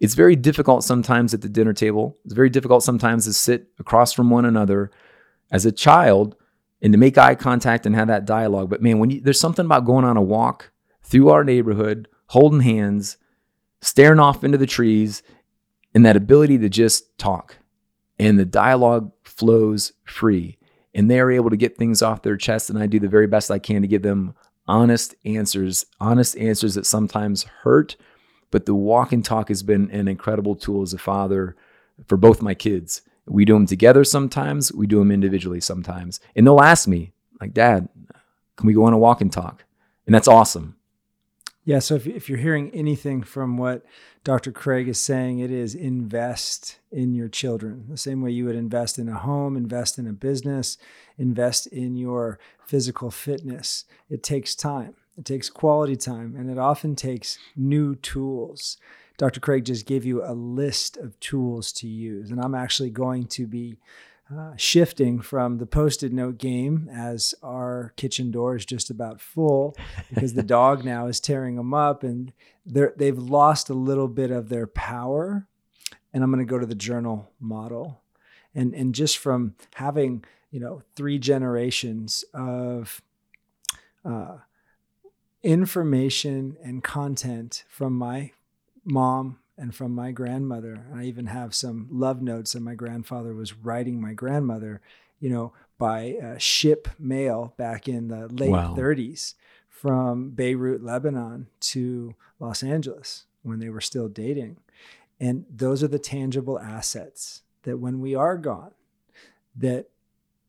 It's 0.01 0.15
very 0.15 0.37
difficult 0.37 0.85
sometimes 0.85 1.33
at 1.33 1.41
the 1.41 1.49
dinner 1.49 1.73
table. 1.73 2.19
It's 2.25 2.35
very 2.35 2.51
difficult 2.51 2.83
sometimes 2.83 3.25
to 3.25 3.33
sit 3.33 3.69
across 3.79 4.13
from 4.13 4.29
one 4.29 4.45
another 4.45 4.91
as 5.51 5.65
a 5.65 5.73
child 5.73 6.37
and 6.83 6.93
to 6.93 6.99
make 6.99 7.17
eye 7.17 7.35
contact 7.35 7.87
and 7.87 7.95
have 7.95 8.09
that 8.09 8.27
dialogue. 8.27 8.69
But 8.69 8.83
man, 8.83 8.99
when 8.99 9.11
you, 9.11 9.21
there's 9.21 9.41
something 9.41 9.65
about 9.65 9.87
going 9.87 10.05
on 10.05 10.19
a 10.19 10.23
walk 10.23 10.73
through 11.03 11.31
our 11.31 11.45
neighborhood, 11.45 12.09
holding 12.27 12.61
hands, 12.61 13.17
staring 13.81 14.21
off 14.21 14.45
into 14.45 14.59
the 14.59 14.67
trees, 14.67 15.23
and 15.95 16.05
that 16.05 16.17
ability 16.17 16.59
to 16.59 16.69
just 16.69 17.17
talk. 17.17 17.57
And 18.19 18.39
the 18.39 18.45
dialogue 18.45 19.13
flows 19.23 19.93
free. 20.05 20.59
And 20.95 21.11
they're 21.11 21.31
able 21.31 21.51
to 21.51 21.57
get 21.57 21.77
things 21.77 22.03
off 22.03 22.23
their 22.23 22.37
chest. 22.37 22.71
And 22.71 22.79
I 22.79 22.87
do 22.87 23.01
the 23.01 23.09
very 23.09 23.27
best 23.27 23.51
I 23.51 23.59
can 23.59 23.83
to 23.83 23.89
give 23.89 24.03
them 24.03 24.35
honest 24.67 25.15
answers, 25.25 25.87
honest 26.01 26.37
answers 26.39 26.75
that 26.75 26.87
sometimes 26.87 27.43
hurt. 27.63 27.97
But 28.51 28.67
the 28.67 28.75
walk 28.75 29.13
and 29.13 29.25
talk 29.25 29.49
has 29.49 29.63
been 29.63 29.91
an 29.91 30.07
incredible 30.07 30.55
tool 30.55 30.83
as 30.83 30.93
a 30.93 30.99
father 30.99 31.57
for 32.07 32.17
both 32.17 32.43
my 32.43 32.55
kids. 32.55 33.03
We 33.27 33.45
do 33.45 33.55
them 33.55 33.67
together 33.67 34.05
sometimes, 34.05 34.73
we 34.73 34.87
do 34.87 34.99
them 34.99 35.11
individually 35.11 35.61
sometimes. 35.61 36.21
And 36.37 36.47
they'll 36.47 36.61
ask 36.61 36.87
me, 36.87 37.13
like, 37.41 37.55
Dad, 37.55 37.89
can 38.57 38.67
we 38.67 38.75
go 38.75 38.85
on 38.85 38.93
a 38.93 38.99
walk 38.99 39.21
and 39.21 39.33
talk? 39.33 39.65
And 40.07 40.15
that's 40.15 40.29
awesome. 40.29 40.77
Yeah. 41.65 41.79
So 41.79 41.95
if, 41.95 42.07
if 42.07 42.29
you're 42.29 42.39
hearing 42.39 42.71
anything 42.73 43.23
from 43.23 43.57
what 43.57 43.85
Dr. 44.23 44.53
Craig 44.53 44.87
is 44.89 45.01
saying, 45.01 45.39
it 45.39 45.51
is 45.51 45.75
invest 45.75 46.79
in 46.93 47.15
your 47.15 47.29
children 47.29 47.87
the 47.89 47.97
same 47.97 48.21
way 48.21 48.31
you 48.31 48.45
would 48.45 48.57
invest 48.57 48.99
in 48.99 49.09
a 49.09 49.19
home, 49.19 49.57
invest 49.57 49.99
in 49.99 50.07
a 50.07 50.13
business, 50.13 50.77
invest 51.19 51.67
in 51.69 51.97
your 51.97 52.39
physical 52.67 53.11
fitness. 53.11 53.85
It 54.11 54.23
takes 54.23 54.55
time, 54.55 54.95
it 55.17 55.25
takes 55.25 55.49
quality 55.49 55.97
time, 55.97 56.35
and 56.37 56.51
it 56.51 56.59
often 56.59 56.97
takes 56.97 57.39
new 57.57 57.95
tools. 57.97 58.77
Dr. 59.17 59.41
Craig 59.41 59.65
just 59.65 59.87
gave 59.87 60.05
you 60.05 60.25
a 60.25 60.35
list 60.35 60.97
of 60.97 61.19
tools 61.21 61.73
to 61.73 61.87
use. 61.87 62.31
And 62.31 62.41
I'm 62.41 62.55
actually 62.55 62.91
going 62.91 63.27
to 63.27 63.47
be 63.47 63.77
uh, 64.33 64.53
shifting 64.57 65.21
from 65.21 65.59
the 65.59 65.67
post-it 65.67 66.13
note 66.13 66.39
game 66.39 66.89
as 66.93 67.35
our 67.43 67.93
kitchen 67.97 68.31
door 68.31 68.57
is 68.57 68.65
just 68.65 68.89
about 68.89 69.21
full 69.21 69.77
because 70.09 70.33
the 70.35 70.43
dog 70.57 70.85
now 70.85 71.07
is 71.07 71.21
tearing 71.21 71.57
them 71.57 71.75
up 71.75 72.03
and 72.03 72.33
they've 72.65 73.19
lost 73.19 73.69
a 73.69 73.75
little 73.75 74.09
bit 74.09 74.31
of 74.31 74.49
their 74.49 74.67
power. 74.67 75.47
And 76.13 76.23
I'm 76.23 76.31
going 76.31 76.45
to 76.45 76.51
go 76.51 76.59
to 76.59 76.67
the 76.67 76.75
journal 76.75 77.31
model. 77.39 78.01
And, 78.55 78.73
and 78.75 78.95
just 78.95 79.19
from 79.19 79.57
having, 79.75 80.25
you 80.51 80.61
know, 80.61 80.83
three 80.95 81.19
generations 81.19 82.25
of 82.33 83.03
uh, 84.05 84.39
information 85.43 86.57
and 86.63 86.83
content 86.83 87.65
from 87.69 87.95
my 87.95 88.31
mom 88.85 89.39
and 89.57 89.75
from 89.75 89.95
my 89.95 90.11
grandmother. 90.11 90.87
I 90.95 91.05
even 91.05 91.27
have 91.27 91.55
some 91.55 91.89
love 91.91 92.23
notes 92.23 92.53
that 92.53 92.61
my 92.61 92.75
grandfather 92.75 93.35
was 93.35 93.57
writing 93.57 94.01
my 94.01 94.13
grandmother, 94.13 94.81
you 95.21 95.31
know, 95.31 95.53
by 95.79 96.17
uh, 96.23 96.39
ship 96.39 96.89
mail 96.99 97.55
back 97.57 97.89
in 97.89 98.09
the 98.09 98.29
late 98.29 98.51
wow. 98.51 98.75
30s 98.77 99.35
from 99.69 100.31
Beirut, 100.31 100.83
Lebanon 100.83 101.49
to 101.61 102.15
Los 102.39 102.63
Angeles 102.63 103.27
when 103.43 103.59
they 103.59 103.69
were 103.69 103.81
still 103.81 104.09
dating. 104.09 104.57
And 105.21 105.45
those 105.49 105.83
are 105.83 105.89
the 105.89 105.99
tangible 105.99 106.59
assets 106.59 107.43
that 107.63 107.79
when 107.79 108.01
we 108.01 108.15
are 108.15 108.37
gone, 108.37 108.73
that 109.57 109.87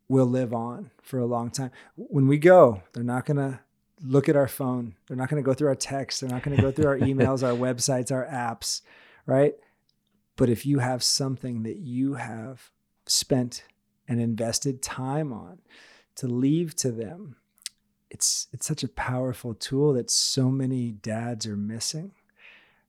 will 0.08 0.26
live 0.26 0.54
on 0.54 0.92
for 1.02 1.20
a 1.20 1.26
long 1.26 1.50
time. 1.50 1.72
When 1.96 2.28
we 2.28 2.38
go, 2.38 2.82
they're 2.94 3.04
not 3.04 3.26
going 3.26 3.38
to 3.38 3.60
look 4.04 4.30
at 4.30 4.36
our 4.36 4.48
phone. 4.48 4.96
They're 5.08 5.18
not 5.18 5.30
going 5.30 5.42
to 5.42 5.46
go 5.46 5.54
through 5.54 5.70
our 5.70 5.76
texts. 5.76 6.22
They're 6.22 6.30
not 6.30 6.44
going 6.44 6.56
to 6.56 6.62
go 6.62 6.72
through 6.72 6.88
our 6.88 6.98
emails, 7.00 7.44
our 7.44 7.58
websites, 7.58 8.12
our 8.12 8.26
apps, 8.26 8.82
right? 9.26 9.56
But 10.36 10.50
if 10.50 10.66
you 10.66 10.80
have 10.80 11.04
something 11.04 11.64
that 11.64 11.78
you 11.78 12.16
have 12.16 12.72
spent 13.06 13.64
and 14.08 14.20
invested 14.20 14.82
time 14.82 15.32
on 15.32 15.60
to 16.16 16.28
leave 16.28 16.76
to 16.78 16.92
them, 16.92 17.38
it's 18.10 18.48
it's 18.54 18.66
such 18.66 18.84
a 18.84 18.88
powerful 18.88 19.54
tool 19.54 19.94
that 19.94 20.10
so 20.10 20.50
many 20.50 20.92
dads 20.92 21.48
are 21.48 21.58
missing, 21.58 22.12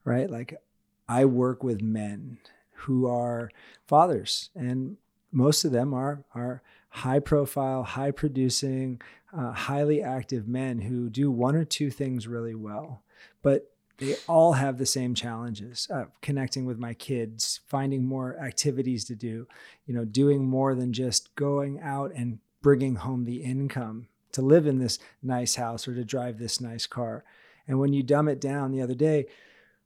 right? 0.05 0.31
Like 0.31 0.61
I 1.09 1.25
work 1.25 1.65
with 1.65 1.81
men 1.83 2.39
who 2.73 3.07
are 3.07 3.51
fathers 3.87 4.51
and 4.55 4.97
most 5.33 5.65
of 5.65 5.73
them 5.73 5.95
are 5.95 6.25
are 6.35 6.63
high 6.97 7.21
profile, 7.21 7.83
high 7.83 8.11
producing, 8.11 9.01
uh, 9.37 9.53
highly 9.53 10.03
active 10.03 10.49
men 10.49 10.81
who 10.81 11.11
do 11.11 11.31
one 11.31 11.55
or 11.55 11.65
two 11.65 11.91
things 11.91 12.27
really 12.27 12.55
well, 12.55 13.03
but 13.43 13.71
they 13.99 14.17
all 14.27 14.55
have 14.55 14.79
the 14.79 14.87
same 14.87 15.15
challenges 15.15 15.89
uh, 15.93 16.05
connecting 16.21 16.67
with 16.67 16.79
my 16.79 16.93
kids 16.95 17.61
finding 17.67 18.05
more 18.05 18.39
activities 18.39 19.07
to 19.07 19.15
do 19.15 19.49
you 19.87 19.95
know 19.95 20.05
doing 20.05 20.45
more 20.45 20.75
than 20.75 20.93
just 20.93 21.35
going 21.35 21.81
out 21.81 22.13
and 22.15 22.39
bringing 22.61 22.97
home 22.97 23.25
the 23.25 23.43
income 23.43 24.07
to 24.33 24.43
live 24.43 24.67
in 24.67 24.79
this 24.79 24.99
nice 25.23 25.55
house 25.55 25.89
or 25.89 25.95
to 25.95 26.05
drive 26.05 26.39
this 26.39 26.61
nice 26.61 26.87
car. 26.87 27.25
And 27.67 27.79
when 27.79 27.95
you 27.95 28.03
dumb 28.03 28.29
it 28.29 28.41
down 28.41 28.71
the 28.71 28.83
other 28.83 28.95
day 28.95 29.27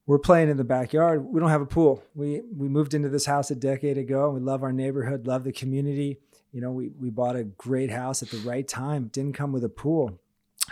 we're 0.06 0.18
playing 0.18 0.48
in 0.48 0.56
the 0.56 0.64
backyard. 0.64 1.24
We 1.24 1.38
don't 1.38 1.50
have 1.50 1.60
a 1.60 1.66
pool. 1.66 2.02
We 2.16 2.42
we 2.56 2.68
moved 2.68 2.94
into 2.94 3.08
this 3.08 3.26
house 3.26 3.52
a 3.52 3.54
decade 3.54 3.96
ago. 3.96 4.26
And 4.26 4.34
we 4.34 4.40
love 4.40 4.64
our 4.64 4.72
neighborhood 4.72 5.26
love 5.26 5.44
the 5.44 5.52
community 5.52 6.18
you 6.52 6.60
know, 6.60 6.72
we, 6.72 6.88
we 6.88 7.10
bought 7.10 7.36
a 7.36 7.44
great 7.44 7.90
house 7.90 8.22
at 8.22 8.30
the 8.30 8.38
right 8.38 8.66
time, 8.66 9.08
didn't 9.12 9.34
come 9.34 9.52
with 9.52 9.64
a 9.64 9.68
pool. 9.68 10.18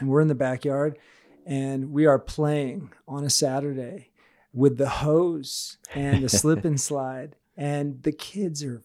And 0.01 0.09
we're 0.09 0.21
in 0.21 0.29
the 0.29 0.35
backyard 0.35 0.99
and 1.47 1.93
we 1.93 2.07
are 2.07 2.19
playing 2.19 2.93
on 3.07 3.25
a 3.25 3.31
Saturday 3.31 4.11
with 4.53 4.77
the 4.77 4.89
hose 4.89 5.79
and 5.95 6.23
the 6.23 6.29
slip 6.29 6.65
and 6.65 6.81
slide. 6.81 7.37
And 7.57 8.03
the 8.03 8.13
kids 8.13 8.63
are 8.63 8.83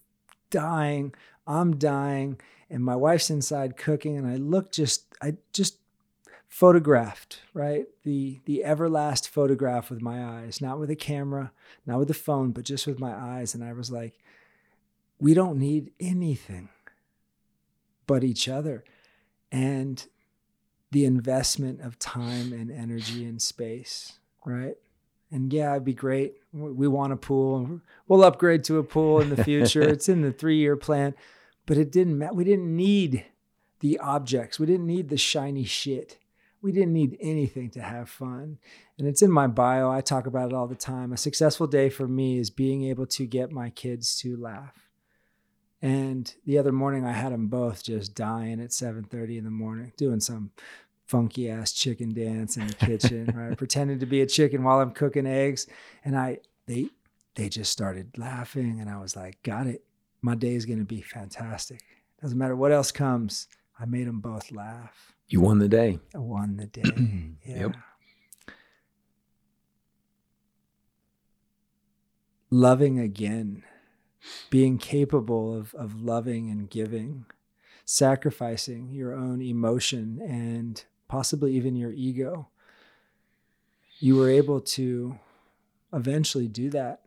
dying. 0.49 1.13
I'm 1.45 1.77
dying. 1.77 2.39
And 2.69 2.83
my 2.83 2.95
wife's 2.95 3.29
inside 3.29 3.77
cooking. 3.77 4.17
And 4.17 4.27
I 4.27 4.37
look 4.37 4.71
just, 4.71 5.05
I 5.21 5.35
just 5.51 5.77
photographed, 6.47 7.41
right? 7.53 7.87
The 8.03 8.39
the 8.45 8.61
everlast 8.63 9.27
photograph 9.27 9.89
with 9.89 10.01
my 10.01 10.23
eyes, 10.23 10.61
not 10.61 10.79
with 10.79 10.91
a 10.91 10.95
camera, 10.95 11.51
not 11.85 11.97
with 11.97 12.07
the 12.07 12.13
phone, 12.13 12.51
but 12.51 12.63
just 12.63 12.85
with 12.85 12.99
my 12.99 13.11
eyes. 13.11 13.55
And 13.55 13.63
I 13.63 13.73
was 13.73 13.91
like, 13.91 14.19
we 15.19 15.33
don't 15.33 15.57
need 15.57 15.91
anything 15.99 16.69
but 18.05 18.23
each 18.23 18.47
other. 18.47 18.83
And 19.51 20.05
the 20.91 21.05
investment 21.05 21.81
of 21.81 21.99
time 21.99 22.53
and 22.53 22.71
energy 22.71 23.25
and 23.25 23.41
space, 23.41 24.13
right? 24.45 24.75
And 25.31 25.51
yeah, 25.51 25.71
it'd 25.71 25.83
be 25.83 25.93
great. 25.93 26.35
We 26.53 26.87
want 26.87 27.13
a 27.13 27.17
pool. 27.17 27.81
We'll 28.07 28.23
upgrade 28.23 28.63
to 28.65 28.77
a 28.77 28.83
pool 28.83 29.19
in 29.19 29.29
the 29.29 29.43
future. 29.43 29.81
it's 29.81 30.07
in 30.07 30.21
the 30.21 30.31
three 30.39 30.57
year 30.57 30.77
plan, 30.77 31.15
but 31.65 31.77
it 31.77 31.91
didn't 31.91 32.17
matter. 32.17 32.35
We 32.35 32.43
didn't 32.43 32.75
need 32.75 33.25
the 33.79 33.97
objects. 33.97 34.59
We 34.59 34.67
didn't 34.67 34.85
need 34.85 35.09
the 35.09 35.17
shiny 35.17 35.63
shit. 35.63 36.19
We 36.61 36.71
didn't 36.71 36.93
need 36.93 37.17
anything 37.19 37.71
to 37.71 37.81
have 37.81 38.07
fun. 38.09 38.59
And 38.97 39.07
it's 39.07 39.23
in 39.23 39.31
my 39.31 39.47
bio. 39.47 39.91
I 39.91 40.01
talk 40.01 40.27
about 40.27 40.51
it 40.51 40.55
all 40.55 40.67
the 40.67 40.75
time. 40.75 41.11
A 41.11 41.17
successful 41.17 41.67
day 41.67 41.89
for 41.89 42.07
me 42.07 42.37
is 42.37 42.51
being 42.51 42.83
able 42.85 43.07
to 43.07 43.25
get 43.25 43.51
my 43.51 43.71
kids 43.71 44.15
to 44.19 44.37
laugh 44.37 44.73
and 45.83 46.33
the 46.45 46.57
other 46.57 46.71
morning, 46.71 47.05
I 47.05 47.11
had 47.11 47.33
them 47.33 47.47
both 47.47 47.83
just 47.83 48.15
dying 48.15 48.61
at 48.61 48.71
7:30 48.71 49.37
in 49.37 49.43
the 49.43 49.51
morning, 49.51 49.91
doing 49.97 50.21
some 50.21 50.51
funky 51.05 51.49
ass 51.49 51.73
chicken 51.73 52.13
dance 52.13 52.55
in 52.55 52.67
the 52.67 52.73
kitchen, 52.73 53.25
right? 53.35 53.57
Pretending 53.57 53.99
to 53.99 54.05
be 54.05 54.21
a 54.21 54.25
chicken 54.25 54.63
while 54.63 54.79
I'm 54.79 54.91
cooking 54.91 55.27
eggs, 55.27 55.67
and 56.05 56.17
I 56.17 56.39
they 56.67 56.87
they 57.35 57.49
just 57.49 57.69
started 57.69 58.17
laughing, 58.17 58.79
and 58.79 58.89
I 58.89 58.97
was 58.97 59.17
like, 59.17 59.43
"Got 59.43 59.67
it. 59.67 59.83
My 60.21 60.35
day 60.35 60.55
is 60.55 60.65
gonna 60.65 60.85
be 60.85 61.01
fantastic." 61.01 61.81
Doesn't 62.21 62.37
matter 62.37 62.55
what 62.55 62.71
else 62.71 62.93
comes. 62.93 63.49
I 63.77 63.83
made 63.83 64.07
them 64.07 64.21
both 64.21 64.53
laugh. 64.53 65.13
You 65.27 65.41
won 65.41 65.59
the 65.59 65.67
day. 65.67 65.99
I 66.15 66.19
won 66.19 66.55
the 66.55 66.67
day. 66.67 66.83
yeah. 67.45 67.59
Yep. 67.59 67.75
Loving 72.49 72.99
again, 72.99 73.63
being 74.49 74.77
capable 74.77 75.57
of, 75.57 75.73
of 75.75 76.01
loving 76.01 76.49
and 76.49 76.69
giving, 76.69 77.25
sacrificing 77.85 78.91
your 78.91 79.13
own 79.13 79.41
emotion 79.41 80.21
and 80.21 80.83
possibly 81.07 81.53
even 81.53 81.75
your 81.75 81.91
ego. 81.91 82.47
You 83.99 84.15
were 84.15 84.29
able 84.29 84.61
to 84.61 85.17
eventually 85.93 86.47
do 86.47 86.69
that. 86.71 87.01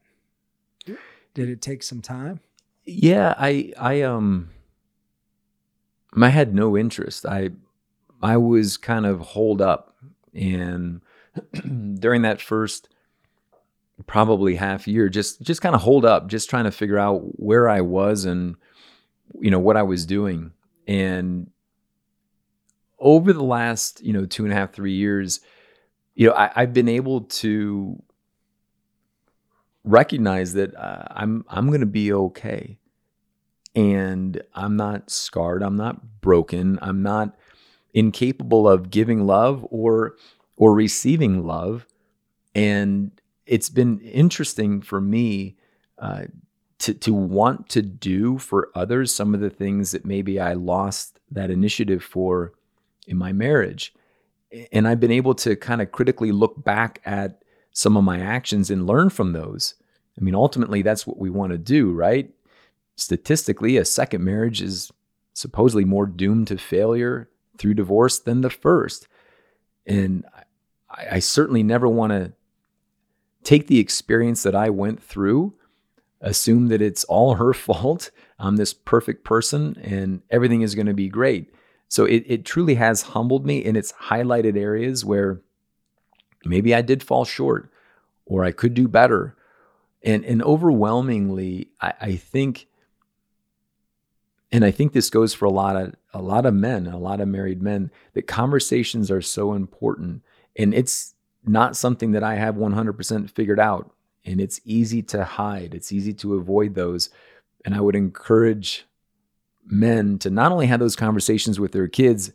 Did 1.35 1.51
it 1.51 1.61
take 1.61 1.83
some 1.83 2.01
time? 2.01 2.41
Yeah, 2.85 3.35
I 3.37 3.73
I 3.79 4.03
um 4.03 4.51
I 6.17 6.29
had 6.31 6.55
no 6.55 6.77
interest. 6.77 7.27
I 7.27 7.51
I 8.23 8.37
was 8.37 8.77
kind 8.77 9.05
of 9.05 9.21
holed 9.21 9.61
up 9.61 9.97
and 10.33 11.03
during 11.99 12.23
that 12.23 12.41
first 12.41 12.89
probably 14.07 14.57
half 14.57 14.87
year 14.87 15.09
just 15.09 15.41
just 15.43 15.63
kind 15.63 15.75
of 15.75 15.81
hold 15.81 16.05
up 16.05 16.29
just 16.29 16.51
trying 16.51 16.65
to 16.65 16.71
figure 16.71 16.99
out 16.99 17.21
where 17.41 17.69
I 17.69 17.81
was 17.81 18.25
and 18.25 18.57
you 19.41 19.51
know 19.51 19.59
what 19.59 19.77
I 19.77 19.83
was 19.83 20.05
doing. 20.07 20.53
And 20.87 21.51
over 22.99 23.33
the 23.33 23.45
last 23.45 24.03
you 24.03 24.13
know 24.13 24.27
two 24.27 24.45
and 24.45 24.53
a 24.53 24.57
half 24.57 24.73
three 24.73 24.95
years 24.95 25.41
you 26.15 26.29
know 26.29 26.35
I, 26.35 26.51
I've 26.55 26.73
been 26.73 26.89
able 26.89 27.23
to 27.23 28.03
recognize 29.87 30.53
that 30.55 30.75
uh, 30.77 31.05
I'm 31.11 31.45
I'm 31.49 31.71
to 31.81 31.87
be 31.87 32.13
okay. 32.13 32.79
And 33.75 34.43
I'm 34.55 34.77
not 34.77 35.11
scarred, 35.11 35.63
I'm 35.63 35.77
not 35.77 36.21
broken, 36.21 36.79
I'm 36.83 37.03
not 37.03 37.37
incapable 37.93 38.69
of 38.69 38.91
giving 38.91 39.27
love 39.27 39.67
or 39.71 40.17
or 40.57 40.75
receiving 40.75 41.47
love. 41.47 41.87
And 42.55 43.11
it's 43.47 43.69
been 43.69 44.01
interesting 44.01 44.81
for 44.81 45.01
me 45.01 45.57
uh, 45.99 46.25
to 46.81 46.95
to 46.95 47.15
want 47.15 47.69
to 47.71 47.83
do 47.83 48.39
for 48.39 48.71
others 48.75 49.15
some 49.15 49.35
of 49.35 49.41
the 49.41 49.51
things 49.51 49.93
that 49.93 50.05
maybe 50.05 50.39
I 50.39 50.55
lost 50.55 51.21
that 51.31 51.51
initiative 51.51 52.03
for 52.03 52.53
in 53.07 53.17
my 53.17 53.33
marriage 53.33 53.95
and 54.73 54.87
I've 54.87 55.01
been 55.01 55.11
able 55.11 55.35
to 55.37 55.57
kind 55.57 55.83
of 55.83 55.93
critically 55.93 56.33
look 56.33 56.63
back 56.63 57.01
at 57.05 57.43
some 57.73 57.97
of 57.97 58.05
my 58.05 58.21
actions 58.21 58.71
and 58.71 58.87
learn 58.87 59.11
from 59.11 59.33
those. 59.33 59.75
I 60.19 60.23
mean, 60.23 60.35
ultimately, 60.35 60.83
that's 60.83 61.07
what 61.07 61.19
we 61.19 61.31
want 61.31 61.53
to 61.53 61.59
do, 61.59 61.93
right? 61.93 62.31
Statistically, 62.97 63.77
a 63.77 63.85
second 63.85 64.25
marriage 64.25 64.63
is 64.63 64.91
supposedly 65.35 65.85
more 65.85 66.07
doomed 66.07 66.47
to 66.49 66.57
failure 66.57 67.29
through 67.59 67.75
divorce 67.75 68.19
than 68.19 68.41
the 68.41 68.51
first. 68.51 69.09
And 69.87 70.25
I, 70.91 71.17
I 71.17 71.19
certainly 71.19 71.63
never 71.63 71.89
want 71.89 72.13
to 72.13 72.33
take 73.47 73.69
the 73.69 73.79
experience 73.79 74.43
that 74.43 74.57
I 74.57 74.71
went 74.71 75.01
through, 75.01 75.55
assume 76.21 76.67
that 76.67 76.83
it's 76.83 77.05
all 77.05 77.37
her 77.37 77.55
fault. 77.67 78.11
I'm 78.39 78.57
this 78.57 78.75
perfect 78.75 79.25
person 79.25 79.79
and 79.83 80.21
everything 80.31 80.63
is 80.63 80.75
going 80.75 80.89
to 80.89 80.95
be 80.95 81.09
great. 81.09 81.55
So 81.89 82.05
it, 82.05 82.25
it 82.27 82.45
truly 82.45 82.75
has 82.75 83.03
humbled 83.03 83.47
me 83.47 83.65
and 83.65 83.77
it's 83.77 83.93
highlighted 83.93 84.59
areas 84.59 85.05
where 85.05 85.41
maybe 86.45 86.75
I 86.75 86.83
did 86.83 87.05
fall 87.05 87.25
short 87.25 87.71
or 88.27 88.45
I 88.45 88.51
could 88.51 88.75
do 88.75 88.89
better. 88.89 89.37
And, 90.03 90.25
and 90.25 90.43
overwhelmingly, 90.43 91.69
I, 91.81 91.95
I 92.01 92.17
think, 92.17 92.67
and 94.51 94.65
I 94.65 94.73
think 94.73 94.93
this 94.93 95.09
goes 95.09 95.35
for 95.35 95.45
a 95.45 95.51
lot 95.51 95.77
of 95.77 95.95
a 96.13 96.23
lot 96.23 96.47
of 96.47 96.55
men, 96.55 96.87
a 96.87 96.99
lot 96.99 97.21
of 97.21 97.29
married 97.29 97.61
men, 97.63 97.91
that 98.15 98.27
conversations 98.27 99.11
are 99.11 99.21
so 99.21 99.53
important. 99.53 100.23
And 100.57 100.73
it's 100.73 101.15
not 101.47 101.77
something 101.77 102.13
that 102.13 102.25
I 102.25 102.35
have 102.35 102.57
100% 102.57 103.31
figured 103.31 103.61
out. 103.61 103.93
And 104.25 104.41
it's 104.41 104.61
easy 104.65 105.03
to 105.03 105.25
hide. 105.25 105.73
It's 105.75 105.93
easy 105.93 106.13
to 106.15 106.35
avoid 106.35 106.75
those. 106.75 107.11
And 107.65 107.75
I 107.75 107.81
would 107.81 107.95
encourage 107.95 108.87
men 109.65 110.19
to 110.19 110.31
not 110.31 110.53
only 110.53 110.67
have 110.67 110.81
those 110.81 110.97
conversations 110.97 111.61
with 111.61 111.73
their 111.73 111.89
kids, 111.89 112.33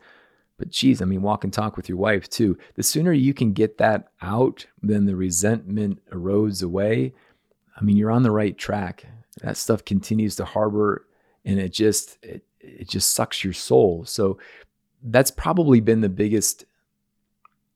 but 0.58 0.70
geez, 0.70 1.02
I 1.02 1.06
mean, 1.06 1.22
walk 1.22 1.44
and 1.44 1.52
talk 1.52 1.76
with 1.76 1.90
your 1.90 1.98
wife 1.98 2.30
too. 2.30 2.58
The 2.76 2.84
sooner 2.84 3.12
you 3.12 3.34
can 3.34 3.52
get 3.52 3.78
that 3.80 4.10
out, 4.22 4.66
then 4.82 5.06
the 5.06 5.16
resentment 5.16 6.00
erodes 6.12 6.64
away. 6.64 7.14
I 7.76 7.84
mean, 7.84 7.98
you're 7.98 8.12
on 8.12 8.24
the 8.24 8.32
right 8.32 8.58
track. 8.58 9.06
That 9.42 9.58
stuff 9.58 9.84
continues 9.84 10.36
to 10.36 10.46
harbor 10.46 11.08
and 11.46 11.60
it 11.60 11.74
just 11.74 12.18
it, 12.22 12.44
it 12.60 12.88
just 12.88 13.14
sucks 13.14 13.44
your 13.44 13.54
soul. 13.54 14.06
So 14.06 14.38
that's 15.04 15.32
probably 15.32 15.80
been 15.80 16.02
the 16.02 16.10
biggest 16.10 16.66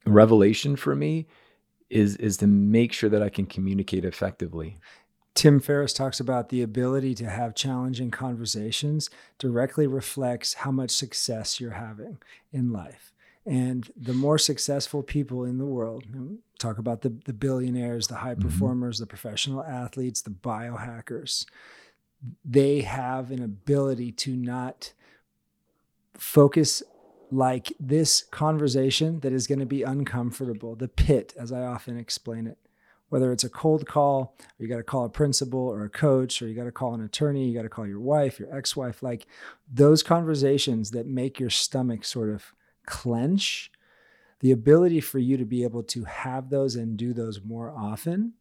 revelation 0.06 0.76
for 0.76 0.96
me 0.96 1.28
is 1.90 2.16
is 2.18 2.38
to 2.38 2.48
make 2.48 2.94
sure 2.94 3.10
that 3.10 3.22
I 3.22 3.30
can 3.30 3.46
communicate 3.46 4.06
effectively. 4.06 4.78
Tim 5.36 5.60
Ferriss 5.60 5.92
talks 5.92 6.22
about 6.22 6.48
the 6.48 6.62
ability 6.62 7.14
to 7.16 7.30
have 7.30 7.56
challenging 7.56 8.10
conversations 8.10 9.10
directly 9.38 9.86
reflects 9.86 10.54
how 10.54 10.72
much 10.72 10.92
success 10.92 11.60
you're 11.60 11.72
having 11.72 12.18
in 12.54 12.72
life. 12.72 13.12
And 13.46 13.92
the 13.96 14.14
more 14.14 14.38
successful 14.38 15.04
people 15.04 15.44
in 15.44 15.58
the 15.58 15.66
world, 15.66 16.06
talk 16.58 16.78
about 16.78 17.02
the, 17.02 17.14
the 17.26 17.34
billionaires, 17.34 18.08
the 18.08 18.16
high 18.16 18.34
performers, 18.34 18.96
mm-hmm. 18.96 19.04
the 19.04 19.08
professional 19.08 19.64
athletes, 19.64 20.22
the 20.22 20.32
biohackers, 20.32 21.46
they 22.44 22.82
have 22.82 23.30
an 23.30 23.44
ability 23.44 24.12
to 24.14 24.36
not 24.36 24.94
focus 26.16 26.82
like 27.32 27.74
this 27.80 28.24
conversation 28.24 29.20
that 29.22 29.34
is 29.34 29.48
going 29.48 29.60
to 29.60 29.66
be 29.66 29.84
uncomfortable, 29.84 30.76
the 30.76 30.88
pit, 30.88 31.34
as 31.40 31.52
I 31.52 31.64
often 31.64 31.98
explain 31.98 32.48
it. 32.48 32.58
Whether 33.10 33.32
it's 33.32 33.44
a 33.44 33.50
cold 33.50 33.86
call, 33.88 34.36
or 34.40 34.64
you 34.64 34.68
got 34.68 34.78
to 34.78 34.84
call 34.84 35.06
a 35.06 35.10
principal 35.10 35.60
or 35.60 35.86
a 35.86 35.90
coach, 35.90 36.42
or 36.42 36.48
you 36.48 36.56
got 36.56 36.64
to 36.64 36.72
call 36.72 36.94
an 36.94 37.04
attorney, 37.04 37.48
you 37.48 37.56
got 37.56 37.64
to 37.64 37.70
call 37.70 37.88
your 37.88 38.00
wife, 38.00 38.40
your 38.40 38.54
ex 38.56 38.76
wife, 38.76 39.04
like 39.04 39.28
those 39.72 40.02
conversations 40.02 40.92
that 40.92 41.06
make 41.06 41.40
your 41.40 41.52
stomach 41.52 42.04
sort 42.04 42.30
of 42.30 42.54
clench, 42.86 43.72
the 44.40 44.52
ability 44.52 45.02
for 45.02 45.20
you 45.20 45.38
to 45.38 45.46
be 45.46 45.64
able 45.64 45.84
to 45.84 46.04
have 46.06 46.50
those 46.50 46.76
and 46.76 46.98
do 46.98 47.14
those 47.14 47.42
more 47.42 47.70
often 47.70 48.34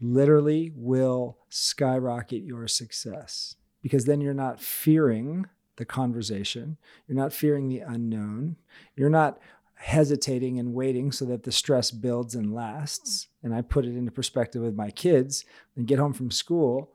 literally 0.00 0.72
will 0.74 1.38
skyrocket 1.48 2.42
your 2.42 2.68
success 2.68 3.56
because 3.82 4.04
then 4.04 4.20
you're 4.20 4.34
not 4.34 4.60
fearing 4.60 5.46
the 5.78 5.84
conversation. 5.84 6.76
You're 7.06 7.16
not 7.16 7.32
fearing 7.32 7.68
the 7.68 7.80
unknown. 7.80 8.56
You're 8.94 9.10
not 9.10 9.38
hesitating 9.74 10.58
and 10.58 10.74
waiting 10.74 11.12
so 11.12 11.24
that 11.24 11.44
the 11.44 11.52
stress 11.52 11.90
builds 11.90 12.34
and 12.34 12.54
lasts. 12.54 13.28
And 13.42 13.54
I 13.54 13.62
put 13.62 13.84
it 13.84 13.96
into 13.96 14.10
perspective 14.10 14.62
with 14.62 14.74
my 14.74 14.90
kids 14.90 15.44
and 15.76 15.86
get 15.86 15.98
home 15.98 16.12
from 16.12 16.30
school 16.30 16.90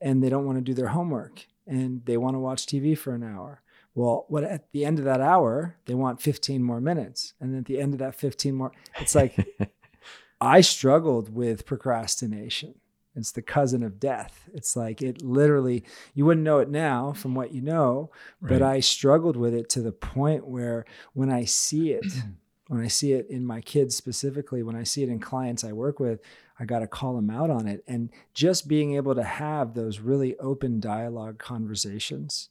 and 0.00 0.22
they 0.22 0.28
don't 0.28 0.46
want 0.46 0.58
to 0.58 0.62
do 0.62 0.74
their 0.74 0.88
homework 0.88 1.46
and 1.66 2.04
they 2.06 2.16
want 2.16 2.34
to 2.34 2.40
watch 2.40 2.66
TV 2.66 2.96
for 2.96 3.14
an 3.14 3.22
hour. 3.22 3.62
Well, 3.94 4.24
what 4.28 4.44
at 4.44 4.72
the 4.72 4.84
end 4.84 4.98
of 4.98 5.04
that 5.04 5.20
hour, 5.20 5.76
they 5.84 5.94
want 5.94 6.22
15 6.22 6.62
more 6.62 6.80
minutes. 6.80 7.34
And 7.40 7.56
at 7.56 7.66
the 7.66 7.78
end 7.78 7.92
of 7.92 7.98
that 7.98 8.14
15 8.14 8.54
more, 8.54 8.72
it's 8.98 9.14
like 9.14 9.36
I 10.40 10.62
struggled 10.62 11.34
with 11.34 11.66
procrastination. 11.66 12.74
It's 13.14 13.32
the 13.32 13.42
cousin 13.42 13.82
of 13.82 14.00
death. 14.00 14.48
It's 14.54 14.74
like 14.74 15.02
it 15.02 15.22
literally, 15.22 15.84
you 16.14 16.24
wouldn't 16.24 16.44
know 16.44 16.58
it 16.60 16.70
now 16.70 17.12
from 17.12 17.34
what 17.34 17.52
you 17.52 17.60
know, 17.60 18.10
right. 18.40 18.50
but 18.50 18.62
I 18.62 18.80
struggled 18.80 19.36
with 19.36 19.54
it 19.54 19.68
to 19.70 19.82
the 19.82 19.92
point 19.92 20.46
where 20.46 20.86
when 21.12 21.30
I 21.30 21.44
see 21.44 21.92
it, 21.92 22.06
when 22.68 22.80
I 22.80 22.88
see 22.88 23.12
it 23.12 23.26
in 23.28 23.44
my 23.44 23.60
kids 23.60 23.94
specifically, 23.94 24.62
when 24.62 24.76
I 24.76 24.82
see 24.82 25.02
it 25.02 25.10
in 25.10 25.18
clients 25.18 25.62
I 25.62 25.72
work 25.72 26.00
with, 26.00 26.20
I 26.58 26.64
got 26.64 26.78
to 26.78 26.86
call 26.86 27.14
them 27.14 27.28
out 27.28 27.50
on 27.50 27.66
it. 27.66 27.84
And 27.86 28.10
just 28.32 28.68
being 28.68 28.94
able 28.94 29.14
to 29.14 29.24
have 29.24 29.74
those 29.74 30.00
really 30.00 30.36
open 30.38 30.80
dialogue 30.80 31.38
conversations, 31.38 32.48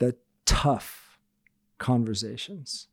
the 0.00 0.16
tough 0.46 1.18
conversations, 1.78 2.88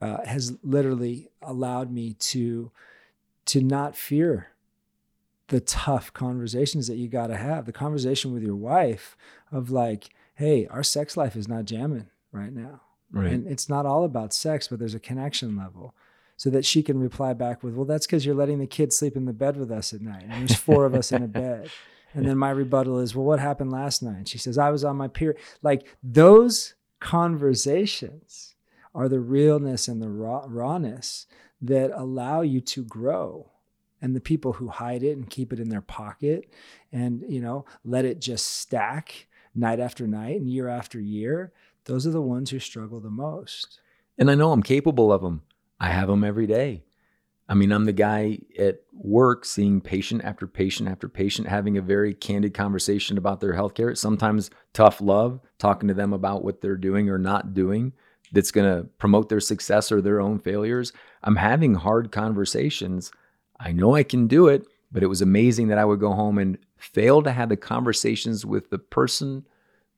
uh, 0.00 0.24
has 0.24 0.56
literally 0.62 1.30
allowed 1.42 1.90
me 1.90 2.14
to 2.14 2.70
to 3.46 3.62
not 3.62 3.96
fear 3.96 4.48
the 5.48 5.60
tough 5.60 6.12
conversations 6.12 6.86
that 6.86 6.96
you 6.96 7.08
got 7.08 7.28
to 7.28 7.36
have. 7.36 7.66
The 7.66 7.72
conversation 7.72 8.32
with 8.32 8.42
your 8.42 8.56
wife 8.56 9.16
of 9.50 9.70
like, 9.70 10.10
hey, 10.34 10.66
our 10.68 10.82
sex 10.82 11.16
life 11.16 11.36
is 11.36 11.48
not 11.48 11.64
jamming 11.64 12.06
right 12.32 12.52
now. 12.52 12.82
Right. 13.10 13.32
And 13.32 13.46
it's 13.46 13.68
not 13.68 13.86
all 13.86 14.04
about 14.04 14.34
sex, 14.34 14.68
but 14.68 14.78
there's 14.78 14.94
a 14.94 15.00
connection 15.00 15.56
level. 15.56 15.94
So 16.36 16.50
that 16.50 16.64
she 16.64 16.84
can 16.84 17.00
reply 17.00 17.32
back 17.32 17.64
with, 17.64 17.74
well, 17.74 17.84
that's 17.84 18.06
because 18.06 18.24
you're 18.24 18.34
letting 18.34 18.60
the 18.60 18.66
kids 18.68 18.96
sleep 18.96 19.16
in 19.16 19.24
the 19.24 19.32
bed 19.32 19.56
with 19.56 19.72
us 19.72 19.92
at 19.92 20.00
night. 20.00 20.22
And 20.22 20.48
there's 20.48 20.54
four 20.54 20.86
of 20.86 20.94
us 20.94 21.10
in 21.10 21.24
a 21.24 21.28
bed. 21.28 21.68
And 22.14 22.26
then 22.26 22.38
my 22.38 22.50
rebuttal 22.50 23.00
is, 23.00 23.14
well, 23.14 23.24
what 23.24 23.40
happened 23.40 23.72
last 23.72 24.04
night? 24.04 24.18
And 24.18 24.28
she 24.28 24.38
says, 24.38 24.56
I 24.56 24.70
was 24.70 24.84
on 24.84 24.96
my 24.96 25.08
period. 25.08 25.40
Like 25.62 25.96
those 26.00 26.74
conversations 27.00 28.54
are 28.94 29.08
the 29.08 29.18
realness 29.18 29.88
and 29.88 30.00
the 30.00 30.08
raw, 30.08 30.44
rawness 30.46 31.26
that 31.60 31.90
allow 31.92 32.42
you 32.42 32.60
to 32.60 32.84
grow 32.84 33.50
and 34.00 34.14
the 34.14 34.20
people 34.20 34.54
who 34.54 34.68
hide 34.68 35.02
it 35.02 35.16
and 35.16 35.30
keep 35.30 35.52
it 35.52 35.60
in 35.60 35.68
their 35.68 35.80
pocket 35.82 36.48
and 36.92 37.24
you 37.28 37.40
know 37.40 37.64
let 37.84 38.04
it 38.04 38.20
just 38.20 38.46
stack 38.46 39.26
night 39.54 39.80
after 39.80 40.06
night 40.06 40.40
and 40.40 40.50
year 40.50 40.68
after 40.68 41.00
year 41.00 41.52
those 41.88 42.06
are 42.06 42.10
the 42.10 42.22
ones 42.22 42.50
who 42.50 42.60
struggle 42.60 43.00
the 43.00 43.10
most. 43.10 43.80
And 44.18 44.30
I 44.30 44.34
know 44.34 44.52
I'm 44.52 44.62
capable 44.62 45.10
of 45.10 45.22
them. 45.22 45.42
I 45.80 45.88
have 45.88 46.08
them 46.08 46.22
every 46.22 46.46
day. 46.46 46.84
I 47.48 47.54
mean, 47.54 47.72
I'm 47.72 47.86
the 47.86 47.94
guy 47.94 48.40
at 48.58 48.82
work 48.92 49.46
seeing 49.46 49.80
patient 49.80 50.22
after 50.22 50.46
patient 50.46 50.90
after 50.90 51.08
patient, 51.08 51.48
having 51.48 51.78
a 51.78 51.82
very 51.82 52.12
candid 52.12 52.52
conversation 52.52 53.16
about 53.16 53.40
their 53.40 53.54
healthcare. 53.54 53.96
Sometimes 53.96 54.50
tough 54.74 55.00
love, 55.00 55.40
talking 55.58 55.88
to 55.88 55.94
them 55.94 56.12
about 56.12 56.44
what 56.44 56.60
they're 56.60 56.76
doing 56.76 57.08
or 57.08 57.16
not 57.16 57.54
doing 57.54 57.94
that's 58.32 58.50
going 58.50 58.70
to 58.70 58.86
promote 58.98 59.30
their 59.30 59.40
success 59.40 59.90
or 59.90 60.02
their 60.02 60.20
own 60.20 60.38
failures. 60.38 60.92
I'm 61.22 61.36
having 61.36 61.74
hard 61.74 62.12
conversations. 62.12 63.10
I 63.60 63.72
know 63.72 63.94
I 63.94 64.02
can 64.02 64.26
do 64.26 64.48
it, 64.48 64.66
but 64.90 65.02
it 65.02 65.08
was 65.08 65.22
amazing 65.22 65.68
that 65.68 65.78
I 65.78 65.84
would 65.84 66.00
go 66.00 66.12
home 66.12 66.38
and 66.38 66.58
fail 66.76 67.22
to 67.22 67.32
have 67.32 67.48
the 67.48 67.56
conversations 67.56 68.46
with 68.46 68.70
the 68.70 68.78
person 68.78 69.46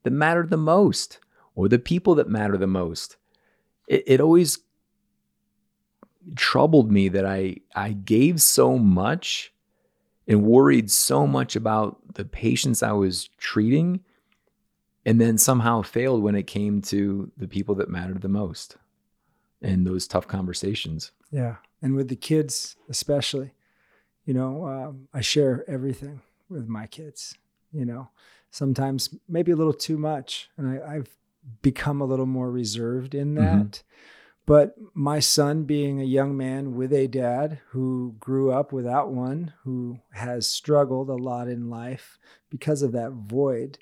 that 0.02 0.10
mattered 0.10 0.50
the 0.50 0.56
most 0.56 1.18
or 1.54 1.68
the 1.68 1.78
people 1.78 2.14
that 2.16 2.28
matter 2.28 2.56
the 2.56 2.66
most. 2.66 3.16
It, 3.86 4.04
it 4.06 4.20
always 4.20 4.58
troubled 6.36 6.90
me 6.90 7.08
that 7.08 7.24
I 7.24 7.56
I 7.74 7.92
gave 7.92 8.42
so 8.42 8.78
much 8.78 9.52
and 10.28 10.44
worried 10.44 10.90
so 10.90 11.26
much 11.26 11.56
about 11.56 12.14
the 12.14 12.24
patients 12.24 12.82
I 12.82 12.92
was 12.92 13.28
treating 13.38 14.00
and 15.04 15.20
then 15.20 15.38
somehow 15.38 15.82
failed 15.82 16.22
when 16.22 16.34
it 16.34 16.46
came 16.46 16.82
to 16.82 17.30
the 17.36 17.48
people 17.48 17.74
that 17.76 17.88
mattered 17.88 18.20
the 18.20 18.28
most 18.28 18.76
and 19.62 19.86
those 19.86 20.06
tough 20.06 20.28
conversations. 20.28 21.12
Yeah. 21.30 21.56
And 21.82 21.94
with 21.94 22.08
the 22.08 22.16
kids, 22.16 22.76
especially, 22.88 23.52
you 24.24 24.34
know, 24.34 24.66
um, 24.66 25.08
I 25.14 25.20
share 25.20 25.64
everything 25.68 26.20
with 26.48 26.68
my 26.68 26.86
kids, 26.86 27.36
you 27.72 27.84
know, 27.84 28.08
sometimes 28.50 29.14
maybe 29.28 29.52
a 29.52 29.56
little 29.56 29.72
too 29.72 29.96
much. 29.96 30.50
And 30.56 30.82
I, 30.82 30.94
have 30.94 31.08
become 31.62 32.00
a 32.00 32.04
little 32.04 32.26
more 32.26 32.50
reserved 32.50 33.14
in 33.14 33.34
mm-hmm. 33.34 33.44
that. 33.44 33.66
Mm-hmm. 33.66 33.86
But 34.46 34.74
my 34.94 35.20
son, 35.20 35.62
being 35.62 36.00
a 36.00 36.04
young 36.04 36.36
man 36.36 36.74
with 36.74 36.92
a 36.92 37.06
dad 37.06 37.60
who 37.68 38.16
grew 38.18 38.50
up 38.50 38.72
without 38.72 39.12
one, 39.12 39.52
who 39.62 40.00
has 40.12 40.46
struggled 40.48 41.08
a 41.08 41.14
lot 41.14 41.46
in 41.46 41.70
life 41.70 42.18
because 42.48 42.82
of 42.82 42.92
that 42.92 43.12
void, 43.12 43.78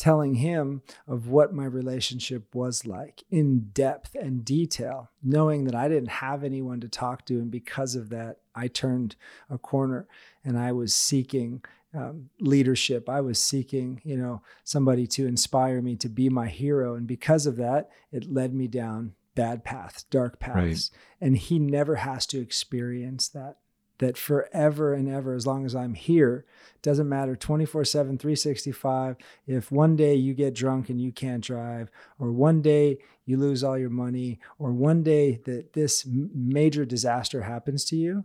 telling 0.00 0.36
him 0.36 0.80
of 1.06 1.28
what 1.28 1.52
my 1.52 1.66
relationship 1.66 2.54
was 2.54 2.86
like 2.86 3.22
in 3.30 3.68
depth 3.74 4.14
and 4.14 4.46
detail, 4.46 5.10
knowing 5.22 5.64
that 5.64 5.74
I 5.74 5.88
didn't 5.88 6.08
have 6.08 6.42
anyone 6.42 6.80
to 6.80 6.88
talk 6.88 7.26
to. 7.26 7.34
And 7.34 7.50
because 7.50 7.94
of 7.94 8.08
that, 8.08 8.38
I 8.54 8.68
turned 8.68 9.14
a 9.50 9.58
corner 9.58 10.08
and 10.42 10.58
I 10.58 10.72
was 10.72 10.94
seeking 10.94 11.62
um, 11.94 12.30
leadership. 12.40 13.10
I 13.10 13.20
was 13.20 13.42
seeking, 13.42 14.00
you 14.02 14.16
know, 14.16 14.40
somebody 14.64 15.06
to 15.08 15.26
inspire 15.26 15.82
me 15.82 15.96
to 15.96 16.08
be 16.08 16.30
my 16.30 16.48
hero. 16.48 16.94
And 16.94 17.06
because 17.06 17.44
of 17.44 17.56
that, 17.56 17.90
it 18.10 18.32
led 18.32 18.54
me 18.54 18.68
down 18.68 19.12
bad 19.34 19.64
paths, 19.64 20.04
dark 20.04 20.38
paths. 20.38 20.56
Right. 20.56 20.90
And 21.20 21.36
he 21.36 21.58
never 21.58 21.96
has 21.96 22.24
to 22.28 22.40
experience 22.40 23.28
that. 23.28 23.58
That 24.00 24.18
forever 24.18 24.92
and 24.92 25.08
ever, 25.08 25.34
as 25.34 25.46
long 25.46 25.64
as 25.64 25.74
I'm 25.74 25.94
here, 25.94 26.44
doesn't 26.82 27.08
matter 27.08 27.36
24 27.36 27.84
7, 27.84 28.18
365. 28.18 29.16
If 29.46 29.70
one 29.70 29.96
day 29.96 30.14
you 30.14 30.34
get 30.34 30.54
drunk 30.54 30.88
and 30.88 31.00
you 31.00 31.12
can't 31.12 31.44
drive, 31.44 31.90
or 32.18 32.32
one 32.32 32.62
day 32.62 32.98
you 33.24 33.36
lose 33.36 33.62
all 33.62 33.78
your 33.78 33.90
money, 33.90 34.40
or 34.58 34.72
one 34.72 35.02
day 35.02 35.40
that 35.44 35.74
this 35.74 36.06
major 36.06 36.84
disaster 36.84 37.42
happens 37.42 37.84
to 37.86 37.96
you, 37.96 38.24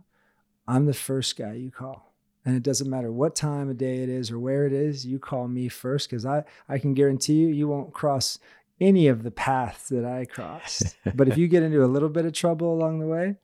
I'm 0.66 0.86
the 0.86 0.94
first 0.94 1.36
guy 1.36 1.54
you 1.54 1.70
call. 1.70 2.12
And 2.44 2.56
it 2.56 2.62
doesn't 2.62 2.88
matter 2.88 3.10
what 3.10 3.34
time 3.34 3.68
of 3.68 3.76
day 3.76 4.02
it 4.02 4.08
is 4.08 4.30
or 4.30 4.38
where 4.38 4.66
it 4.66 4.72
is, 4.72 5.04
you 5.04 5.18
call 5.18 5.48
me 5.48 5.68
first 5.68 6.08
because 6.08 6.24
I, 6.24 6.44
I 6.68 6.78
can 6.78 6.94
guarantee 6.94 7.34
you, 7.34 7.48
you 7.48 7.66
won't 7.66 7.92
cross 7.92 8.38
any 8.80 9.08
of 9.08 9.24
the 9.24 9.30
paths 9.30 9.88
that 9.88 10.04
I 10.04 10.26
crossed. 10.26 10.96
but 11.14 11.28
if 11.28 11.36
you 11.36 11.48
get 11.48 11.64
into 11.64 11.84
a 11.84 11.86
little 11.86 12.08
bit 12.08 12.24
of 12.24 12.32
trouble 12.32 12.72
along 12.72 13.00
the 13.00 13.06
way, 13.06 13.36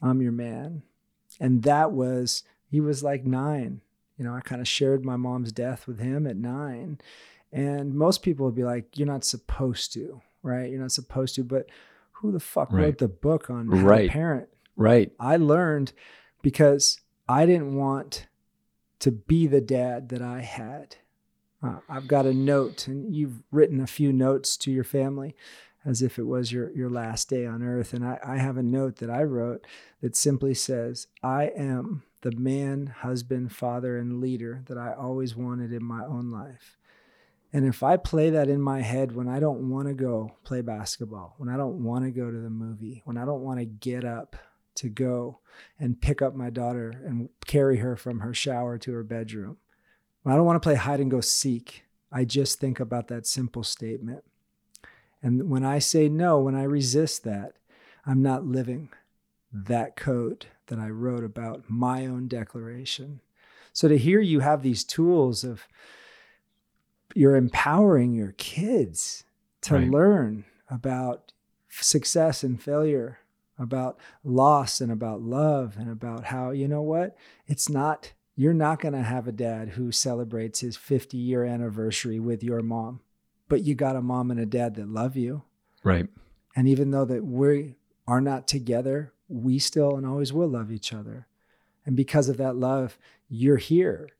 I'm 0.00 0.22
your 0.22 0.32
man. 0.32 0.82
And 1.40 1.62
that 1.62 1.92
was, 1.92 2.42
he 2.70 2.80
was 2.80 3.02
like 3.02 3.24
nine. 3.24 3.80
You 4.16 4.24
know, 4.24 4.34
I 4.34 4.40
kind 4.40 4.60
of 4.60 4.68
shared 4.68 5.04
my 5.04 5.16
mom's 5.16 5.52
death 5.52 5.86
with 5.86 5.98
him 5.98 6.26
at 6.26 6.36
nine. 6.36 6.98
And 7.52 7.94
most 7.94 8.22
people 8.22 8.46
would 8.46 8.54
be 8.54 8.64
like, 8.64 8.98
you're 8.98 9.06
not 9.06 9.24
supposed 9.24 9.92
to, 9.94 10.22
right? 10.42 10.70
You're 10.70 10.80
not 10.80 10.92
supposed 10.92 11.34
to. 11.36 11.44
But 11.44 11.66
who 12.12 12.32
the 12.32 12.40
fuck 12.40 12.72
right. 12.72 12.84
wrote 12.84 12.98
the 12.98 13.08
book 13.08 13.50
on 13.50 13.68
how 13.68 13.84
right. 13.84 14.06
to 14.06 14.12
parent? 14.12 14.48
Right. 14.76 15.12
I 15.20 15.36
learned 15.36 15.92
because 16.42 17.00
I 17.28 17.46
didn't 17.46 17.74
want 17.74 18.26
to 19.00 19.10
be 19.10 19.46
the 19.46 19.60
dad 19.60 20.08
that 20.08 20.22
I 20.22 20.40
had. 20.40 20.96
Uh, 21.62 21.78
I've 21.88 22.06
got 22.06 22.26
a 22.26 22.34
note, 22.34 22.86
and 22.86 23.14
you've 23.14 23.42
written 23.50 23.80
a 23.80 23.86
few 23.86 24.12
notes 24.12 24.56
to 24.58 24.70
your 24.70 24.84
family 24.84 25.34
as 25.86 26.02
if 26.02 26.18
it 26.18 26.24
was 26.24 26.52
your, 26.52 26.70
your 26.72 26.90
last 26.90 27.30
day 27.30 27.46
on 27.46 27.62
earth. 27.62 27.94
And 27.94 28.04
I, 28.04 28.18
I 28.22 28.36
have 28.38 28.56
a 28.56 28.62
note 28.62 28.96
that 28.96 29.08
I 29.08 29.22
wrote 29.22 29.64
that 30.02 30.16
simply 30.16 30.52
says, 30.52 31.06
I 31.22 31.44
am 31.56 32.02
the 32.22 32.32
man, 32.32 32.88
husband, 32.88 33.52
father, 33.52 33.96
and 33.96 34.20
leader 34.20 34.64
that 34.66 34.76
I 34.76 34.92
always 34.92 35.36
wanted 35.36 35.72
in 35.72 35.84
my 35.84 36.04
own 36.04 36.32
life. 36.32 36.76
And 37.52 37.64
if 37.64 37.84
I 37.84 37.96
play 37.96 38.30
that 38.30 38.48
in 38.48 38.60
my 38.60 38.82
head 38.82 39.12
when 39.12 39.28
I 39.28 39.38
don't 39.38 39.70
want 39.70 39.86
to 39.86 39.94
go 39.94 40.32
play 40.42 40.60
basketball, 40.60 41.36
when 41.38 41.48
I 41.48 41.56
don't 41.56 41.84
want 41.84 42.04
to 42.04 42.10
go 42.10 42.30
to 42.30 42.38
the 42.38 42.50
movie, 42.50 43.02
when 43.04 43.16
I 43.16 43.24
don't 43.24 43.42
want 43.42 43.60
to 43.60 43.64
get 43.64 44.04
up 44.04 44.34
to 44.74 44.88
go 44.88 45.38
and 45.78 46.00
pick 46.00 46.20
up 46.20 46.34
my 46.34 46.50
daughter 46.50 47.00
and 47.06 47.30
carry 47.46 47.78
her 47.78 47.96
from 47.96 48.20
her 48.20 48.34
shower 48.34 48.76
to 48.78 48.92
her 48.92 49.04
bedroom, 49.04 49.58
when 50.22 50.34
I 50.34 50.36
don't 50.36 50.44
want 50.44 50.60
to 50.60 50.66
play 50.66 50.74
hide 50.74 50.98
and 50.98 51.10
go 51.10 51.20
seek, 51.20 51.84
I 52.10 52.24
just 52.24 52.58
think 52.58 52.80
about 52.80 53.06
that 53.08 53.26
simple 53.26 53.62
statement. 53.62 54.24
And 55.22 55.48
when 55.48 55.64
I 55.64 55.78
say 55.78 56.08
no, 56.08 56.40
when 56.40 56.54
I 56.54 56.64
resist 56.64 57.24
that, 57.24 57.54
I'm 58.04 58.22
not 58.22 58.46
living 58.46 58.90
hmm. 59.52 59.64
that 59.64 59.96
code 59.96 60.46
that 60.66 60.78
I 60.78 60.88
wrote 60.90 61.24
about 61.24 61.64
my 61.68 62.06
own 62.06 62.28
declaration. 62.28 63.20
So 63.72 63.88
to 63.88 63.98
hear 63.98 64.20
you 64.20 64.40
have 64.40 64.62
these 64.62 64.84
tools 64.84 65.44
of 65.44 65.68
you're 67.14 67.36
empowering 67.36 68.12
your 68.14 68.32
kids 68.32 69.24
to 69.62 69.74
right. 69.74 69.90
learn 69.90 70.44
about 70.70 71.32
success 71.68 72.42
and 72.42 72.60
failure, 72.60 73.18
about 73.58 73.98
loss 74.24 74.80
and 74.80 74.90
about 74.90 75.22
love 75.22 75.76
and 75.78 75.90
about 75.90 76.24
how, 76.24 76.50
you 76.50 76.68
know 76.68 76.82
what? 76.82 77.16
It's 77.46 77.68
not 77.68 78.12
you're 78.36 78.54
not 78.54 78.80
going 78.80 78.92
to 78.92 79.02
have 79.02 79.26
a 79.26 79.32
dad 79.32 79.70
who 79.70 79.90
celebrates 79.90 80.60
his 80.60 80.76
50 80.76 81.16
year 81.16 81.42
anniversary 81.44 82.20
with 82.20 82.44
your 82.44 82.60
mom, 82.60 83.00
but 83.48 83.64
you 83.64 83.74
got 83.74 83.96
a 83.96 84.02
mom 84.02 84.30
and 84.30 84.40
a 84.40 84.46
dad 84.46 84.74
that 84.76 84.88
love 84.88 85.16
you. 85.16 85.42
Right. 85.84 86.08
And 86.54 86.66
even 86.68 86.90
though 86.90 87.04
that 87.04 87.24
we 87.24 87.76
are 88.06 88.20
not 88.20 88.48
together, 88.48 89.12
we 89.28 89.58
still 89.58 89.96
and 89.96 90.06
always 90.06 90.32
will 90.32 90.48
love 90.48 90.70
each 90.70 90.92
other. 90.92 91.26
And 91.84 91.96
because 91.96 92.28
of 92.28 92.36
that 92.38 92.56
love, 92.56 92.98
you're 93.28 93.56
here. 93.56 94.10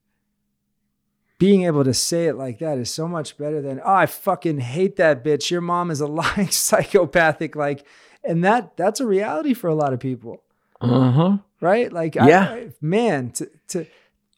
Being 1.39 1.65
able 1.65 1.83
to 1.83 1.93
say 1.93 2.25
it 2.25 2.35
like 2.35 2.59
that 2.59 2.77
is 2.77 2.89
so 2.89 3.07
much 3.07 3.37
better 3.37 3.61
than, 3.61 3.79
oh, 3.83 3.93
I 3.93 4.05
fucking 4.05 4.59
hate 4.59 4.95
that 4.95 5.23
bitch. 5.23 5.51
Your 5.51 5.61
mom 5.61 5.91
is 5.91 6.01
a 6.01 6.07
lying 6.07 6.49
psychopathic. 6.49 7.55
Like, 7.55 7.85
and 8.23 8.43
that 8.43 8.75
that's 8.75 8.99
a 8.99 9.05
reality 9.05 9.53
for 9.53 9.67
a 9.67 9.75
lot 9.75 9.93
of 9.93 9.99
people. 9.99 10.43
Uh-huh. 10.81 11.37
Right? 11.59 11.91
Like, 11.91 12.15
yeah. 12.15 12.49
I, 12.49 12.69
man, 12.81 13.31
to 13.31 13.49
to 13.69 13.85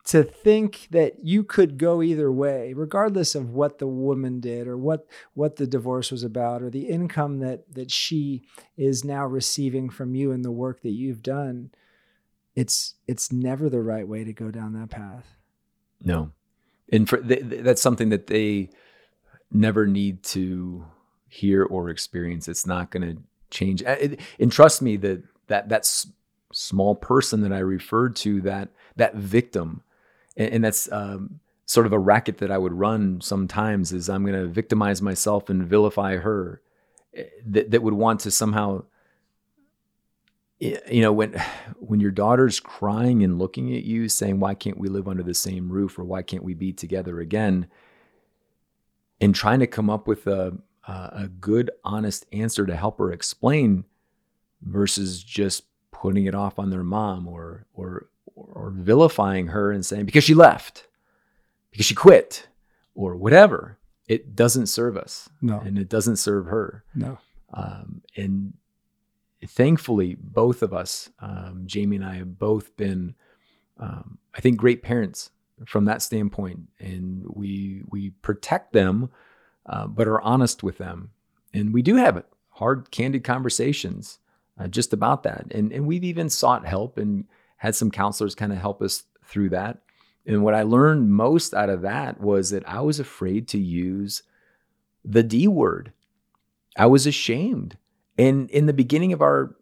to 0.09 0.23
think 0.23 0.87
that 0.91 1.23
you 1.23 1.43
could 1.43 1.77
go 1.77 2.01
either 2.01 2.31
way 2.31 2.73
regardless 2.73 3.35
of 3.35 3.49
what 3.51 3.79
the 3.79 3.87
woman 3.87 4.39
did 4.39 4.67
or 4.67 4.77
what 4.77 5.07
what 5.33 5.55
the 5.55 5.67
divorce 5.67 6.11
was 6.11 6.23
about 6.23 6.61
or 6.61 6.69
the 6.69 6.87
income 6.87 7.39
that 7.39 7.63
that 7.73 7.91
she 7.91 8.41
is 8.77 9.03
now 9.03 9.25
receiving 9.25 9.89
from 9.89 10.15
you 10.15 10.31
and 10.31 10.43
the 10.43 10.51
work 10.51 10.81
that 10.81 10.91
you've 10.91 11.23
done 11.23 11.69
it's 12.59 12.95
it's 13.07 13.31
never 13.31 13.69
the 13.69 13.81
right 13.81 14.05
way 14.07 14.25
to 14.25 14.33
go 14.33 14.51
down 14.51 14.73
that 14.73 14.89
path. 14.89 15.37
No. 16.03 16.31
And 16.91 17.07
for 17.07 17.17
that's 17.21 17.81
something 17.81 18.09
that 18.09 18.27
they 18.27 18.69
never 19.51 19.87
need 19.87 20.23
to 20.23 20.85
hear 21.29 21.63
or 21.63 21.89
experience. 21.89 22.49
It's 22.49 22.67
not 22.67 22.91
going 22.91 23.15
to 23.15 23.21
change 23.49 23.81
and 23.81 24.51
trust 24.51 24.81
me 24.81 24.97
that 24.97 25.23
that 25.47 25.69
that's 25.69 26.07
small 26.51 26.93
person 26.95 27.41
that 27.41 27.51
i 27.51 27.57
referred 27.57 28.15
to 28.15 28.41
that 28.41 28.69
that 28.95 29.15
victim 29.15 29.81
and, 30.39 30.53
and 30.53 30.63
that's 30.63 30.91
um, 30.91 31.39
sort 31.65 31.85
of 31.85 31.93
a 31.93 31.99
racket 31.99 32.39
that 32.39 32.49
I 32.49 32.57
would 32.57 32.73
run 32.73 33.21
sometimes. 33.21 33.91
Is 33.93 34.09
I'm 34.09 34.25
going 34.25 34.41
to 34.41 34.47
victimize 34.47 35.01
myself 35.01 35.49
and 35.49 35.63
vilify 35.63 36.17
her. 36.17 36.61
Eh, 37.13 37.25
that 37.45 37.69
that 37.71 37.83
would 37.83 37.93
want 37.93 38.21
to 38.21 38.31
somehow, 38.31 38.85
you 40.59 41.01
know, 41.01 41.13
when 41.13 41.39
when 41.79 41.99
your 41.99 42.11
daughter's 42.11 42.59
crying 42.59 43.23
and 43.23 43.37
looking 43.37 43.75
at 43.75 43.83
you, 43.83 44.09
saying, 44.09 44.39
"Why 44.39 44.55
can't 44.55 44.79
we 44.79 44.89
live 44.89 45.07
under 45.07 45.23
the 45.23 45.35
same 45.35 45.69
roof?" 45.69 45.99
or 45.99 46.05
"Why 46.05 46.23
can't 46.23 46.43
we 46.43 46.55
be 46.55 46.73
together 46.73 47.19
again?" 47.19 47.67
and 49.21 49.35
trying 49.35 49.59
to 49.59 49.67
come 49.67 49.89
up 49.89 50.07
with 50.07 50.25
a 50.25 50.57
a 50.87 51.27
good, 51.27 51.69
honest 51.83 52.25
answer 52.31 52.65
to 52.65 52.75
help 52.75 52.97
her 52.97 53.11
explain, 53.11 53.85
versus 54.63 55.23
just 55.23 55.65
putting 55.91 56.25
it 56.25 56.33
off 56.33 56.57
on 56.57 56.71
their 56.71 56.83
mom 56.83 57.27
or 57.27 57.67
or 57.73 58.09
or 58.53 58.71
vilifying 58.71 59.47
her 59.47 59.71
and 59.71 59.85
saying 59.85 60.05
because 60.05 60.23
she 60.23 60.33
left, 60.33 60.87
because 61.71 61.85
she 61.85 61.95
quit, 61.95 62.47
or 62.95 63.15
whatever. 63.15 63.77
it 64.09 64.35
doesn't 64.35 64.67
serve 64.67 64.97
us. 64.97 65.29
No. 65.41 65.59
And 65.59 65.77
it 65.77 65.87
doesn't 65.87 66.17
serve 66.17 66.47
her. 66.47 66.83
No. 66.95 67.19
Um, 67.53 68.01
and 68.17 68.53
thankfully, 69.45 70.17
both 70.19 70.61
of 70.63 70.73
us, 70.73 71.09
um, 71.19 71.63
Jamie 71.65 71.97
and 71.97 72.05
I, 72.05 72.15
have 72.15 72.37
both 72.39 72.75
been, 72.75 73.15
um, 73.79 74.17
I 74.35 74.41
think, 74.41 74.57
great 74.57 74.81
parents 74.83 75.29
from 75.65 75.85
that 75.85 76.01
standpoint, 76.01 76.61
and 76.79 77.25
we 77.27 77.83
we 77.89 78.11
protect 78.21 78.73
them, 78.73 79.09
uh, 79.65 79.87
but 79.87 80.07
are 80.07 80.21
honest 80.21 80.63
with 80.63 80.77
them, 80.77 81.11
and 81.53 81.73
we 81.73 81.81
do 81.81 81.95
have 81.95 82.23
hard, 82.49 82.91
candid 82.91 83.23
conversations 83.23 84.19
uh, 84.59 84.67
just 84.67 84.93
about 84.93 85.23
that, 85.23 85.45
and 85.51 85.71
and 85.71 85.85
we've 85.85 86.03
even 86.03 86.29
sought 86.29 86.65
help 86.65 86.97
and 86.97 87.25
had 87.59 87.75
some 87.75 87.91
counselors 87.91 88.35
kind 88.35 88.51
of 88.51 88.57
help 88.57 88.81
us 88.81 89.03
through 89.25 89.49
that. 89.49 89.77
And 90.25 90.43
what 90.43 90.55
I 90.55 90.63
learned 90.63 91.11
most 91.11 91.53
out 91.53 91.69
of 91.69 91.81
that 91.81 92.19
was 92.19 92.49
that 92.49 92.67
I 92.67 92.81
was 92.81 92.99
afraid 92.99 93.47
to 93.49 93.59
use 93.59 94.23
the 95.05 95.23
D 95.23 95.47
word. 95.47 95.91
I 96.77 96.87
was 96.87 97.05
ashamed. 97.05 97.77
And 98.17 98.49
in 98.49 98.65
the 98.65 98.73
beginning 98.73 99.13
of 99.13 99.21
our 99.21 99.55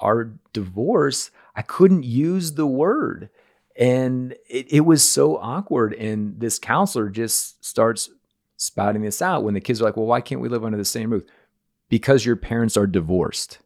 our 0.00 0.32
divorce, 0.52 1.30
I 1.54 1.62
couldn't 1.62 2.04
use 2.04 2.52
the 2.52 2.66
word. 2.66 3.30
And 3.76 4.32
it, 4.48 4.72
it 4.72 4.80
was 4.80 5.08
so 5.08 5.36
awkward. 5.38 5.94
And 5.94 6.38
this 6.40 6.58
counselor 6.58 7.08
just 7.08 7.64
starts 7.64 8.10
spouting 8.56 9.02
this 9.02 9.22
out 9.22 9.44
when 9.44 9.54
the 9.54 9.60
kids 9.60 9.80
are 9.80 9.84
like, 9.84 9.96
Well, 9.96 10.06
why 10.06 10.20
can't 10.20 10.40
we 10.40 10.48
live 10.48 10.64
under 10.64 10.78
the 10.78 10.84
same 10.84 11.10
roof? 11.10 11.24
Because 11.88 12.26
your 12.26 12.36
parents 12.36 12.76
are 12.76 12.86
divorced 12.86 13.58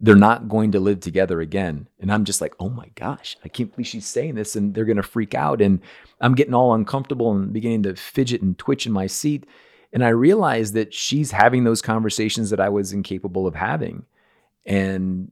they're 0.00 0.14
not 0.14 0.48
going 0.48 0.72
to 0.72 0.80
live 0.80 1.00
together 1.00 1.40
again. 1.40 1.88
And 2.00 2.12
I'm 2.12 2.24
just 2.24 2.40
like, 2.40 2.54
oh 2.60 2.68
my 2.68 2.90
gosh, 2.94 3.36
I 3.44 3.48
can't 3.48 3.70
believe 3.70 3.86
she's 3.86 4.06
saying 4.06 4.34
this. 4.34 4.54
And 4.54 4.74
they're 4.74 4.84
going 4.84 4.96
to 4.98 5.02
freak 5.02 5.34
out. 5.34 5.62
And 5.62 5.80
I'm 6.20 6.34
getting 6.34 6.54
all 6.54 6.74
uncomfortable 6.74 7.32
and 7.32 7.52
beginning 7.52 7.84
to 7.84 7.96
fidget 7.96 8.42
and 8.42 8.58
twitch 8.58 8.86
in 8.86 8.92
my 8.92 9.06
seat. 9.06 9.46
And 9.92 10.04
I 10.04 10.08
realize 10.08 10.72
that 10.72 10.92
she's 10.92 11.30
having 11.30 11.64
those 11.64 11.80
conversations 11.80 12.50
that 12.50 12.60
I 12.60 12.68
was 12.68 12.92
incapable 12.92 13.46
of 13.46 13.54
having. 13.54 14.04
And 14.66 15.30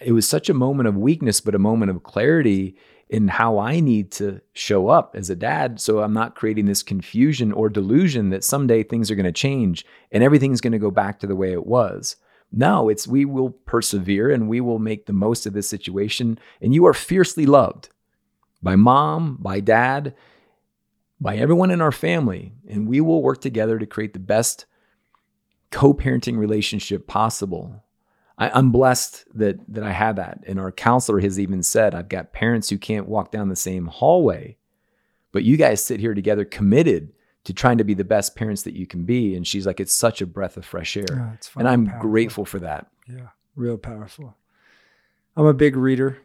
it 0.00 0.12
was 0.12 0.28
such 0.28 0.50
a 0.50 0.54
moment 0.54 0.88
of 0.88 0.96
weakness, 0.96 1.40
but 1.40 1.54
a 1.54 1.58
moment 1.58 1.90
of 1.90 2.02
clarity 2.02 2.76
in 3.08 3.28
how 3.28 3.58
I 3.58 3.80
need 3.80 4.10
to 4.12 4.40
show 4.52 4.88
up 4.88 5.14
as 5.16 5.30
a 5.30 5.36
dad. 5.36 5.80
So 5.80 6.00
I'm 6.00 6.12
not 6.12 6.34
creating 6.34 6.66
this 6.66 6.82
confusion 6.82 7.52
or 7.52 7.70
delusion 7.70 8.30
that 8.30 8.44
someday 8.44 8.82
things 8.82 9.10
are 9.10 9.14
going 9.14 9.24
to 9.24 9.32
change 9.32 9.86
and 10.10 10.22
everything's 10.22 10.60
going 10.60 10.72
to 10.72 10.78
go 10.78 10.90
back 10.90 11.20
to 11.20 11.26
the 11.26 11.36
way 11.36 11.52
it 11.52 11.66
was. 11.66 12.16
No, 12.56 12.88
it's 12.88 13.08
we 13.08 13.24
will 13.24 13.50
persevere 13.50 14.30
and 14.30 14.48
we 14.48 14.60
will 14.60 14.78
make 14.78 15.06
the 15.06 15.12
most 15.12 15.44
of 15.44 15.54
this 15.54 15.68
situation. 15.68 16.38
And 16.60 16.72
you 16.72 16.86
are 16.86 16.94
fiercely 16.94 17.46
loved 17.46 17.88
by 18.62 18.76
mom, 18.76 19.38
by 19.40 19.58
dad, 19.58 20.14
by 21.20 21.36
everyone 21.36 21.72
in 21.72 21.80
our 21.80 21.90
family. 21.90 22.52
And 22.68 22.86
we 22.86 23.00
will 23.00 23.22
work 23.22 23.40
together 23.40 23.78
to 23.78 23.86
create 23.86 24.12
the 24.12 24.20
best 24.20 24.66
co 25.72 25.92
parenting 25.92 26.38
relationship 26.38 27.08
possible. 27.08 27.82
I, 28.38 28.56
am 28.56 28.70
blessed 28.70 29.24
that, 29.34 29.58
that 29.72 29.82
I 29.82 29.90
have 29.90 30.16
that. 30.16 30.44
And 30.46 30.60
our 30.60 30.70
counselor 30.70 31.20
has 31.20 31.40
even 31.40 31.62
said, 31.62 31.94
I've 31.94 32.08
got 32.08 32.32
parents 32.32 32.68
who 32.68 32.78
can't 32.78 33.08
walk 33.08 33.32
down 33.32 33.48
the 33.48 33.56
same 33.56 33.86
hallway, 33.86 34.56
but 35.32 35.44
you 35.44 35.56
guys 35.56 35.84
sit 35.84 35.98
here 35.98 36.14
together 36.14 36.44
committed 36.44 37.12
to 37.44 37.52
trying 37.52 37.78
to 37.78 37.84
be 37.84 37.94
the 37.94 38.04
best 38.04 38.36
parents 38.36 38.62
that 38.62 38.74
you 38.74 38.86
can 38.86 39.04
be. 39.04 39.34
And 39.34 39.46
she's 39.46 39.66
like, 39.66 39.80
it's 39.80 39.94
such 39.94 40.20
a 40.22 40.26
breath 40.26 40.56
of 40.56 40.64
fresh 40.64 40.96
air. 40.96 41.04
Yeah, 41.10 41.36
and 41.56 41.68
I'm 41.68 41.86
powerful. 41.86 42.10
grateful 42.10 42.44
for 42.44 42.58
that. 42.60 42.86
Yeah, 43.06 43.28
real 43.54 43.78
powerful. 43.78 44.36
I'm 45.36 45.46
a 45.46 45.54
big 45.54 45.76
reader. 45.76 46.18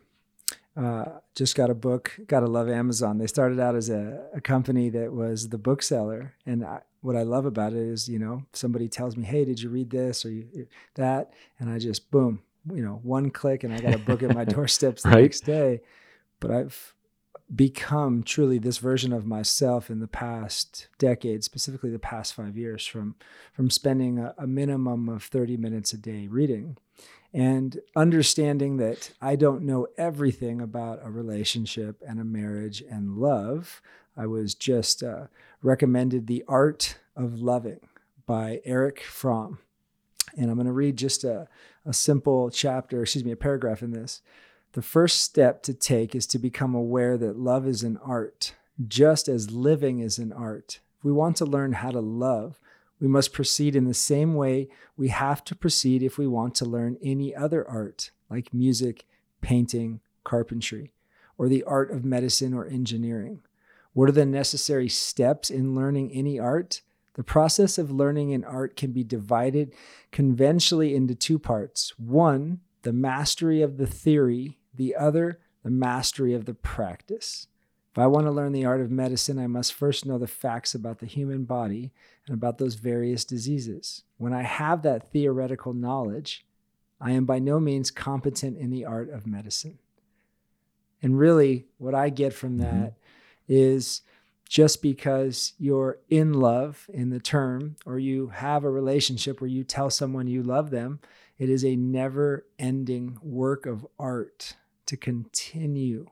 Uh, 0.78 1.06
just 1.36 1.56
got 1.56 1.70
a 1.70 1.76
book. 1.76 2.18
Gotta 2.28 2.48
love 2.48 2.70
Amazon. 2.70 3.18
They 3.18 3.28
started 3.28 3.60
out 3.60 3.76
as 3.76 3.90
a, 3.90 4.28
a 4.34 4.40
company 4.40 4.90
that 4.90 5.12
was 5.12 5.50
the 5.50 5.58
bookseller, 5.58 6.36
and 6.46 6.64
I, 6.64 6.82
what 7.02 7.16
I 7.16 7.24
love 7.24 7.46
about 7.46 7.74
it 7.74 7.80
is, 7.80 8.08
you 8.08 8.20
know, 8.20 8.44
somebody 8.54 8.88
tells 8.88 9.18
me, 9.18 9.26
"Hey, 9.26 9.44
did 9.44 9.62
you 9.62 9.70
read 9.70 9.90
this 9.90 10.26
or 10.26 10.32
you, 10.32 10.68
that?" 10.96 11.34
and 11.60 11.70
I 11.70 11.80
just 11.80 12.12
boom, 12.12 12.44
you 12.74 12.82
know, 12.82 13.00
one 13.04 13.30
click, 13.30 13.64
and 13.64 13.74
I 13.74 13.80
got 13.80 13.94
a 13.96 14.00
book 14.00 14.24
at 14.24 14.34
my 14.34 14.46
doorsteps 14.46 15.04
the 15.04 15.10
right? 15.10 15.24
next 15.24 15.42
day. 15.42 15.82
But 16.40 16.52
I've 16.52 16.94
become 17.54 18.22
truly 18.24 18.60
this 18.60 18.78
version 18.78 19.12
of 19.12 19.26
myself 19.26 19.90
in 19.90 20.00
the 20.00 20.08
past 20.08 20.88
decade, 20.98 21.44
specifically 21.44 21.90
the 21.90 22.00
past 22.00 22.34
five 22.34 22.56
years, 22.56 22.86
from 22.86 23.16
from 23.54 23.70
spending 23.70 24.20
a, 24.20 24.36
a, 24.38 24.46
minimum 24.46 25.10
of 25.10 25.24
30 25.24 25.58
minutes 25.58 25.92
a 25.94 25.98
day 25.98 26.28
reading 26.28 26.78
and 27.34 27.80
understanding 27.96 28.78
that 28.78 29.12
I 29.22 29.36
don't 29.36 29.64
know 29.64 29.88
everything 29.98 30.62
about 30.62 31.00
a 31.04 31.12
relationship 31.12 32.02
and 32.08 32.20
a 32.20 32.24
marriage 32.24 32.84
and 32.90 33.18
love. 33.18 33.82
I 34.18 34.26
was 34.26 34.56
just 34.56 35.04
uh, 35.04 35.28
recommended 35.62 36.28
The 36.28 36.44
Art 36.48 36.98
of 37.16 37.40
Loving 37.40 37.82
by 38.26 38.62
Erich 38.66 39.02
Fromm. 39.02 39.60
And 40.38 40.50
I'm 40.50 40.56
going 40.56 40.68
to 40.68 40.74
read 40.74 40.98
just 40.98 41.24
a, 41.24 41.48
a 41.86 41.94
simple 41.94 42.50
chapter, 42.50 43.02
excuse 43.02 43.26
me, 43.26 43.32
a 43.32 43.36
paragraph 43.36 43.82
in 43.84 43.92
this. 43.92 44.22
The 44.74 44.82
first 44.84 45.22
step 45.24 45.64
to 45.64 45.74
take 45.74 46.14
is 46.14 46.28
to 46.28 46.38
become 46.38 46.76
aware 46.76 47.18
that 47.18 47.40
love 47.40 47.68
is 47.68 47.82
an 47.82 47.98
art, 48.04 48.54
just 48.88 49.28
as 49.28 49.50
living 49.50 50.00
is 50.00 50.20
an 50.20 50.32
art. 50.32 50.80
If 51.00 51.04
we 51.04 51.12
want 51.12 51.38
to 51.38 51.46
learn 51.46 51.74
how 51.74 51.90
to 51.90 52.00
love, 52.00 52.60
we 53.00 53.08
must 53.08 53.34
proceed 53.34 53.76
in 53.76 53.86
the 53.86 53.96
same 53.96 54.36
way 54.36 54.68
we 54.96 55.08
have 55.08 55.44
to 55.46 55.56
proceed 55.56 56.04
if 56.04 56.20
we 56.20 56.28
want 56.28 56.54
to 56.56 56.66
learn 56.66 56.98
any 57.02 57.36
other 57.36 57.68
art, 57.68 58.12
like 58.30 58.54
music, 58.54 59.06
painting, 59.42 60.02
carpentry, 60.24 60.92
or 61.36 61.48
the 61.48 61.64
art 61.64 61.90
of 61.90 62.06
medicine 62.06 62.54
or 62.54 62.68
engineering. 62.68 63.42
What 63.94 64.10
are 64.10 64.14
the 64.14 64.26
necessary 64.26 64.90
steps 64.90 65.50
in 65.50 65.74
learning 65.74 66.12
any 66.12 66.40
art? 66.40 66.82
The 67.16 67.24
process 67.24 67.80
of 67.80 67.90
learning 67.90 68.34
an 68.34 68.44
art 68.44 68.76
can 68.76 68.92
be 68.92 69.04
divided 69.04 69.74
conventionally 70.12 70.94
into 70.94 71.16
two 71.16 71.40
parts. 71.40 71.98
One, 71.98 72.60
the 72.84 72.94
mastery 72.94 73.62
of 73.62 73.78
the 73.78 73.88
theory, 73.88 74.59
the 74.80 74.96
other, 74.96 75.40
the 75.64 75.70
mastery 75.70 76.34
of 76.34 76.46
the 76.46 76.56
practice. 76.56 77.46
If 77.92 78.00
I 78.00 78.08
want 78.08 78.26
to 78.28 78.32
learn 78.32 78.54
the 78.54 78.66
art 78.66 78.82
of 78.82 78.90
medicine, 78.90 79.38
I 79.38 79.48
must 79.48 79.74
first 79.74 80.06
know 80.06 80.18
the 80.18 80.26
facts 80.26 80.74
about 80.74 81.00
the 81.00 81.06
human 81.06 81.44
body 81.44 81.92
and 82.26 82.34
about 82.34 82.58
those 82.58 82.76
various 82.76 83.26
diseases. 83.26 84.04
When 84.18 84.34
I 84.34 84.44
have 84.44 84.84
that 84.84 85.12
theoretical 85.12 85.74
knowledge, 85.74 86.46
I 87.02 87.12
am 87.12 87.26
by 87.26 87.40
no 87.40 87.60
means 87.60 87.92
competent 87.92 88.58
in 88.58 88.72
the 88.72 88.86
art 88.86 89.10
of 89.10 89.28
medicine. 89.28 89.80
And 91.02 91.20
really, 91.20 91.66
what 91.78 91.94
I 91.94 92.10
get 92.10 92.34
from 92.34 92.58
mm-hmm. 92.58 92.82
that 92.82 92.94
is 93.48 94.02
just 94.48 94.82
because 94.82 95.54
you're 95.60 96.00
in 96.10 96.34
love 96.34 96.90
in 96.94 97.10
the 97.10 97.20
term, 97.20 97.76
or 97.86 98.00
you 98.00 98.28
have 98.28 98.64
a 98.64 98.70
relationship 98.70 99.42
where 99.42 99.50
you 99.50 99.64
tell 99.64 99.90
someone 99.90 100.28
you 100.28 100.42
love 100.42 100.70
them, 100.70 101.00
it 101.38 101.50
is 101.50 101.66
a 101.66 101.76
never 101.76 102.46
ending 102.58 103.18
work 103.22 103.66
of 103.66 103.86
art 103.98 104.56
to 104.90 104.98
continue 104.98 106.08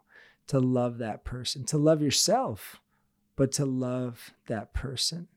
to 0.46 0.60
love 0.60 1.00
that 1.00 1.24
person, 1.24 1.66
to 1.66 1.80
love 1.80 2.00
yourself, 2.00 2.80
but 3.36 3.52
to 3.54 3.66
love 3.66 4.34
that 4.46 4.72
person. 4.72 5.28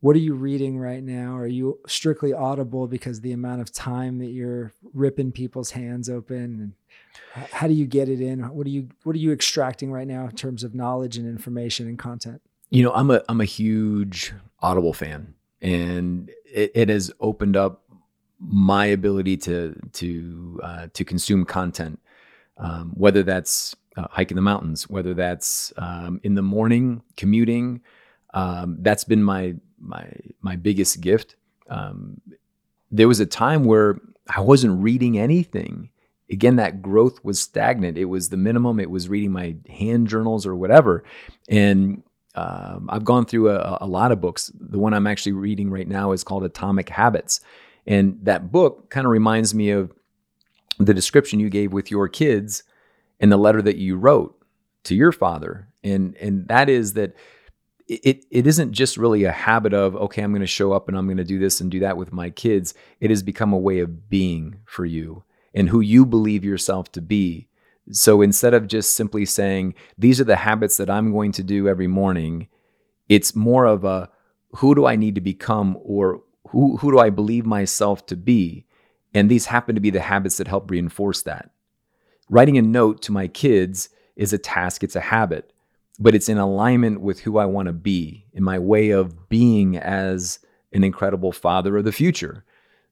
What 0.00 0.16
are 0.16 0.20
you 0.20 0.34
reading 0.34 0.76
right 0.76 1.02
now? 1.02 1.36
Are 1.36 1.46
you 1.46 1.78
strictly 1.86 2.32
audible 2.32 2.88
because 2.88 3.20
the 3.20 3.30
amount 3.30 3.60
of 3.60 3.72
time 3.72 4.18
that 4.18 4.30
you're 4.30 4.72
ripping 4.92 5.30
people's 5.30 5.70
hands 5.70 6.10
open 6.10 6.36
and 6.36 6.72
how 7.52 7.68
do 7.68 7.72
you 7.72 7.86
get 7.86 8.08
it 8.08 8.20
in? 8.20 8.40
What 8.40 8.66
are 8.66 8.70
you 8.70 8.88
what 9.04 9.14
are 9.14 9.20
you 9.20 9.32
extracting 9.32 9.92
right 9.92 10.06
now 10.06 10.24
in 10.24 10.32
terms 10.32 10.64
of 10.64 10.74
knowledge 10.74 11.16
and 11.16 11.28
information 11.28 11.86
and 11.86 11.98
content? 11.98 12.42
You 12.70 12.82
know, 12.82 12.92
I'm 12.92 13.10
a 13.10 13.22
I'm 13.28 13.40
a 13.40 13.46
huge 13.46 14.34
Audible 14.60 14.92
fan 14.92 15.34
and 15.62 16.30
it, 16.44 16.72
it 16.74 16.88
has 16.88 17.12
opened 17.20 17.56
up 17.56 17.82
my 18.38 18.86
ability 18.86 19.36
to 19.36 19.74
to 19.92 20.60
uh, 20.62 20.86
to 20.92 21.04
consume 21.04 21.44
content, 21.44 22.00
um, 22.58 22.92
whether 22.94 23.22
that's 23.22 23.76
uh, 23.96 24.06
hiking 24.10 24.36
the 24.36 24.42
mountains, 24.42 24.88
whether 24.88 25.14
that's 25.14 25.72
um, 25.76 26.20
in 26.22 26.34
the 26.34 26.42
morning 26.42 27.02
commuting. 27.16 27.80
Um, 28.34 28.78
that's 28.80 29.04
been 29.04 29.22
my 29.22 29.54
my 29.78 30.10
my 30.40 30.56
biggest 30.56 31.00
gift. 31.00 31.36
Um, 31.68 32.20
there 32.90 33.08
was 33.08 33.20
a 33.20 33.26
time 33.26 33.64
where 33.64 33.98
I 34.34 34.40
wasn't 34.40 34.82
reading 34.82 35.18
anything. 35.18 35.90
Again, 36.30 36.56
that 36.56 36.82
growth 36.82 37.24
was 37.24 37.40
stagnant. 37.40 37.96
It 37.96 38.06
was 38.06 38.28
the 38.28 38.36
minimum. 38.36 38.80
It 38.80 38.90
was 38.90 39.08
reading 39.08 39.30
my 39.30 39.56
hand 39.68 40.08
journals 40.08 40.44
or 40.44 40.56
whatever, 40.56 41.04
and 41.48 42.02
um, 42.36 42.86
I've 42.90 43.04
gone 43.04 43.24
through 43.24 43.50
a, 43.50 43.78
a, 43.80 43.86
lot 43.86 44.12
of 44.12 44.20
books. 44.20 44.52
The 44.54 44.78
one 44.78 44.92
I'm 44.92 45.06
actually 45.06 45.32
reading 45.32 45.70
right 45.70 45.88
now 45.88 46.12
is 46.12 46.22
called 46.22 46.44
Atomic 46.44 46.90
Habits. 46.90 47.40
And 47.86 48.18
that 48.24 48.52
book 48.52 48.90
kind 48.90 49.06
of 49.06 49.10
reminds 49.10 49.54
me 49.54 49.70
of 49.70 49.90
the 50.78 50.94
description 50.94 51.40
you 51.40 51.50
gave 51.50 51.72
with 51.72 51.90
your 51.90 52.08
kids 52.08 52.62
and 53.20 53.32
the 53.32 53.36
letter 53.36 53.62
that 53.62 53.76
you 53.76 53.96
wrote 53.96 54.38
to 54.84 54.94
your 54.94 55.12
father. 55.12 55.68
And 55.82 56.16
and 56.16 56.48
that 56.48 56.68
is 56.68 56.94
that 56.94 57.14
it 57.88 58.24
it 58.30 58.46
isn't 58.46 58.72
just 58.72 58.96
really 58.96 59.24
a 59.24 59.32
habit 59.32 59.72
of 59.72 59.96
okay, 59.96 60.22
I'm 60.22 60.32
going 60.32 60.40
to 60.40 60.46
show 60.46 60.72
up 60.72 60.88
and 60.88 60.96
I'm 60.96 61.06
going 61.06 61.16
to 61.18 61.24
do 61.24 61.38
this 61.38 61.60
and 61.60 61.70
do 61.70 61.80
that 61.80 61.96
with 61.96 62.12
my 62.12 62.30
kids. 62.30 62.74
It 63.00 63.10
has 63.10 63.22
become 63.22 63.52
a 63.52 63.58
way 63.58 63.80
of 63.80 64.08
being 64.08 64.60
for 64.64 64.84
you 64.84 65.24
and 65.54 65.68
who 65.68 65.80
you 65.80 66.04
believe 66.04 66.44
yourself 66.44 66.92
to 66.92 67.00
be. 67.00 67.48
So 67.92 68.20
instead 68.20 68.52
of 68.52 68.66
just 68.66 68.94
simply 68.94 69.24
saying 69.24 69.74
these 69.96 70.20
are 70.20 70.24
the 70.24 70.36
habits 70.36 70.76
that 70.76 70.90
I'm 70.90 71.12
going 71.12 71.32
to 71.32 71.44
do 71.44 71.68
every 71.68 71.86
morning, 71.86 72.48
It's 73.08 73.36
more 73.36 73.64
of 73.66 73.84
a 73.84 74.10
who 74.56 74.74
do 74.74 74.86
I 74.86 74.96
need 74.96 75.14
to 75.14 75.20
become 75.20 75.78
or 75.82 76.22
who, 76.48 76.76
who 76.78 76.90
do 76.92 76.98
I 76.98 77.10
believe 77.10 77.46
myself 77.46 78.06
to 78.06 78.16
be? 78.16 78.65
And 79.14 79.30
these 79.30 79.46
happen 79.46 79.74
to 79.74 79.80
be 79.80 79.90
the 79.90 80.00
habits 80.00 80.36
that 80.36 80.48
help 80.48 80.70
reinforce 80.70 81.22
that. 81.22 81.50
Writing 82.28 82.58
a 82.58 82.62
note 82.62 83.02
to 83.02 83.12
my 83.12 83.28
kids 83.28 83.88
is 84.16 84.32
a 84.32 84.38
task, 84.38 84.82
it's 84.82 84.96
a 84.96 85.00
habit, 85.00 85.52
but 85.98 86.14
it's 86.14 86.28
in 86.28 86.38
alignment 86.38 87.00
with 87.00 87.20
who 87.20 87.38
I 87.38 87.46
want 87.46 87.66
to 87.66 87.72
be 87.72 88.26
in 88.32 88.42
my 88.42 88.58
way 88.58 88.90
of 88.90 89.28
being 89.28 89.76
as 89.76 90.38
an 90.72 90.84
incredible 90.84 91.32
father 91.32 91.76
of 91.76 91.84
the 91.84 91.92
future. 91.92 92.44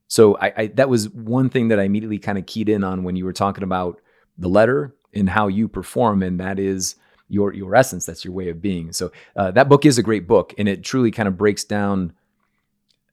So 0.06 0.36
I, 0.38 0.52
I, 0.56 0.66
that 0.68 0.88
was 0.88 1.08
one 1.10 1.50
thing 1.50 1.68
that 1.68 1.80
I 1.80 1.84
immediately 1.84 2.18
kind 2.18 2.38
of 2.38 2.46
keyed 2.46 2.68
in 2.68 2.84
on 2.84 3.04
when 3.04 3.16
you 3.16 3.24
were 3.24 3.32
talking 3.32 3.64
about 3.64 4.00
the 4.38 4.48
letter 4.48 4.94
and 5.12 5.28
how 5.28 5.48
you 5.48 5.68
perform, 5.68 6.22
and 6.22 6.38
that 6.40 6.58
is 6.58 6.96
your 7.28 7.52
your 7.52 7.74
essence. 7.74 8.06
That's 8.06 8.24
your 8.24 8.34
way 8.34 8.48
of 8.48 8.60
being. 8.60 8.92
So 8.92 9.12
uh, 9.36 9.50
that 9.52 9.68
book 9.68 9.86
is 9.86 9.98
a 9.98 10.02
great 10.02 10.26
book, 10.26 10.54
and 10.58 10.68
it 10.68 10.84
truly 10.84 11.10
kind 11.10 11.28
of 11.28 11.36
breaks 11.36 11.64
down, 11.64 12.12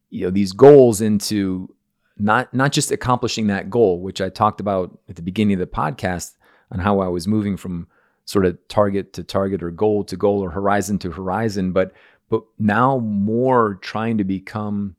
you 0.09 0.25
know, 0.25 0.31
these 0.31 0.51
goals 0.51 1.01
into 1.01 1.73
not 2.21 2.53
not 2.53 2.71
just 2.71 2.91
accomplishing 2.91 3.47
that 3.47 3.69
goal, 3.69 3.99
which 3.99 4.21
I 4.21 4.29
talked 4.29 4.59
about 4.59 4.97
at 5.09 5.15
the 5.15 5.21
beginning 5.21 5.53
of 5.53 5.59
the 5.59 5.67
podcast 5.67 6.35
on 6.71 6.79
how 6.79 6.99
I 6.99 7.07
was 7.07 7.27
moving 7.27 7.57
from 7.57 7.87
sort 8.25 8.45
of 8.45 8.57
target 8.67 9.13
to 9.13 9.23
target 9.23 9.63
or 9.63 9.71
goal 9.71 10.03
to 10.05 10.15
goal 10.15 10.41
or 10.41 10.51
horizon 10.51 10.99
to 10.99 11.11
horizon, 11.11 11.71
but 11.71 11.91
but 12.29 12.43
now 12.57 12.99
more 12.99 13.75
trying 13.81 14.17
to 14.19 14.23
become 14.23 14.95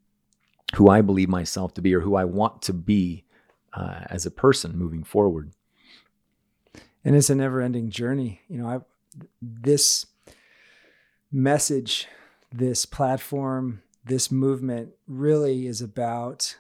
who 0.75 0.89
I 0.89 1.01
believe 1.01 1.29
myself 1.29 1.75
to 1.75 1.83
be 1.83 1.95
or 1.95 2.01
who 2.01 2.17
I 2.17 2.25
want 2.25 2.63
to 2.63 2.73
be 2.73 3.25
uh, 3.73 4.01
as 4.07 4.27
a 4.27 4.31
person 4.31 4.77
moving 4.77 5.05
forward. 5.05 5.53
And 7.05 7.17
it's 7.17 7.31
a 7.31 7.35
never-ending 7.35 7.91
journey. 7.91 8.41
You 8.49 8.59
know, 8.59 8.69
I 8.69 8.81
this 9.41 10.07
message, 11.31 12.07
this 12.51 12.87
platform, 12.87 13.83
this 14.05 14.31
movement 14.31 14.93
really 15.07 15.67
is 15.67 15.81
about 15.81 16.57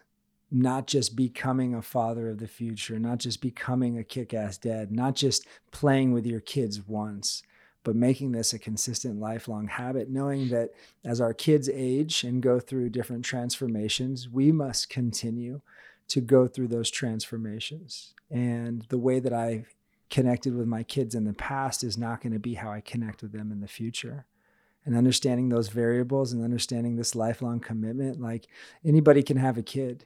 not 0.53 0.87
just 0.87 1.17
becoming 1.17 1.75
a 1.75 1.83
father 1.83 2.29
of 2.29 2.39
the 2.39 2.47
future, 2.47 2.99
not 2.99 3.19
just 3.19 3.41
becoming 3.41 3.97
a 3.97 4.05
kick 4.05 4.35
ass 4.35 4.59
dad, 4.59 4.93
not 4.93 5.15
just 5.15 5.47
playing 5.71 6.13
with 6.13 6.27
your 6.27 6.41
kids 6.41 6.87
once, 6.87 7.43
but 7.85 7.97
making 7.97 8.33
this 8.33 8.53
a 8.53 8.59
consistent 8.59 9.19
lifelong 9.19 9.67
habit, 9.67 10.11
knowing 10.11 10.51
that 10.51 10.71
as 11.05 11.21
our 11.21 11.33
kids 11.33 11.71
age 11.73 12.23
and 12.23 12.43
go 12.43 12.61
through 12.61 12.91
different 12.91 13.25
transformations, 13.25 14.29
we 14.29 14.53
must 14.53 14.91
continue 14.91 15.63
to 16.09 16.21
go 16.21 16.47
through 16.47 16.69
those 16.69 16.91
transformations. 16.91 18.15
And 18.31 18.83
the 18.89 18.99
way 18.99 19.21
that 19.21 19.33
I've 19.33 19.75
connected 20.11 20.55
with 20.55 20.67
my 20.67 20.83
kids 20.83 21.15
in 21.15 21.25
the 21.25 21.33
past 21.33 21.83
is 21.83 21.97
not 21.97 22.21
going 22.21 22.35
to 22.35 22.39
be 22.39 22.55
how 22.55 22.71
I 22.71 22.83
connect 22.83 23.23
with 23.23 23.33
them 23.33 23.51
in 23.51 23.61
the 23.61 23.69
future. 23.69 24.27
And 24.85 24.97
understanding 24.97 25.49
those 25.49 25.69
variables 25.69 26.33
and 26.33 26.45
understanding 26.45 26.97
this 26.97 27.15
lifelong 27.15 27.61
commitment, 27.61 28.21
like 28.21 28.49
anybody 28.85 29.23
can 29.23 29.39
have 29.39 29.57
a 29.57 29.63
kid, 29.63 30.05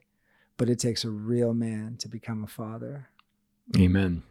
but 0.57 0.71
it 0.71 0.79
takes 0.79 1.05
a 1.05 1.11
real 1.11 1.55
man 1.55 1.97
to 1.99 2.09
become 2.09 2.45
a 2.45 2.49
father. 2.49 3.09
Amen. 3.77 4.23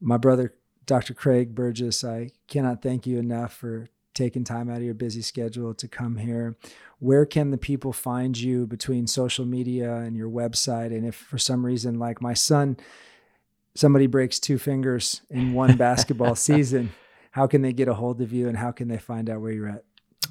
My 0.00 0.16
brother 0.16 0.54
Dr. 0.86 1.12
Kraig 1.12 1.54
Burgess, 1.54 2.02
I 2.02 2.30
cannot 2.46 2.82
thank 2.82 3.06
you 3.06 3.18
enough 3.18 3.52
for 3.52 3.90
taking 4.14 4.42
time 4.42 4.70
out 4.70 4.78
of 4.78 4.82
your 4.82 4.94
busy 4.94 5.22
schedule 5.22 5.74
to 5.74 5.86
come 5.86 6.16
here. 6.16 6.56
Where 6.98 7.26
can 7.26 7.50
the 7.50 7.58
people 7.58 7.92
find 7.92 8.36
you 8.36 8.66
between 8.66 9.06
social 9.06 9.44
media 9.44 9.96
and 9.96 10.16
your 10.16 10.30
website? 10.30 10.86
And 10.86 11.06
if 11.06 11.14
for 11.14 11.38
some 11.38 11.64
reason, 11.64 11.98
like 11.98 12.22
my 12.22 12.34
son, 12.34 12.78
somebody 13.74 14.06
breaks 14.06 14.40
two 14.40 14.58
fingers 14.58 15.20
in 15.30 15.52
one 15.52 15.76
basketball 15.76 16.34
season, 16.34 16.90
how 17.30 17.46
can 17.46 17.62
they 17.62 17.72
get 17.72 17.86
a 17.86 17.94
hold 17.94 18.20
of 18.20 18.32
you 18.32 18.48
and 18.48 18.56
how 18.56 18.72
can 18.72 18.88
they 18.88 18.98
find 18.98 19.28
out 19.28 19.40
where 19.40 19.52
you're 19.52 19.68
at? 19.68 19.84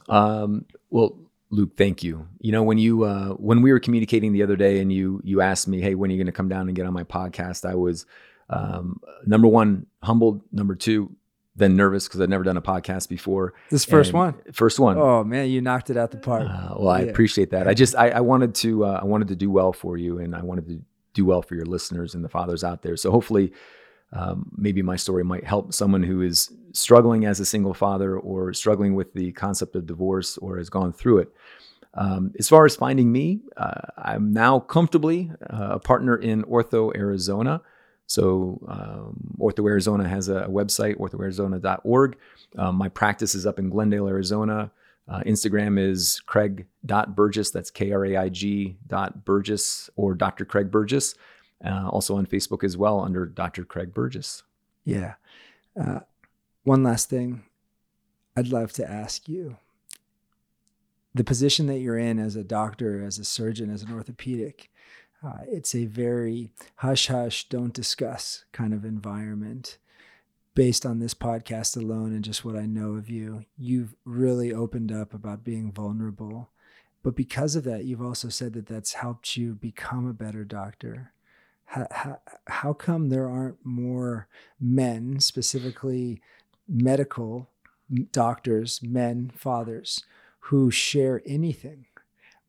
Um, 0.10 0.66
well, 0.90 1.18
Luke, 1.50 1.78
thank 1.78 2.04
you. 2.04 2.28
You 2.40 2.52
know, 2.52 2.64
when 2.64 2.78
you 2.78 3.04
uh, 3.04 3.30
when 3.30 3.62
we 3.62 3.72
were 3.72 3.80
communicating 3.80 4.34
the 4.34 4.44
other 4.44 4.56
day, 4.56 4.80
and 4.80 4.92
you 4.92 5.22
you 5.24 5.42
asked 5.42 5.68
me, 5.68 5.82
"Hey, 5.82 5.96
when 5.96 6.10
are 6.10 6.14
you 6.14 6.18
going 6.18 6.26
to 6.28 6.34
come 6.34 6.50
down 6.50 6.68
and 6.68 6.76
get 6.76 6.86
on 6.86 6.94
my 6.94 7.04
podcast?" 7.04 7.70
I 7.70 7.76
was 7.76 8.06
um, 8.50 9.00
number 9.26 9.48
one, 9.48 9.86
humbled. 10.04 10.42
Number 10.52 10.76
two, 10.76 11.16
then 11.56 11.76
nervous 11.76 12.08
because 12.08 12.22
I'd 12.22 12.30
never 12.30 12.44
done 12.44 12.58
a 12.58 12.62
podcast 12.62 13.10
before. 13.10 13.54
This 13.70 13.86
first 13.86 14.10
and 14.10 14.20
one, 14.20 14.36
first 14.54 14.80
one. 14.80 14.98
Oh 14.98 15.24
man, 15.24 15.50
you 15.50 15.62
knocked 15.62 15.90
it 15.90 15.98
out 15.98 16.12
the 16.12 16.18
park. 16.18 16.48
Uh, 16.50 16.76
well, 16.78 16.90
I 16.90 17.02
yeah. 17.02 17.12
appreciate 17.12 17.52
that. 17.52 17.68
I 17.68 17.74
just 17.74 17.96
I, 17.96 18.10
I 18.10 18.20
wanted 18.20 18.54
to 18.56 18.86
uh, 18.86 19.00
I 19.02 19.06
wanted 19.06 19.30
to 19.30 19.36
do 19.36 19.50
well 19.50 19.74
for 19.74 19.98
you, 19.98 20.20
and 20.20 20.36
I 20.36 20.44
wanted 20.44 20.68
to 20.68 20.82
do 21.14 21.26
well 21.26 21.42
for 21.42 21.56
your 21.56 21.66
listeners 21.66 22.14
and 22.14 22.24
the 22.24 22.30
fathers 22.30 22.64
out 22.64 22.84
there. 22.84 22.96
So 22.96 23.10
hopefully, 23.10 23.54
um, 24.14 24.52
maybe 24.56 24.82
my 24.82 24.96
story 24.96 25.24
might 25.24 25.44
help 25.44 25.74
someone 25.74 26.04
who 26.04 26.22
is 26.22 26.52
struggling 26.74 27.26
as 27.26 27.40
a 27.40 27.46
single 27.46 27.74
father 27.74 28.18
or 28.18 28.54
struggling 28.54 28.96
with 28.96 29.14
the 29.14 29.32
concept 29.34 29.76
of 29.76 29.86
divorce 29.86 30.38
or 30.38 30.58
has 30.58 30.70
gone 30.70 30.94
through 30.94 31.20
it. 31.20 31.34
Um, 31.94 32.32
as 32.38 32.48
far 32.48 32.66
as 32.66 32.76
finding 32.76 33.12
me, 33.12 33.42
uh, 33.58 33.82
I'm 33.98 34.32
now 34.32 34.60
comfortably 34.60 35.32
uh, 35.50 35.70
a 35.72 35.80
partner 35.80 36.16
in 36.16 36.44
Ortho 36.44 36.96
Arizona. 36.96 37.62
So 38.06 38.62
um, 38.68 39.36
Ortho 39.40 39.68
Arizona 39.68 40.08
has 40.08 40.30
a, 40.30 40.46
website, 40.48 40.98
orthoarizona.org. 40.98 42.18
Um, 42.58 42.76
my 42.76 42.88
practice 42.88 43.36
is 43.36 43.46
up 43.46 43.60
in 43.60 43.70
Glendale, 43.70 44.08
Arizona. 44.08 44.72
Uh, 45.10 45.22
Instagram 45.22 45.80
is 45.80 46.22
kraig.burgess, 46.26 47.52
that's 47.52 47.72
K-R-A-I-G 47.72 48.78
dot 48.88 49.26
Burgess 49.26 49.90
or 49.96 50.14
Dr. 50.14 50.46
Kraig 50.46 50.70
Burgess. 50.70 51.16
Uh, 51.64 51.88
also 51.90 52.16
on 52.18 52.26
Facebook 52.26 52.64
as 52.64 52.78
well 52.78 53.00
under 53.00 53.26
Dr. 53.26 53.66
Kraig 53.66 53.94
Burgess. 53.94 54.44
Yeah. 54.86 55.16
Uh, 55.80 56.02
one 56.64 56.84
last 56.84 57.10
thing 57.10 57.44
I'd 58.36 58.50
love 58.50 58.72
to 58.74 58.90
ask 58.90 59.28
you. 59.28 59.58
The 61.16 61.24
position 61.24 61.66
that 61.68 61.80
you're 61.80 61.98
in 61.98 62.20
as 62.20 62.36
a 62.36 62.44
doctor, 62.44 63.04
as 63.04 63.18
a 63.18 63.26
surgeon, 63.26 63.72
as 63.72 63.82
an 63.82 63.92
orthopedic, 63.92 64.70
uh, 65.26 65.40
it's 65.48 65.74
a 65.74 65.86
very 65.86 66.52
hush 66.76 67.08
hush, 67.08 67.50
don't 67.50 67.74
discuss 67.74 68.46
kind 68.52 68.74
of 68.74 68.86
environment. 68.86 69.80
Based 70.54 70.86
on 70.86 71.00
this 71.00 71.14
podcast 71.14 71.76
alone 71.76 72.14
and 72.14 72.24
just 72.24 72.46
what 72.46 72.56
I 72.56 72.66
know 72.66 72.94
of 72.94 73.10
you, 73.10 73.46
you've 73.58 73.96
really 74.06 74.54
opened 74.54 74.92
up 74.92 75.14
about 75.14 75.44
being 75.44 75.72
vulnerable. 75.72 76.50
But 77.04 77.16
because 77.16 77.56
of 77.56 77.64
that, 77.64 77.86
you've 77.86 78.02
also 78.02 78.30
said 78.30 78.54
that 78.54 78.68
that's 78.68 78.94
helped 78.94 79.38
you 79.38 79.56
become 79.56 80.08
a 80.08 80.14
better 80.14 80.44
doctor. 80.44 81.14
How, 81.68 81.88
how, 81.92 82.20
how 82.48 82.74
come 82.74 83.10
there 83.10 83.30
aren't 83.30 83.64
more 83.64 84.28
men, 84.60 85.20
specifically 85.20 86.22
medical 86.68 87.50
doctors, 88.12 88.82
men, 88.82 89.32
fathers, 89.36 90.04
who 90.40 90.72
share 90.72 91.22
anything 91.26 91.86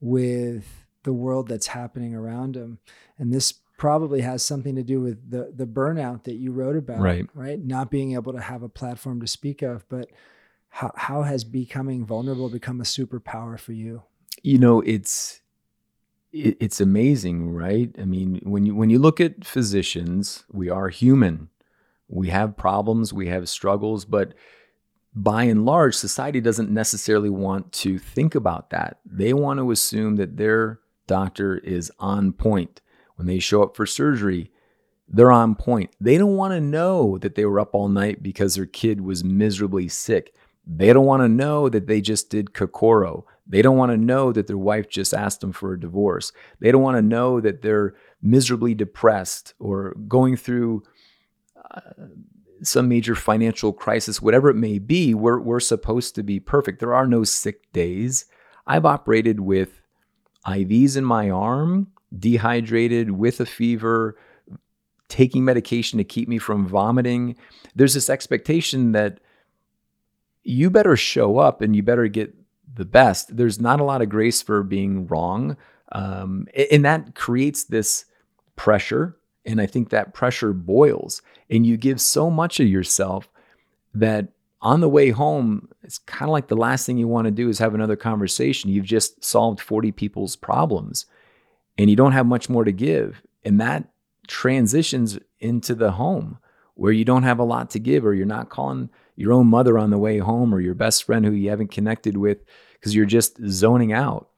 with 0.00 0.86
the 1.02 1.12
world 1.12 1.48
that's 1.48 1.68
happening 1.68 2.14
around 2.14 2.54
them. 2.54 2.78
And 3.18 3.32
this 3.32 3.54
probably 3.76 4.20
has 4.20 4.42
something 4.42 4.74
to 4.74 4.82
do 4.82 5.00
with 5.00 5.30
the 5.30 5.52
the 5.54 5.66
burnout 5.66 6.24
that 6.24 6.34
you 6.34 6.52
wrote 6.52 6.76
about, 6.76 7.00
right? 7.00 7.26
Right, 7.34 7.64
not 7.64 7.90
being 7.90 8.12
able 8.12 8.32
to 8.32 8.40
have 8.40 8.62
a 8.62 8.68
platform 8.68 9.20
to 9.20 9.26
speak 9.26 9.62
of, 9.62 9.88
but 9.88 10.10
how 10.68 10.92
how 10.96 11.22
has 11.22 11.44
becoming 11.44 12.04
vulnerable 12.04 12.48
become 12.48 12.80
a 12.80 12.84
superpower 12.84 13.58
for 13.58 13.72
you? 13.72 14.02
You 14.42 14.58
know, 14.58 14.80
it's 14.82 15.36
it, 15.36 15.42
it's 16.32 16.80
amazing, 16.80 17.50
right? 17.50 17.94
I 17.98 18.04
mean, 18.04 18.40
when 18.42 18.66
you 18.66 18.74
when 18.74 18.90
you 18.90 18.98
look 18.98 19.20
at 19.20 19.44
physicians, 19.44 20.44
we 20.52 20.68
are 20.68 20.88
human. 20.88 21.48
We 22.08 22.28
have 22.28 22.56
problems, 22.56 23.12
we 23.12 23.28
have 23.28 23.48
struggles, 23.48 24.04
but 24.06 24.32
by 25.14 25.44
and 25.44 25.64
large, 25.66 25.94
society 25.94 26.40
doesn't 26.40 26.70
necessarily 26.70 27.28
want 27.28 27.72
to 27.72 27.98
think 27.98 28.34
about 28.34 28.70
that. 28.70 28.98
They 29.04 29.34
want 29.34 29.58
to 29.58 29.70
assume 29.70 30.16
that 30.16 30.36
they're 30.36 30.80
doctor 31.08 31.58
is 31.58 31.90
on 31.98 32.32
point. 32.32 32.80
When 33.16 33.26
they 33.26 33.40
show 33.40 33.64
up 33.64 33.74
for 33.74 33.84
surgery, 33.84 34.52
they're 35.08 35.32
on 35.32 35.56
point. 35.56 35.90
They 36.00 36.18
don't 36.18 36.36
want 36.36 36.52
to 36.52 36.60
know 36.60 37.18
that 37.18 37.34
they 37.34 37.44
were 37.44 37.58
up 37.58 37.74
all 37.74 37.88
night 37.88 38.22
because 38.22 38.54
their 38.54 38.66
kid 38.66 39.00
was 39.00 39.24
miserably 39.24 39.88
sick. 39.88 40.34
They 40.64 40.92
don't 40.92 41.06
want 41.06 41.22
to 41.22 41.28
know 41.28 41.68
that 41.68 41.88
they 41.88 42.00
just 42.00 42.30
did 42.30 42.52
Kokoro. 42.52 43.24
They 43.48 43.62
don't 43.62 43.76
want 43.76 43.92
to 43.92 43.96
know 43.96 44.32
that 44.32 44.46
their 44.46 44.58
wife 44.58 44.88
just 44.88 45.14
asked 45.14 45.40
them 45.40 45.52
for 45.52 45.72
a 45.72 45.80
divorce. 45.80 46.32
They 46.60 46.70
don't 46.70 46.82
want 46.82 46.98
to 46.98 47.02
know 47.02 47.40
that 47.40 47.62
they're 47.62 47.94
miserably 48.20 48.74
depressed 48.74 49.54
or 49.58 49.94
going 50.06 50.36
through 50.36 50.82
uh, 51.74 51.80
some 52.62 52.88
major 52.88 53.14
financial 53.14 53.72
crisis, 53.72 54.20
whatever 54.20 54.50
it 54.50 54.54
may 54.54 54.78
be. 54.78 55.14
We're, 55.14 55.40
we're 55.40 55.60
supposed 55.60 56.14
to 56.16 56.22
be 56.22 56.40
perfect. 56.40 56.80
There 56.80 56.94
are 56.94 57.06
no 57.06 57.24
sick 57.24 57.72
days. 57.72 58.26
I've 58.66 58.84
operated 58.84 59.40
with 59.40 59.80
IVs 60.46 60.96
in 60.96 61.04
my 61.04 61.30
arm, 61.30 61.88
dehydrated 62.16 63.12
with 63.12 63.40
a 63.40 63.46
fever, 63.46 64.16
taking 65.08 65.44
medication 65.44 65.96
to 65.98 66.04
keep 66.04 66.28
me 66.28 66.38
from 66.38 66.66
vomiting. 66.66 67.36
There's 67.74 67.94
this 67.94 68.10
expectation 68.10 68.92
that 68.92 69.20
you 70.42 70.70
better 70.70 70.96
show 70.96 71.38
up 71.38 71.60
and 71.60 71.74
you 71.74 71.82
better 71.82 72.08
get 72.08 72.34
the 72.74 72.84
best. 72.84 73.36
There's 73.36 73.60
not 73.60 73.80
a 73.80 73.84
lot 73.84 74.02
of 74.02 74.08
grace 74.08 74.42
for 74.42 74.62
being 74.62 75.06
wrong. 75.06 75.56
Um, 75.92 76.46
and 76.70 76.84
that 76.84 77.14
creates 77.14 77.64
this 77.64 78.04
pressure. 78.56 79.16
And 79.44 79.60
I 79.60 79.66
think 79.66 79.90
that 79.90 80.12
pressure 80.12 80.52
boils, 80.52 81.22
and 81.48 81.64
you 81.64 81.76
give 81.76 82.00
so 82.00 82.30
much 82.30 82.60
of 82.60 82.68
yourself 82.68 83.28
that 83.94 84.28
on 84.60 84.80
the 84.80 84.88
way 84.88 85.10
home, 85.10 85.68
it's 85.82 85.98
kind 85.98 86.28
of 86.28 86.32
like 86.32 86.48
the 86.48 86.56
last 86.56 86.84
thing 86.84 86.98
you 86.98 87.08
want 87.08 87.26
to 87.26 87.30
do 87.30 87.48
is 87.48 87.58
have 87.58 87.74
another 87.74 87.96
conversation. 87.96 88.70
You've 88.70 88.84
just 88.84 89.24
solved 89.24 89.60
40 89.60 89.92
people's 89.92 90.36
problems 90.36 91.06
and 91.78 91.88
you 91.88 91.96
don't 91.96 92.12
have 92.12 92.26
much 92.26 92.48
more 92.48 92.64
to 92.64 92.72
give. 92.72 93.22
And 93.44 93.60
that 93.60 93.84
transitions 94.26 95.18
into 95.38 95.74
the 95.74 95.92
home 95.92 96.38
where 96.74 96.92
you 96.92 97.04
don't 97.04 97.22
have 97.22 97.38
a 97.38 97.44
lot 97.44 97.70
to 97.70 97.78
give 97.78 98.04
or 98.04 98.14
you're 98.14 98.26
not 98.26 98.50
calling 98.50 98.90
your 99.18 99.32
own 99.32 99.48
mother 99.48 99.76
on 99.76 99.90
the 99.90 99.98
way 99.98 100.18
home 100.18 100.54
or 100.54 100.60
your 100.60 100.74
best 100.74 101.02
friend 101.02 101.24
who 101.24 101.32
you 101.32 101.50
haven't 101.50 101.72
connected 101.72 102.16
with 102.16 102.38
because 102.74 102.94
you're 102.94 103.04
just 103.04 103.36
zoning 103.48 103.92
out. 103.92 104.28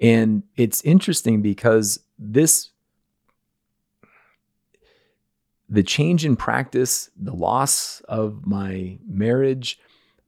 And 0.00 0.42
it's 0.56 0.82
interesting 0.82 1.42
because 1.42 2.00
this 2.18 2.70
the 5.68 5.82
change 5.82 6.24
in 6.24 6.36
practice, 6.36 7.08
the 7.16 7.34
loss 7.34 8.00
of 8.08 8.46
my 8.46 8.98
marriage, 9.06 9.78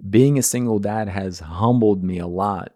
being 0.08 0.38
a 0.38 0.42
single 0.42 0.78
dad 0.78 1.08
has 1.08 1.40
humbled 1.40 2.02
me 2.04 2.18
a 2.18 2.26
lot. 2.26 2.74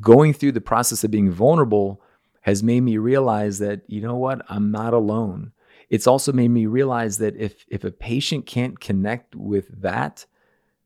Going 0.00 0.32
through 0.32 0.52
the 0.52 0.60
process 0.60 1.02
of 1.02 1.10
being 1.10 1.30
vulnerable 1.30 2.00
has 2.42 2.62
made 2.62 2.80
me 2.82 2.98
realize 2.98 3.58
that, 3.58 3.82
you 3.88 4.00
know 4.00 4.16
what, 4.16 4.44
I'm 4.48 4.70
not 4.70 4.94
alone. 4.94 5.52
It's 5.90 6.06
also 6.06 6.32
made 6.32 6.50
me 6.50 6.66
realize 6.66 7.18
that 7.18 7.36
if, 7.36 7.64
if 7.68 7.84
a 7.84 7.90
patient 7.90 8.46
can't 8.46 8.78
connect 8.78 9.34
with 9.34 9.80
that, 9.80 10.26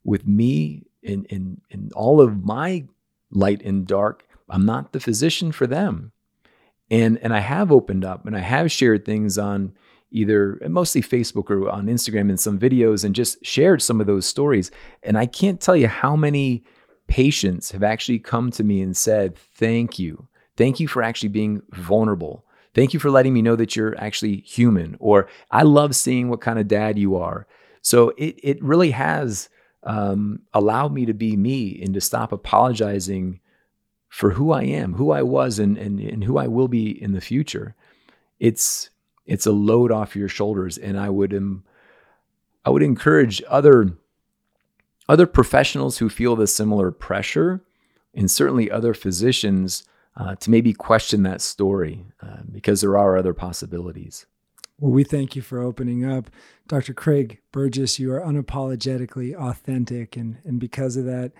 with 0.04 0.26
me 0.26 0.84
in, 1.02 1.24
in, 1.26 1.60
in 1.70 1.90
all 1.94 2.20
of 2.20 2.44
my 2.44 2.86
light 3.30 3.62
and 3.62 3.86
dark, 3.86 4.26
I'm 4.48 4.64
not 4.64 4.92
the 4.92 5.00
physician 5.00 5.50
for 5.50 5.66
them. 5.66 6.12
And, 6.90 7.18
and 7.18 7.34
I 7.34 7.40
have 7.40 7.72
opened 7.72 8.04
up 8.04 8.26
and 8.26 8.36
I 8.36 8.40
have 8.40 8.70
shared 8.70 9.04
things 9.04 9.38
on 9.38 9.72
either 10.10 10.58
mostly 10.68 11.00
Facebook 11.02 11.50
or 11.50 11.68
on 11.70 11.86
Instagram 11.86 12.30
in 12.30 12.36
some 12.36 12.58
videos 12.58 13.02
and 13.02 13.14
just 13.14 13.44
shared 13.44 13.80
some 13.80 14.00
of 14.00 14.06
those 14.06 14.26
stories. 14.26 14.70
And 15.02 15.16
I 15.16 15.26
can't 15.26 15.60
tell 15.60 15.74
you 15.74 15.88
how 15.88 16.14
many 16.16 16.64
patients 17.06 17.70
have 17.70 17.82
actually 17.82 18.18
come 18.18 18.50
to 18.52 18.62
me 18.62 18.82
and 18.82 18.96
said, 18.96 19.36
Thank 19.36 19.98
you. 19.98 20.28
Thank 20.56 20.80
you 20.80 20.86
for 20.86 21.02
actually 21.02 21.30
being 21.30 21.62
vulnerable. 21.72 22.44
Thank 22.74 22.94
you 22.94 23.00
for 23.00 23.10
letting 23.10 23.34
me 23.34 23.42
know 23.42 23.56
that 23.56 23.76
you're 23.76 23.98
actually 23.98 24.38
human. 24.40 24.96
Or 24.98 25.28
I 25.50 25.62
love 25.62 25.94
seeing 25.94 26.28
what 26.28 26.40
kind 26.40 26.58
of 26.58 26.68
dad 26.68 26.98
you 26.98 27.16
are. 27.16 27.46
So 27.82 28.10
it, 28.16 28.38
it 28.42 28.62
really 28.62 28.92
has 28.92 29.48
um, 29.82 30.40
allowed 30.54 30.92
me 30.92 31.04
to 31.06 31.14
be 31.14 31.36
me 31.36 31.80
and 31.82 31.92
to 31.94 32.00
stop 32.00 32.32
apologizing 32.32 33.40
for 34.08 34.30
who 34.32 34.52
I 34.52 34.62
am, 34.64 34.94
who 34.94 35.10
I 35.10 35.22
was, 35.22 35.58
and, 35.58 35.76
and, 35.76 35.98
and 35.98 36.24
who 36.24 36.38
I 36.38 36.46
will 36.46 36.68
be 36.68 36.90
in 36.90 37.12
the 37.12 37.20
future. 37.20 37.74
It's 38.38 38.90
it's 39.24 39.46
a 39.46 39.52
load 39.52 39.92
off 39.92 40.16
your 40.16 40.28
shoulders, 40.28 40.76
and 40.76 40.98
I 40.98 41.08
would 41.08 41.32
um, 41.32 41.64
I 42.64 42.70
would 42.70 42.82
encourage 42.82 43.42
other 43.48 43.92
other 45.08 45.26
professionals 45.26 45.98
who 45.98 46.08
feel 46.08 46.36
the 46.36 46.46
similar 46.46 46.90
pressure, 46.90 47.62
and 48.14 48.30
certainly 48.30 48.70
other 48.70 48.94
physicians 48.94 49.84
uh, 50.16 50.34
to 50.36 50.50
maybe 50.50 50.72
question 50.72 51.22
that 51.22 51.40
story 51.40 52.04
uh, 52.22 52.42
because 52.50 52.80
there 52.80 52.98
are 52.98 53.16
other 53.16 53.34
possibilities. 53.34 54.26
Well, 54.78 54.92
we 54.92 55.04
thank 55.04 55.36
you 55.36 55.42
for 55.42 55.60
opening 55.60 56.04
up. 56.04 56.28
Dr. 56.66 56.92
Kraig 56.92 57.38
Burgess, 57.52 57.98
you 57.98 58.12
are 58.12 58.20
unapologetically 58.20 59.34
authentic. 59.34 60.16
And, 60.16 60.38
and 60.44 60.58
because 60.58 60.96
of 60.96 61.04
that, 61.04 61.32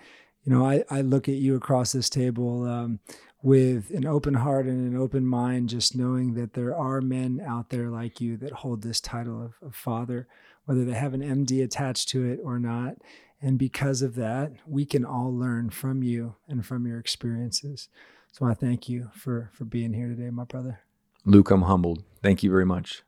you 0.43 0.53
know, 0.53 0.65
I, 0.65 0.83
I 0.89 1.01
look 1.01 1.27
at 1.27 1.35
you 1.35 1.55
across 1.55 1.91
this 1.91 2.09
table 2.09 2.65
um, 2.65 2.99
with 3.41 3.91
an 3.91 4.05
open 4.05 4.35
heart 4.35 4.65
and 4.65 4.93
an 4.93 4.99
open 4.99 5.25
mind, 5.25 5.69
just 5.69 5.95
knowing 5.95 6.33
that 6.35 6.53
there 6.53 6.75
are 6.75 7.01
men 7.01 7.41
out 7.45 7.69
there 7.69 7.89
like 7.89 8.21
you 8.21 8.37
that 8.37 8.53
hold 8.53 8.81
this 8.81 9.01
title 9.01 9.43
of, 9.43 9.53
of 9.67 9.75
father, 9.75 10.27
whether 10.65 10.85
they 10.85 10.93
have 10.93 11.13
an 11.13 11.21
MD 11.21 11.63
attached 11.63 12.09
to 12.09 12.25
it 12.25 12.39
or 12.43 12.59
not. 12.59 12.95
And 13.41 13.59
because 13.59 14.01
of 14.01 14.15
that, 14.15 14.53
we 14.65 14.85
can 14.85 15.03
all 15.03 15.35
learn 15.35 15.69
from 15.69 16.01
you 16.01 16.35
and 16.47 16.65
from 16.65 16.87
your 16.87 16.97
experiences. 16.97 17.89
So 18.33 18.45
I 18.45 18.53
thank 18.53 18.89
you 18.89 19.09
for 19.13 19.49
for 19.53 19.63
being 19.63 19.93
here 19.93 20.09
today, 20.09 20.29
my 20.29 20.43
brother. 20.43 20.81
Luke, 21.25 21.51
I'm 21.51 21.61
humbled. 21.61 22.03
Thank 22.21 22.43
you 22.43 22.51
very 22.51 22.65
much. 22.65 23.03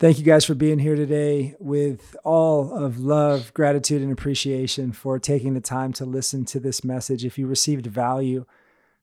Thank 0.00 0.18
you 0.18 0.24
guys 0.24 0.44
for 0.44 0.56
being 0.56 0.80
here 0.80 0.96
today 0.96 1.54
with 1.60 2.16
all 2.24 2.72
of 2.72 2.98
love, 2.98 3.54
gratitude, 3.54 4.02
and 4.02 4.10
appreciation 4.10 4.90
for 4.90 5.20
taking 5.20 5.54
the 5.54 5.60
time 5.60 5.92
to 5.94 6.04
listen 6.04 6.44
to 6.46 6.58
this 6.58 6.82
message. 6.82 7.24
If 7.24 7.38
you 7.38 7.46
received 7.46 7.86
value, 7.86 8.44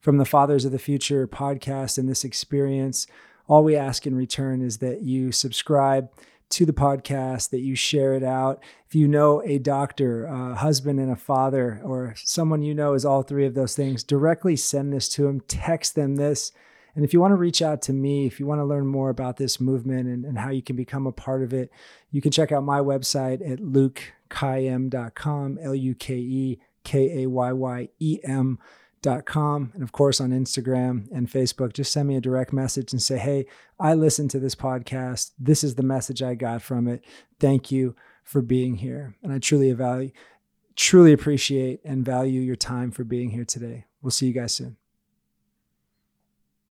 from 0.01 0.17
the 0.17 0.25
Fathers 0.25 0.65
of 0.65 0.71
the 0.71 0.79
Future 0.79 1.27
podcast 1.27 1.97
and 1.97 2.09
this 2.09 2.25
experience. 2.25 3.07
All 3.47 3.63
we 3.63 3.75
ask 3.75 4.05
in 4.05 4.15
return 4.15 4.61
is 4.61 4.79
that 4.79 5.03
you 5.03 5.31
subscribe 5.31 6.09
to 6.51 6.65
the 6.65 6.73
podcast, 6.73 7.49
that 7.49 7.61
you 7.61 7.75
share 7.75 8.13
it 8.13 8.23
out. 8.23 8.63
If 8.87 8.95
you 8.95 9.07
know 9.07 9.41
a 9.43 9.57
doctor, 9.57 10.25
a 10.25 10.55
husband, 10.55 10.99
and 10.99 11.11
a 11.11 11.15
father, 11.15 11.81
or 11.83 12.13
someone 12.17 12.61
you 12.61 12.73
know 12.73 12.93
is 12.93 13.05
all 13.05 13.23
three 13.23 13.45
of 13.45 13.53
those 13.53 13.75
things, 13.75 14.03
directly 14.03 14.55
send 14.55 14.93
this 14.93 15.09
to 15.09 15.23
them, 15.23 15.41
text 15.41 15.95
them 15.95 16.15
this. 16.15 16.51
And 16.95 17.05
if 17.05 17.13
you 17.13 17.21
want 17.21 17.31
to 17.31 17.37
reach 17.37 17.61
out 17.61 17.81
to 17.83 17.93
me, 17.93 18.25
if 18.25 18.39
you 18.39 18.45
want 18.45 18.59
to 18.59 18.65
learn 18.65 18.85
more 18.85 19.09
about 19.09 19.37
this 19.37 19.61
movement 19.61 20.07
and, 20.07 20.25
and 20.25 20.37
how 20.37 20.49
you 20.49 20.61
can 20.61 20.75
become 20.75 21.07
a 21.07 21.11
part 21.11 21.41
of 21.41 21.53
it, 21.53 21.71
you 22.11 22.21
can 22.21 22.31
check 22.31 22.51
out 22.51 22.63
my 22.63 22.79
website 22.79 23.49
at 23.49 23.59
lukekayyem.com, 23.59 25.59
L 25.61 25.75
U 25.75 25.95
K 25.95 26.15
E 26.15 26.59
K 26.83 27.23
A 27.23 27.29
Y 27.29 27.51
Y 27.53 27.89
E 27.99 28.19
M 28.23 28.59
com 29.25 29.71
and 29.73 29.83
of 29.83 29.91
course 29.91 30.21
on 30.21 30.31
Instagram 30.31 31.07
and 31.11 31.29
Facebook. 31.29 31.73
Just 31.73 31.91
send 31.91 32.07
me 32.07 32.15
a 32.15 32.21
direct 32.21 32.53
message 32.53 32.91
and 32.91 33.01
say, 33.01 33.17
Hey, 33.17 33.45
I 33.79 33.93
listened 33.93 34.31
to 34.31 34.39
this 34.39 34.55
podcast. 34.55 35.31
This 35.39 35.63
is 35.63 35.75
the 35.75 35.83
message 35.83 36.21
I 36.21 36.35
got 36.35 36.61
from 36.61 36.87
it. 36.87 37.03
Thank 37.39 37.71
you 37.71 37.95
for 38.23 38.41
being 38.41 38.75
here. 38.75 39.15
And 39.23 39.33
I 39.33 39.39
truly 39.39 39.71
value, 39.73 40.11
truly 40.75 41.13
appreciate 41.13 41.81
and 41.83 42.05
value 42.05 42.41
your 42.41 42.55
time 42.55 42.91
for 42.91 43.03
being 43.03 43.31
here 43.31 43.45
today. 43.45 43.85
We'll 44.01 44.11
see 44.11 44.27
you 44.27 44.33
guys 44.33 44.53
soon. 44.53 44.77